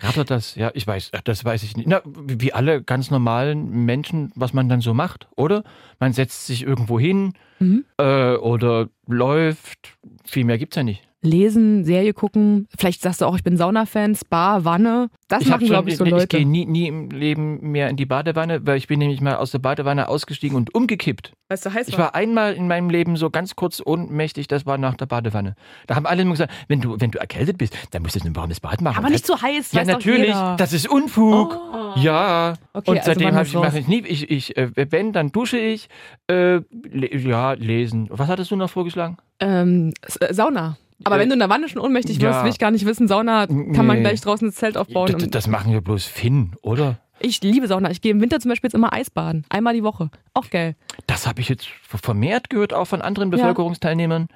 Äh, 0.00 0.06
rattert 0.06 0.30
das? 0.30 0.54
Ja, 0.54 0.70
ich 0.74 0.86
weiß, 0.86 1.10
das 1.24 1.44
weiß 1.44 1.62
ich 1.62 1.76
nicht. 1.76 1.88
Na, 1.88 2.00
wie 2.04 2.52
alle 2.52 2.82
ganz 2.82 3.10
normalen 3.10 3.84
Menschen, 3.84 4.32
was 4.34 4.52
man 4.52 4.68
dann 4.68 4.80
so 4.80 4.94
macht, 4.94 5.28
oder? 5.36 5.62
Man 5.98 6.12
setzt 6.12 6.46
sich 6.46 6.62
irgendwo 6.62 6.98
hin 6.98 7.34
Mhm. 7.58 7.84
äh, 7.98 8.36
oder 8.36 8.88
läuft. 9.06 9.98
Viel 10.24 10.44
mehr 10.44 10.56
gibt's 10.56 10.76
ja 10.76 10.82
nicht. 10.82 11.06
Lesen, 11.22 11.84
Serie 11.84 12.14
gucken, 12.14 12.66
vielleicht 12.78 13.02
sagst 13.02 13.20
du 13.20 13.26
auch, 13.26 13.36
ich 13.36 13.44
bin 13.44 13.56
Sauna-Fan, 13.56 14.14
Spa, 14.14 14.64
Wanne. 14.64 15.10
Das 15.28 15.42
ich 15.42 15.48
machen, 15.48 15.66
glaube 15.66 15.90
ich, 15.90 15.96
so 15.96 16.04
Leute. 16.04 16.22
Ich 16.22 16.28
gehe 16.30 16.46
nie, 16.46 16.64
nie 16.64 16.88
im 16.88 17.10
Leben 17.10 17.60
mehr 17.60 17.90
in 17.90 17.96
die 17.96 18.06
Badewanne, 18.06 18.66
weil 18.66 18.78
ich 18.78 18.86
bin 18.86 18.98
nämlich 18.98 19.20
mal 19.20 19.36
aus 19.36 19.50
der 19.50 19.58
Badewanne 19.58 20.08
ausgestiegen 20.08 20.56
und 20.56 20.74
umgekippt. 20.74 21.32
Weißt 21.50 21.66
du, 21.66 21.74
heiß 21.74 21.88
Ich 21.88 21.98
war 21.98 22.14
einmal 22.14 22.54
in 22.54 22.68
meinem 22.68 22.88
Leben 22.88 23.16
so 23.16 23.28
ganz 23.28 23.54
kurz 23.54 23.82
ohnmächtig, 23.84 24.48
das 24.48 24.64
war 24.64 24.78
nach 24.78 24.94
der 24.94 25.06
Badewanne. 25.06 25.56
Da 25.86 25.94
haben 25.94 26.06
alle 26.06 26.22
immer 26.22 26.30
gesagt, 26.30 26.52
wenn 26.68 26.80
du, 26.80 26.96
wenn 26.98 27.10
du 27.10 27.18
erkältet 27.18 27.58
bist, 27.58 27.76
dann 27.90 28.02
musst 28.02 28.14
du 28.14 28.26
ein 28.26 28.34
warmes 28.34 28.60
Bad 28.60 28.80
machen. 28.80 28.96
Aber 28.96 29.10
nicht 29.10 29.26
zu 29.26 29.40
heiß, 29.40 29.72
Ja, 29.72 29.84
natürlich, 29.84 30.34
das 30.56 30.72
ist 30.72 30.88
Unfug. 30.88 31.54
Oh. 31.54 31.98
Ja. 31.98 32.54
Okay, 32.72 32.90
und 32.90 32.98
also 32.98 33.10
seitdem 33.10 33.28
wann 33.28 33.34
habe 33.34 33.46
ich, 33.46 33.76
ich 33.76 33.88
nie, 33.88 34.00
ich, 34.06 34.30
ich, 34.30 34.56
äh, 34.56 34.70
wenn, 34.74 35.12
dann 35.12 35.32
dusche 35.32 35.58
ich. 35.58 35.88
Äh, 36.28 36.60
le 36.70 37.14
ja, 37.14 37.52
lesen. 37.52 38.08
Was 38.10 38.28
hattest 38.28 38.50
du 38.50 38.56
noch 38.56 38.70
vorgeschlagen? 38.70 39.18
Ähm, 39.40 39.92
äh, 40.20 40.32
Sauna. 40.32 40.76
Aber 41.04 41.16
äh, 41.16 41.20
wenn 41.20 41.28
du 41.28 41.34
in 41.34 41.38
der 41.38 41.48
Wanne 41.48 41.68
schon 41.68 41.80
ohnmächtig 41.80 42.20
wirst, 42.20 42.38
ja. 42.38 42.44
will 42.44 42.50
ich 42.50 42.58
gar 42.58 42.70
nicht 42.70 42.86
wissen, 42.86 43.08
Sauna 43.08 43.46
kann 43.46 43.86
man 43.86 43.96
Nee. 43.98 44.02
gleich 44.02 44.20
draußen 44.20 44.48
das 44.48 44.56
Zelt 44.56 44.76
aufbauen. 44.76 45.12
das, 45.12 45.28
das 45.30 45.46
machen 45.46 45.72
wir 45.72 45.80
bloß 45.80 46.04
Finn, 46.04 46.52
oder? 46.62 46.98
ich 47.22 47.42
liebe 47.42 47.66
Sauna. 47.68 47.90
Ich 47.90 48.00
gehe 48.00 48.12
im 48.12 48.20
Winter 48.22 48.40
zum 48.40 48.48
Beispiel 48.48 48.68
jetzt 48.68 48.74
immer 48.74 48.94
Eisbaden. 48.94 49.44
Einmal 49.50 49.74
die 49.74 49.82
Woche. 49.82 50.08
Auch 50.32 50.48
geil. 50.48 50.74
Das 51.06 51.26
habe 51.26 51.42
ich 51.42 51.50
jetzt 51.50 51.66
vermehrt 51.84 52.48
gehört, 52.48 52.72
auch 52.72 52.86
von 52.86 53.02
anderen. 53.02 53.28
Bevölkerungsteilnehmern. 53.30 54.28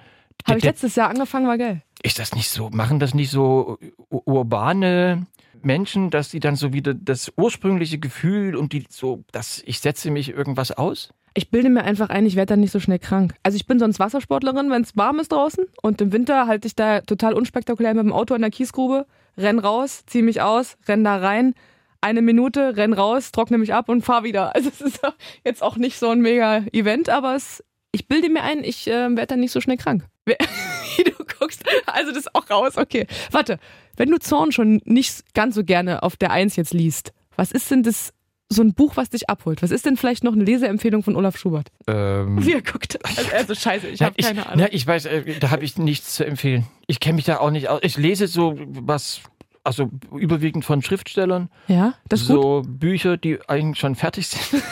Habe 0.47 0.59
ich 0.59 0.65
letztes 0.65 0.95
Jahr 0.95 1.09
angefangen, 1.09 1.47
war 1.47 1.57
geil. 1.57 1.81
Ist 2.03 2.19
das 2.19 2.35
nicht 2.35 2.51
so, 2.51 2.69
machen 2.69 2.99
das 3.01 3.15
nicht 3.15 3.31
so 3.31 3.79
u- 4.11 4.21
urbane 4.27 5.27
Menschen, 5.65 6.11
dass 6.11 6.31
sie 6.31 6.41
dann 6.41 6.57
so 6.57 6.73
wieder 6.73 6.95
das 6.95 7.33
ursprüngliche 7.37 7.99
Gefühl 7.99 8.57
und 8.57 8.73
die 8.73 8.85
so, 8.89 9.25
dass 9.33 9.63
ich 9.67 9.81
setze 9.81 10.11
mich 10.11 10.31
irgendwas 10.31 10.73
aus? 10.73 11.11
Ich 11.37 11.51
bilde 11.51 11.69
mir 11.69 11.83
einfach 11.83 12.11
ein, 12.11 12.27
ich 12.27 12.37
werde 12.37 12.51
dann 12.51 12.61
nicht 12.61 12.71
so 12.71 12.79
schnell 12.79 13.01
krank. 13.01 13.35
Also 13.43 13.57
ich 13.57 13.67
bin 13.67 13.81
sonst 13.81 13.99
Wassersportlerin, 13.99 14.71
wenn 14.71 14.83
es 14.83 14.97
warm 14.97 15.19
ist 15.19 15.33
draußen. 15.33 15.65
Und 15.83 16.01
im 16.01 16.13
Winter 16.13 16.47
halte 16.47 16.69
ich 16.69 16.77
da 16.77 17.01
total 17.01 17.35
unspektakulär 17.35 17.95
mit 17.95 18.05
dem 18.05 18.13
Auto 18.13 18.35
an 18.35 18.41
der 18.41 18.51
Kiesgrube, 18.51 19.07
renn 19.37 19.59
raus, 19.59 20.05
zieh 20.07 20.23
mich 20.23 20.41
aus, 20.43 20.77
renn 20.87 21.03
da 21.03 21.17
rein, 21.17 21.55
eine 22.01 22.23
Minute, 22.23 22.77
renn 22.77 22.93
raus, 22.93 23.33
trockne 23.33 23.59
mich 23.59 23.75
ab 23.75 23.89
und 23.89 24.03
fahr 24.03 24.23
wieder. 24.23 24.53
Also 24.55 24.69
es 24.69 24.81
ist 24.81 25.01
jetzt 25.45 25.63
auch 25.63 25.77
nicht 25.77 25.99
so 25.99 26.11
ein 26.11 26.21
mega 26.21 26.59
Event, 26.73 27.09
aber 27.09 27.35
es, 27.35 27.65
ich 27.91 28.07
bilde 28.07 28.29
mir 28.29 28.43
ein, 28.43 28.63
ich 28.63 28.87
äh, 28.87 29.17
werde 29.17 29.27
dann 29.27 29.41
nicht 29.41 29.53
so 29.53 29.61
schnell 29.61 29.77
krank. 29.79 30.05
Wie 30.99 31.05
du 31.05 31.13
guckst, 31.39 31.63
also 31.87 32.11
das 32.11 32.21
ist 32.27 32.35
auch 32.35 32.49
raus, 32.51 32.77
okay. 32.77 33.07
Warte, 33.31 33.59
wenn 33.97 34.11
du 34.11 34.19
Zorn 34.19 34.53
schon 34.53 34.81
nicht 34.85 35.35
ganz 35.35 35.55
so 35.55 35.65
gerne 35.65 36.03
auf 36.03 36.17
der 36.17 36.31
Eins 36.31 36.57
jetzt 36.57 36.75
liest, 36.75 37.13
was 37.37 37.53
ist 37.53 37.71
denn 37.71 37.83
das 37.83 38.13
so 38.51 38.63
ein 38.63 38.75
Buch, 38.75 38.97
was 38.97 39.09
dich 39.11 39.29
abholt? 39.31 39.63
Was 39.63 39.71
ist 39.71 39.87
denn 39.87 39.97
vielleicht 39.97 40.23
noch 40.23 40.35
eine 40.35 40.45
Leseempfehlung 40.45 41.03
von 41.03 41.17
Olaf 41.17 41.37
Schubert? 41.39 41.69
Ähm, 41.89 42.45
Wie 42.45 42.53
er 42.53 42.63
guckt. 42.63 42.99
Also, 43.05 43.31
also 43.35 43.55
scheiße, 43.55 43.89
ich 43.89 44.03
habe 44.03 44.15
keine 44.23 44.47
Ahnung. 44.47 44.61
Na, 44.61 44.73
ich 44.73 44.87
weiß, 44.87 45.07
äh, 45.07 45.39
da 45.41 45.51
habe 45.51 45.65
ich 45.65 45.79
nichts 45.79 46.15
zu 46.15 46.25
empfehlen. 46.27 46.67
Ich 46.87 47.01
kenne 47.01 47.17
mich 47.17 47.25
da 47.25 47.39
auch 47.39 47.51
nicht 47.51 47.69
aus. 47.69 47.81
Ich 47.83 47.97
lese 47.97 48.27
so 48.29 48.57
was, 48.67 49.23
also 49.65 49.91
überwiegend 50.17 50.65
von 50.65 50.83
Schriftstellern, 50.83 51.49
ja, 51.69 51.95
das 52.09 52.21
ist 52.23 52.29
gut. 52.29 52.37
so 52.43 52.63
Bücher, 52.67 53.17
die 53.17 53.39
eigentlich 53.49 53.81
schon 53.81 53.95
fertig 53.95 54.29
sind. 54.29 54.63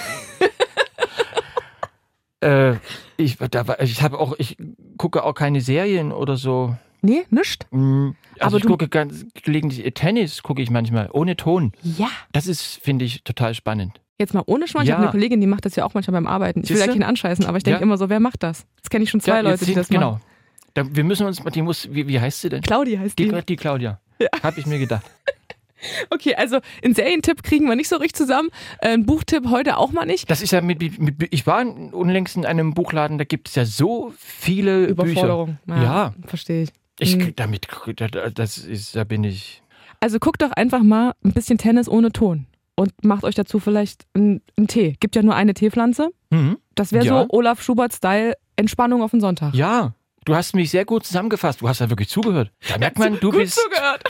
äh, 2.40 2.76
ich 3.16 3.38
da, 3.38 3.66
war- 3.68 3.80
ich 3.80 4.02
habe 4.02 4.18
auch, 4.18 4.34
ich 4.38 4.56
gucke 5.02 5.24
auch 5.24 5.34
keine 5.34 5.60
Serien 5.60 6.12
oder 6.12 6.36
so. 6.36 6.76
Nee, 7.00 7.22
nischt. 7.30 7.66
Mm, 7.72 8.10
Also 8.38 8.56
Aber 8.56 8.56
ich 8.58 8.64
gucke 8.64 8.86
ganz 8.88 9.26
gelegentlich 9.42 9.84
äh, 9.84 9.90
Tennis, 9.90 10.44
gucke 10.44 10.62
ich 10.62 10.70
manchmal 10.70 11.08
ohne 11.12 11.34
Ton. 11.36 11.72
Ja. 11.82 12.06
Das 12.30 12.46
ist, 12.46 12.78
finde 12.84 13.04
ich, 13.04 13.24
total 13.24 13.54
spannend. 13.54 14.00
Jetzt 14.20 14.32
mal 14.32 14.44
ohne 14.46 14.68
Schmarrn. 14.68 14.84
Ich 14.84 14.90
Ja. 14.90 14.94
habe 14.94 15.02
eine 15.06 15.10
Kollegin, 15.10 15.40
die 15.40 15.48
macht 15.48 15.64
das 15.64 15.74
ja 15.74 15.84
auch 15.84 15.94
manchmal 15.94 16.12
beim 16.22 16.28
Arbeiten. 16.28 16.60
Ich 16.62 16.68
will 16.70 16.76
ja 16.76 16.84
Siehste? 16.84 16.92
keinen 17.00 17.08
anscheißen, 17.08 17.44
aber 17.46 17.56
ich 17.56 17.64
denke 17.64 17.80
Ja. 17.80 17.82
immer 17.82 17.96
so, 17.98 18.08
wer 18.08 18.20
macht 18.20 18.44
das? 18.44 18.64
Jetzt 18.76 18.90
kenne 18.90 19.02
ich 19.02 19.10
schon 19.10 19.18
zwei 19.18 19.34
Ja, 19.34 19.40
Leute, 19.40 19.64
die 19.64 19.74
das 19.74 19.88
genau. 19.88 20.12
machen. 20.12 20.22
Da, 20.74 20.84
wir 20.94 21.02
müssen 21.02 21.26
uns, 21.26 21.42
die 21.52 21.62
muss, 21.62 21.88
wie, 21.92 22.06
wie 22.06 22.20
heißt 22.20 22.40
sie 22.40 22.48
denn? 22.48 22.62
Claudi 22.62 22.96
heißt 22.96 23.18
die. 23.18 23.28
Die, 23.28 23.42
die 23.44 23.56
Claudia. 23.56 24.00
Ja. 24.20 24.28
Habe 24.44 24.60
ich 24.60 24.66
mir 24.66 24.78
gedacht. 24.78 25.04
Okay, 26.10 26.34
also 26.34 26.58
einen 26.84 26.94
Serientipp 26.94 27.42
kriegen 27.42 27.66
wir 27.68 27.76
nicht 27.76 27.88
so 27.88 27.96
richtig 27.96 28.14
zusammen. 28.16 28.48
Äh, 28.80 28.88
Ein 28.94 29.06
Buchtipp 29.06 29.48
heute 29.50 29.76
auch 29.78 29.92
mal 29.92 30.04
nicht. 30.06 30.30
Das 30.30 30.40
ist 30.42 30.50
ja 30.52 30.60
mit, 30.60 30.98
mit, 30.98 31.28
ich 31.30 31.46
war 31.46 31.64
unlängst 31.66 32.36
in 32.36 32.46
einem 32.46 32.74
Buchladen, 32.74 33.18
da 33.18 33.24
gibt 33.24 33.48
es 33.48 33.54
ja 33.54 33.64
so 33.64 34.12
viele 34.18 34.86
Überforderung. 34.86 35.58
Bücher. 35.66 35.82
Ja. 35.82 36.14
Verstehe 36.26 36.62
ich. 36.64 36.70
Ich 36.98 37.16
Mhm. 37.16 37.34
damit 37.36 37.66
das 38.34 38.58
ist 38.58 38.94
da 38.94 39.04
bin 39.04 39.24
ich 39.24 39.62
Also 40.00 40.18
guckt 40.18 40.42
doch 40.42 40.52
einfach 40.52 40.82
mal 40.82 41.14
ein 41.24 41.32
bisschen 41.32 41.58
Tennis 41.58 41.88
ohne 41.88 42.12
Ton. 42.12 42.46
Und 42.74 42.92
macht 43.04 43.24
euch 43.24 43.34
dazu 43.34 43.58
vielleicht 43.60 44.04
einen, 44.14 44.40
einen 44.56 44.66
Tee. 44.66 44.96
Gibt 45.00 45.14
ja 45.16 45.22
nur 45.22 45.34
eine 45.34 45.54
Teepflanze. 45.54 46.10
mhm. 46.30 46.58
Das 46.74 46.92
wäre 46.92 47.04
Ja. 47.04 47.20
so 47.22 47.26
Olaf 47.30 47.62
Schubert-Style 47.62 48.34
Entspannung 48.56 49.02
auf 49.02 49.10
den 49.10 49.20
Sonntag. 49.20 49.54
Ja, 49.54 49.94
du 50.24 50.34
hast 50.34 50.54
mich 50.54 50.70
sehr 50.70 50.84
gut 50.86 51.04
zusammengefasst. 51.04 51.60
Du 51.60 51.68
hast 51.68 51.80
ja 51.80 51.90
wirklich 51.90 52.08
zugehört. 52.08 52.50
Da 52.68 52.78
merkt 52.78 52.98
man, 52.98 53.18
du 53.20 53.30
Gut 53.30 53.40
bist 53.40 53.58
zugehört. 53.62 54.02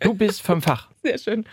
Du 0.00 0.14
bist 0.14 0.42
vom 0.42 0.62
Fach. 0.62 0.88
Sehr 1.02 1.18
schön. 1.18 1.44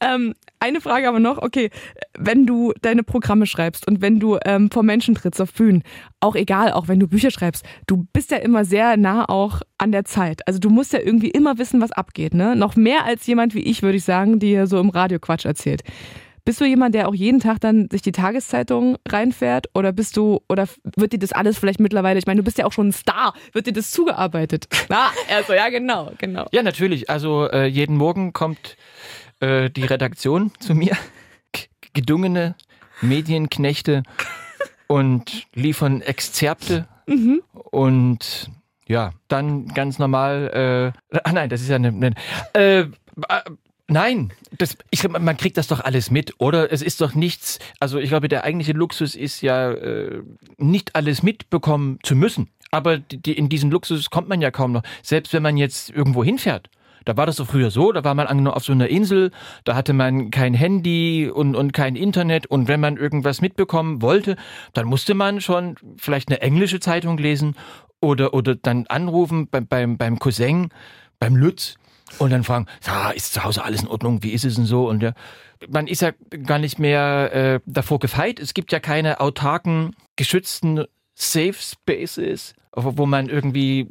Ähm, 0.00 0.34
eine 0.58 0.80
Frage 0.80 1.08
aber 1.08 1.20
noch, 1.20 1.38
okay, 1.38 1.70
wenn 2.18 2.46
du 2.46 2.72
deine 2.80 3.02
Programme 3.02 3.46
schreibst 3.46 3.86
und 3.86 4.00
wenn 4.00 4.20
du 4.20 4.38
ähm, 4.44 4.70
vor 4.70 4.82
Menschen 4.82 5.14
trittst 5.14 5.40
auf 5.40 5.52
Bühnen, 5.52 5.82
auch 6.20 6.34
egal, 6.34 6.72
auch 6.72 6.88
wenn 6.88 7.00
du 7.00 7.08
Bücher 7.08 7.30
schreibst, 7.30 7.64
du 7.86 8.06
bist 8.12 8.30
ja 8.30 8.38
immer 8.38 8.64
sehr 8.64 8.96
nah 8.96 9.28
auch 9.28 9.62
an 9.78 9.92
der 9.92 10.04
Zeit. 10.04 10.46
Also 10.46 10.58
du 10.58 10.70
musst 10.70 10.92
ja 10.92 11.00
irgendwie 11.00 11.30
immer 11.30 11.58
wissen, 11.58 11.80
was 11.80 11.92
abgeht, 11.92 12.34
ne? 12.34 12.56
Noch 12.56 12.76
mehr 12.76 13.04
als 13.04 13.26
jemand 13.26 13.54
wie 13.54 13.60
ich, 13.60 13.82
würde 13.82 13.98
ich 13.98 14.04
sagen, 14.04 14.38
die 14.38 14.66
so 14.66 14.78
im 14.78 14.90
Radio 14.90 15.18
Quatsch 15.18 15.44
erzählt. 15.44 15.82
Bist 16.46 16.60
du 16.60 16.64
jemand, 16.64 16.94
der 16.94 17.08
auch 17.08 17.14
jeden 17.14 17.40
Tag 17.40 17.60
dann 17.60 17.88
sich 17.90 18.02
die 18.02 18.12
Tageszeitung 18.12 18.98
reinfährt? 19.08 19.66
Oder 19.74 19.92
bist 19.92 20.16
du, 20.16 20.40
oder 20.48 20.68
wird 20.96 21.12
dir 21.12 21.18
das 21.18 21.32
alles 21.32 21.58
vielleicht 21.58 21.80
mittlerweile, 21.80 22.20
ich 22.20 22.26
meine, 22.26 22.38
du 22.38 22.44
bist 22.44 22.56
ja 22.56 22.66
auch 22.66 22.72
schon 22.72 22.88
ein 22.90 22.92
Star, 22.92 23.34
wird 23.52 23.66
dir 23.66 23.72
das 23.72 23.90
zugearbeitet? 23.90 24.68
Na, 24.88 25.10
also 25.36 25.54
ja, 25.54 25.68
genau, 25.70 26.12
genau. 26.18 26.46
Ja, 26.52 26.62
natürlich. 26.62 27.10
Also 27.10 27.50
äh, 27.50 27.66
jeden 27.66 27.96
Morgen 27.96 28.32
kommt 28.32 28.76
äh, 29.40 29.70
die 29.70 29.84
Redaktion 29.84 30.52
zu 30.60 30.76
mir, 30.76 30.96
gedungene 31.94 32.54
Medienknechte 33.00 34.04
und 34.86 35.48
liefern 35.52 36.00
Exzerpte 36.00 36.86
Mhm. 37.08 37.42
und 37.52 38.50
ja, 38.88 39.12
dann 39.28 39.66
ganz 39.68 39.98
normal. 39.98 40.92
Äh, 41.12 41.18
ah 41.24 41.32
nein, 41.32 41.48
das 41.48 41.60
ist 41.60 41.68
ja 41.68 41.76
eine. 41.76 41.88
eine 41.88 42.12
äh, 42.54 42.86
Nein, 43.88 44.32
das, 44.50 44.76
ich, 44.90 45.08
man 45.08 45.36
kriegt 45.36 45.56
das 45.56 45.68
doch 45.68 45.80
alles 45.80 46.10
mit, 46.10 46.34
oder? 46.38 46.72
Es 46.72 46.82
ist 46.82 47.00
doch 47.00 47.14
nichts, 47.14 47.60
also 47.78 47.98
ich 47.98 48.08
glaube, 48.08 48.26
der 48.26 48.42
eigentliche 48.42 48.72
Luxus 48.72 49.14
ist 49.14 49.42
ja, 49.42 49.70
äh, 49.70 50.22
nicht 50.56 50.96
alles 50.96 51.22
mitbekommen 51.22 51.98
zu 52.02 52.16
müssen. 52.16 52.48
Aber 52.72 52.98
in 53.24 53.48
diesen 53.48 53.70
Luxus 53.70 54.10
kommt 54.10 54.28
man 54.28 54.40
ja 54.40 54.50
kaum 54.50 54.72
noch. 54.72 54.82
Selbst 55.02 55.32
wenn 55.32 55.42
man 55.42 55.56
jetzt 55.56 55.90
irgendwo 55.90 56.24
hinfährt. 56.24 56.68
Da 57.04 57.16
war 57.16 57.26
das 57.26 57.36
doch 57.36 57.46
früher 57.46 57.70
so, 57.70 57.92
da 57.92 58.02
war 58.02 58.16
man 58.16 58.48
auf 58.48 58.64
so 58.64 58.72
einer 58.72 58.88
Insel, 58.88 59.30
da 59.62 59.76
hatte 59.76 59.92
man 59.92 60.32
kein 60.32 60.54
Handy 60.54 61.30
und, 61.32 61.54
und 61.54 61.72
kein 61.72 61.94
Internet 61.94 62.48
und 62.48 62.66
wenn 62.66 62.80
man 62.80 62.96
irgendwas 62.96 63.40
mitbekommen 63.40 64.02
wollte, 64.02 64.34
dann 64.72 64.86
musste 64.86 65.14
man 65.14 65.40
schon 65.40 65.76
vielleicht 65.98 66.28
eine 66.28 66.40
englische 66.40 66.80
Zeitung 66.80 67.16
lesen 67.16 67.54
oder, 68.00 68.34
oder 68.34 68.56
dann 68.56 68.88
anrufen 68.88 69.46
beim, 69.48 69.68
beim, 69.68 69.96
beim 69.98 70.18
Cousin, 70.18 70.70
beim 71.20 71.36
Lütz 71.36 71.76
und 72.18 72.30
dann 72.30 72.44
fragen, 72.44 72.66
ja, 72.86 73.10
ist 73.10 73.32
zu 73.34 73.44
Hause 73.44 73.64
alles 73.64 73.82
in 73.82 73.88
Ordnung, 73.88 74.22
wie 74.22 74.32
ist 74.32 74.44
es 74.44 74.54
denn 74.54 74.66
so? 74.66 74.88
Und 74.88 75.02
ja, 75.02 75.12
man 75.68 75.86
ist 75.86 76.02
ja 76.02 76.12
gar 76.44 76.58
nicht 76.58 76.78
mehr 76.78 77.32
äh, 77.32 77.60
davor 77.66 77.98
gefeit. 77.98 78.40
Es 78.40 78.54
gibt 78.54 78.72
ja 78.72 78.80
keine 78.80 79.20
autarken, 79.20 79.94
geschützten 80.16 80.84
Safe 81.14 81.54
Spaces, 81.54 82.54
wo 82.74 83.06
man 83.06 83.28
irgendwie 83.28 83.86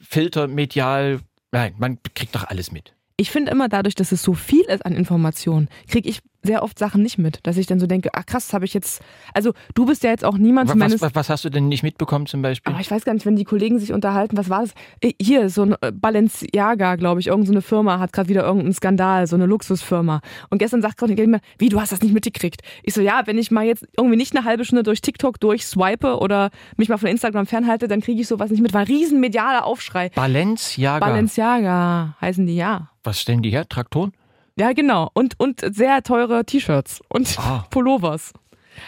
filtermedial, 0.00 1.20
nein, 1.52 1.74
man 1.78 1.98
kriegt 2.14 2.34
doch 2.34 2.44
alles 2.44 2.70
mit. 2.70 2.94
ich 3.16 3.30
finde 3.30 3.50
immer 3.50 3.68
dadurch, 3.68 3.94
dass 3.94 4.12
es 4.12 4.22
so 4.22 4.34
viel 4.34 4.62
ist 4.62 4.84
an 4.84 4.94
Informationen, 4.94 5.68
kriege 5.88 6.08
ich 6.08 6.20
sehr 6.42 6.62
oft 6.62 6.78
Sachen 6.78 7.02
nicht 7.02 7.18
mit, 7.18 7.40
dass 7.44 7.56
ich 7.56 7.66
dann 7.66 7.78
so 7.78 7.86
denke, 7.86 8.10
ach 8.12 8.26
krass, 8.26 8.52
habe 8.52 8.64
ich 8.64 8.74
jetzt, 8.74 9.02
also 9.32 9.52
du 9.74 9.86
bist 9.86 10.02
ja 10.02 10.10
jetzt 10.10 10.24
auch 10.24 10.36
niemand 10.36 10.68
Was, 10.68 10.74
zumindest, 10.74 11.02
was, 11.02 11.14
was 11.14 11.30
hast 11.30 11.44
du 11.44 11.50
denn 11.50 11.68
nicht 11.68 11.82
mitbekommen 11.82 12.26
zum 12.26 12.42
Beispiel? 12.42 12.72
aber 12.72 12.80
ich 12.80 12.90
weiß 12.90 13.04
gar 13.04 13.14
nicht, 13.14 13.26
wenn 13.26 13.36
die 13.36 13.44
Kollegen 13.44 13.78
sich 13.78 13.92
unterhalten, 13.92 14.36
was 14.36 14.50
war 14.50 14.62
das? 14.62 14.72
Hier, 15.20 15.48
so 15.50 15.62
ein 15.62 15.76
äh, 15.80 15.92
Balenciaga, 15.92 16.96
glaube 16.96 17.20
ich, 17.20 17.28
irgendeine 17.28 17.46
so 17.46 17.52
eine 17.52 17.62
Firma 17.62 17.98
hat 17.98 18.12
gerade 18.12 18.28
wieder 18.28 18.44
irgendeinen 18.44 18.72
Skandal, 18.72 19.26
so 19.26 19.36
eine 19.36 19.46
Luxusfirma. 19.46 20.20
Und 20.50 20.58
gestern 20.58 20.82
sagt 20.82 20.98
gerade 20.98 21.14
jemand, 21.14 21.42
wie, 21.58 21.68
du 21.68 21.80
hast 21.80 21.92
das 21.92 22.02
nicht 22.02 22.14
mitgekriegt? 22.14 22.62
Ich 22.82 22.94
so, 22.94 23.00
ja, 23.00 23.22
wenn 23.26 23.38
ich 23.38 23.50
mal 23.50 23.64
jetzt 23.64 23.86
irgendwie 23.96 24.16
nicht 24.16 24.34
eine 24.36 24.44
halbe 24.44 24.64
Stunde 24.64 24.82
durch 24.82 25.00
TikTok 25.00 25.38
durchswipe 25.40 26.18
oder 26.18 26.50
mich 26.76 26.88
mal 26.88 26.98
von 26.98 27.08
Instagram 27.08 27.46
fernhalte, 27.46 27.88
dann 27.88 28.00
kriege 28.00 28.20
ich 28.20 28.28
sowas 28.28 28.50
nicht 28.50 28.62
mit. 28.62 28.72
War 28.72 28.82
ein 28.82 28.86
riesen 28.86 29.20
medialer 29.20 29.64
Aufschrei. 29.64 30.10
Balenciaga. 30.14 31.04
Balenciaga 31.04 32.16
heißen 32.20 32.46
die, 32.46 32.56
ja. 32.56 32.90
was 33.04 33.20
stellen 33.20 33.42
die 33.42 33.50
her? 33.50 33.68
Traktoren? 33.68 34.12
Ja, 34.58 34.72
genau. 34.72 35.10
Und, 35.14 35.38
und 35.38 35.60
sehr 35.74 36.02
teure 36.02 36.44
T-Shirts 36.44 37.00
und 37.08 37.38
Ah. 37.38 37.66
Pullovers. 37.70 38.32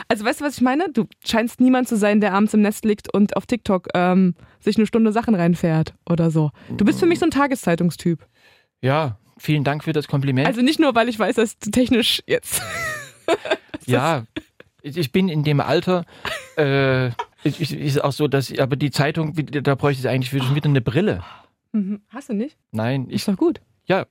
Also 0.09 0.25
weißt 0.25 0.41
du, 0.41 0.45
was 0.45 0.57
ich 0.57 0.63
meine? 0.63 0.87
Du 0.93 1.05
scheinst 1.25 1.61
niemand 1.61 1.89
zu 1.89 1.97
sein, 1.97 2.21
der 2.21 2.33
abends 2.33 2.55
im 2.55 2.63
Nest 2.63 2.85
liegt 2.85 3.13
und 3.13 3.37
auf 3.37 3.47
TikTok 3.47 3.89
ähm, 3.95 4.35
sich 4.61 4.77
eine 4.77 4.87
Stunde 4.87 5.13
Sachen 5.13 5.35
reinfährt 5.35 5.95
oder 6.09 6.31
so. 6.31 6.51
Du 6.77 6.85
bist 6.85 6.99
für 7.01 7.07
mich 7.07 7.19
so 7.19 7.27
ein 7.27 7.31
Tageszeitungstyp. 7.31 8.27
Ja, 8.81 9.19
vielen 9.39 9.63
Dank 9.63 9.85
für 9.85 9.93
das 9.93 10.09
Kompliment. 10.09 10.47
Also 10.47 10.63
nicht 10.63 10.81
nur, 10.81 10.95
weil 10.95 11.09
ich 11.09 11.19
weiß, 11.19 11.37
dass 11.37 11.59
du 11.59 11.71
technisch 11.71 12.23
jetzt. 12.27 12.63
ja, 13.87 14.25
ich 14.83 15.13
bin 15.13 15.29
in 15.29 15.45
dem 15.45 15.61
Alter, 15.61 16.05
äh, 16.57 17.09
ich, 17.43 17.61
ist 17.73 18.03
auch 18.03 18.13
so, 18.13 18.27
dass, 18.27 18.57
aber 18.59 18.77
die 18.77 18.91
Zeitung, 18.91 19.35
da 19.35 19.75
bräuchte 19.75 20.01
ich 20.01 20.09
eigentlich 20.09 20.33
wieder 20.33 20.69
eine 20.69 20.81
Brille. 20.81 21.23
Mhm. 21.73 22.01
Hast 22.09 22.31
du 22.31 22.35
nicht? 22.35 22.57
Nein, 22.73 23.07
ich, 23.09 23.17
Ist 23.17 23.29
doch 23.29 23.37
gut. 23.37 23.61
ja. 23.87 24.07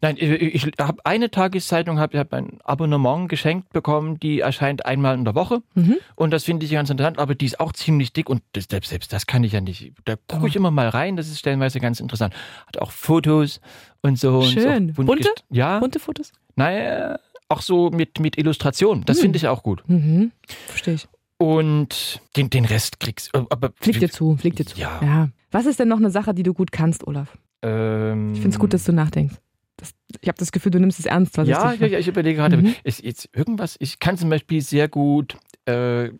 Nein, 0.00 0.16
ich, 0.18 0.64
ich 0.66 0.72
habe 0.80 1.04
eine 1.04 1.30
Tageszeitung, 1.30 1.98
habe 1.98 2.18
hab 2.18 2.32
ein 2.32 2.58
Abonnement 2.64 3.28
geschenkt 3.28 3.72
bekommen, 3.72 4.18
die 4.18 4.40
erscheint 4.40 4.86
einmal 4.86 5.14
in 5.14 5.24
der 5.24 5.34
Woche. 5.34 5.62
Mhm. 5.74 5.96
Und 6.14 6.30
das 6.30 6.44
finde 6.44 6.64
ich 6.66 6.72
ganz 6.72 6.88
interessant, 6.90 7.18
aber 7.18 7.34
die 7.34 7.46
ist 7.46 7.60
auch 7.60 7.72
ziemlich 7.72 8.12
dick 8.12 8.30
und 8.30 8.42
das, 8.52 8.66
selbst, 8.70 8.88
selbst 8.90 9.12
das 9.12 9.26
kann 9.26 9.44
ich 9.44 9.52
ja 9.52 9.60
nicht. 9.60 9.92
Da 10.04 10.16
gucke 10.26 10.48
ich 10.48 10.56
immer 10.56 10.70
mal 10.70 10.88
rein, 10.88 11.16
das 11.16 11.28
ist 11.28 11.38
stellenweise 11.38 11.80
ganz 11.80 12.00
interessant. 12.00 12.34
Hat 12.66 12.78
auch 12.78 12.90
Fotos 12.90 13.60
und 14.02 14.18
so. 14.18 14.38
Und 14.38 14.46
Schön. 14.46 14.90
auch 14.92 14.94
bunt 14.96 15.06
Bunte? 15.08 15.28
Ja, 15.50 15.78
Bunte 15.80 15.98
Fotos? 15.98 16.32
naja, 16.56 17.18
auch 17.50 17.62
so 17.62 17.90
mit, 17.90 18.20
mit 18.20 18.36
Illustrationen. 18.38 19.04
Das 19.04 19.18
Hm. 19.18 19.22
finde 19.22 19.36
ich 19.38 19.48
auch 19.48 19.62
gut. 19.62 19.82
Mhm. 19.88 20.32
Verstehe 20.66 20.94
ich. 20.94 21.08
Und 21.38 22.20
den, 22.36 22.50
den 22.50 22.64
Rest 22.64 23.00
kriegst 23.00 23.34
äh, 23.34 23.42
aber 23.50 23.70
Fliegt 23.80 24.02
dir 24.02 24.10
zu, 24.10 24.36
fliegt 24.36 24.58
dir 24.58 24.66
zu. 24.66 24.78
Ja. 24.78 24.98
ja. 25.02 25.28
Was 25.50 25.66
ist 25.66 25.78
denn 25.78 25.88
noch 25.88 25.98
eine 25.98 26.10
Sache, 26.10 26.34
die 26.34 26.42
du 26.42 26.52
gut 26.52 26.72
kannst, 26.72 27.06
Olaf? 27.06 27.38
Ähm, 27.62 28.32
Ich 28.34 28.40
finde 28.40 28.54
es 28.54 28.58
gut, 28.58 28.74
dass 28.74 28.84
du 28.84 28.92
nachdenkst. 28.92 29.36
Das, 29.78 29.92
ich 30.20 30.28
habe 30.28 30.36
das 30.38 30.52
Gefühl, 30.52 30.72
du 30.72 30.80
nimmst 30.80 30.98
es 30.98 31.06
ernst, 31.06 31.38
was 31.38 31.48
ja, 31.48 31.72
ich 31.72 31.80
ja, 31.80 31.86
ja, 31.86 31.98
ich 31.98 32.08
überlege 32.08 32.36
gerade, 32.38 32.58
Mhm. 32.58 32.74
ist 32.84 33.02
jetzt 33.02 33.30
irgendwas, 33.32 33.76
ich 33.78 33.98
kann 34.00 34.18
zum 34.18 34.28
Beispiel 34.28 34.60
sehr 34.60 34.88
gut, 34.88 35.36
äh, 35.66 36.10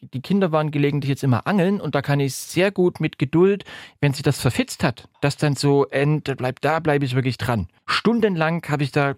die 0.00 0.20
Kinder 0.20 0.52
waren 0.52 0.70
gelegentlich 0.70 1.08
jetzt 1.08 1.24
immer 1.24 1.46
angeln 1.46 1.80
und 1.80 1.94
da 1.94 2.02
kann 2.02 2.20
ich 2.20 2.34
sehr 2.34 2.70
gut 2.70 3.00
mit 3.00 3.18
Geduld, 3.18 3.64
wenn 4.00 4.12
sich 4.12 4.22
das 4.22 4.40
verfitzt 4.40 4.82
hat, 4.84 5.08
das 5.20 5.36
dann 5.36 5.54
so 5.54 5.86
end, 5.86 6.24
bleibt 6.36 6.64
da, 6.64 6.80
bleibe 6.80 7.04
ich 7.04 7.14
wirklich 7.14 7.38
dran. 7.38 7.68
Stundenlang 7.86 8.62
habe 8.68 8.82
ich 8.82 8.90
da, 8.92 9.14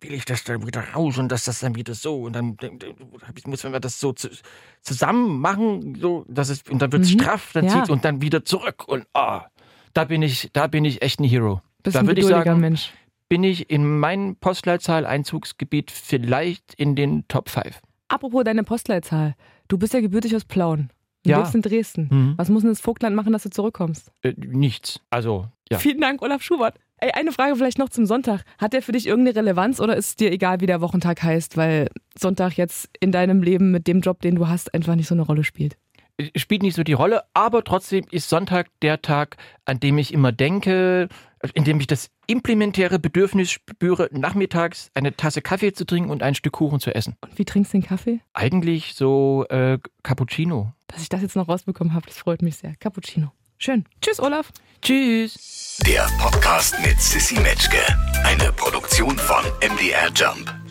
will 0.00 0.14
ich 0.14 0.24
das 0.24 0.44
dann 0.44 0.66
wieder 0.66 0.82
raus 0.94 1.18
und 1.18 1.28
dass 1.28 1.44
das 1.44 1.60
dann 1.60 1.74
wieder 1.74 1.94
so 1.94 2.22
und 2.22 2.34
dann, 2.34 2.56
muss 3.46 3.64
man 3.64 3.80
das 3.82 3.98
so 4.00 4.12
zu, 4.12 4.28
zusammen 4.80 5.40
machen, 5.40 5.96
so, 6.00 6.24
dass 6.28 6.48
es, 6.48 6.62
und 6.70 6.80
dann 6.80 6.92
wird 6.92 7.02
es 7.02 7.10
Mhm. 7.14 7.20
straff, 7.20 7.50
dann 7.52 7.64
Ja. 7.66 7.70
zieht's 7.72 7.90
und 7.90 8.04
dann 8.04 8.22
wieder 8.22 8.44
zurück 8.44 8.86
und 8.88 9.06
ah, 9.12 9.46
da 9.92 10.04
bin 10.04 10.22
ich, 10.22 10.50
da 10.52 10.68
bin 10.68 10.84
ich 10.84 11.02
echt 11.02 11.20
ein 11.20 11.24
Hero. 11.24 11.60
Bist 11.82 11.96
da 11.96 12.00
ein 12.00 12.06
würde 12.06 12.20
ich 12.20 12.26
geduldiger 12.26 12.50
sagen, 12.52 12.60
Mensch. 12.60 12.92
bin 13.28 13.44
ich 13.44 13.70
in 13.70 13.98
meinem 13.98 14.36
Postleitzahl-Einzugsgebiet 14.36 15.90
vielleicht 15.90 16.74
in 16.74 16.94
den 16.96 17.26
Top 17.28 17.48
5. 17.48 17.80
Apropos 18.08 18.44
deine 18.44 18.62
Postleitzahl. 18.64 19.34
Du 19.68 19.78
bist 19.78 19.94
ja 19.94 20.00
gebürtig 20.00 20.34
aus 20.36 20.44
Plauen. 20.44 20.90
Du 21.24 21.30
Ja. 21.30 21.38
lebst 21.38 21.54
in 21.54 21.62
Dresden. 21.62 22.08
Mhm. 22.10 22.34
Was 22.36 22.48
muss 22.48 22.62
denn 22.62 22.70
das 22.70 22.80
Vogtland 22.80 23.14
machen, 23.16 23.32
dass 23.32 23.44
du 23.44 23.50
zurückkommst? 23.50 24.10
Äh, 24.22 24.34
nichts. 24.36 25.00
Also, 25.10 25.46
ja. 25.70 25.78
Vielen 25.78 26.00
Dank, 26.00 26.20
Olaf 26.20 26.42
Schubert. 26.42 26.76
Ey, 26.98 27.10
eine 27.12 27.32
Frage 27.32 27.56
vielleicht 27.56 27.78
noch 27.78 27.88
zum 27.88 28.06
Sonntag. 28.06 28.44
Hat 28.58 28.72
der 28.74 28.82
für 28.82 28.92
dich 28.92 29.06
irgendeine 29.06 29.36
Relevanz 29.36 29.80
oder 29.80 29.96
ist 29.96 30.06
es 30.08 30.16
dir 30.16 30.30
egal, 30.30 30.60
wie 30.60 30.66
der 30.66 30.80
Wochentag 30.80 31.22
heißt, 31.22 31.56
weil 31.56 31.88
Sonntag 32.18 32.56
jetzt 32.56 32.88
in 33.00 33.10
deinem 33.12 33.42
Leben 33.42 33.70
mit 33.70 33.86
dem 33.88 34.00
Job, 34.00 34.20
den 34.20 34.34
du 34.36 34.46
hast, 34.48 34.72
einfach 34.74 34.94
nicht 34.94 35.08
so 35.08 35.14
eine 35.14 35.22
Rolle 35.22 35.42
spielt? 35.44 35.76
Äh, 36.18 36.30
Spielt 36.38 36.62
nicht 36.62 36.76
so 36.76 36.82
die 36.84 36.92
Rolle, 36.92 37.22
aber 37.34 37.64
trotzdem 37.64 38.04
ist 38.10 38.28
Sonntag 38.28 38.68
der 38.82 39.00
Tag, 39.02 39.36
an 39.64 39.80
dem 39.80 39.98
ich 39.98 40.12
immer 40.12 40.30
denke, 40.32 41.08
in 41.54 41.64
dem 41.64 41.80
ich 41.80 41.86
das 41.86 42.10
implementäre 42.26 42.98
Bedürfnis 42.98 43.50
spüre, 43.50 44.08
nachmittags 44.12 44.90
eine 44.94 45.16
Tasse 45.16 45.42
Kaffee 45.42 45.72
zu 45.72 45.84
trinken 45.84 46.10
und 46.10 46.22
ein 46.22 46.34
Stück 46.34 46.52
Kuchen 46.54 46.80
zu 46.80 46.94
essen. 46.94 47.16
Und 47.20 47.38
wie 47.38 47.44
trinkst 47.44 47.72
du 47.72 47.78
den 47.78 47.86
Kaffee? 47.86 48.20
Eigentlich 48.32 48.94
so 48.94 49.46
äh, 49.48 49.78
Cappuccino. 50.02 50.72
Dass 50.88 51.02
ich 51.02 51.08
das 51.08 51.22
jetzt 51.22 51.36
noch 51.36 51.48
rausbekommen 51.48 51.94
habe, 51.94 52.06
das 52.06 52.18
freut 52.18 52.42
mich 52.42 52.56
sehr. 52.56 52.74
Cappuccino. 52.76 53.32
Schön. 53.58 53.84
Tschüss, 54.00 54.20
Olaf. 54.20 54.50
Tschüss. 54.82 55.78
Der 55.86 56.08
Podcast 56.18 56.74
mit 56.84 57.00
Sissy 57.00 57.38
Metzke. 57.40 57.78
Eine 58.24 58.52
Produktion 58.52 59.16
von 59.16 59.44
MDR 59.60 60.10
Jump. 60.12 60.61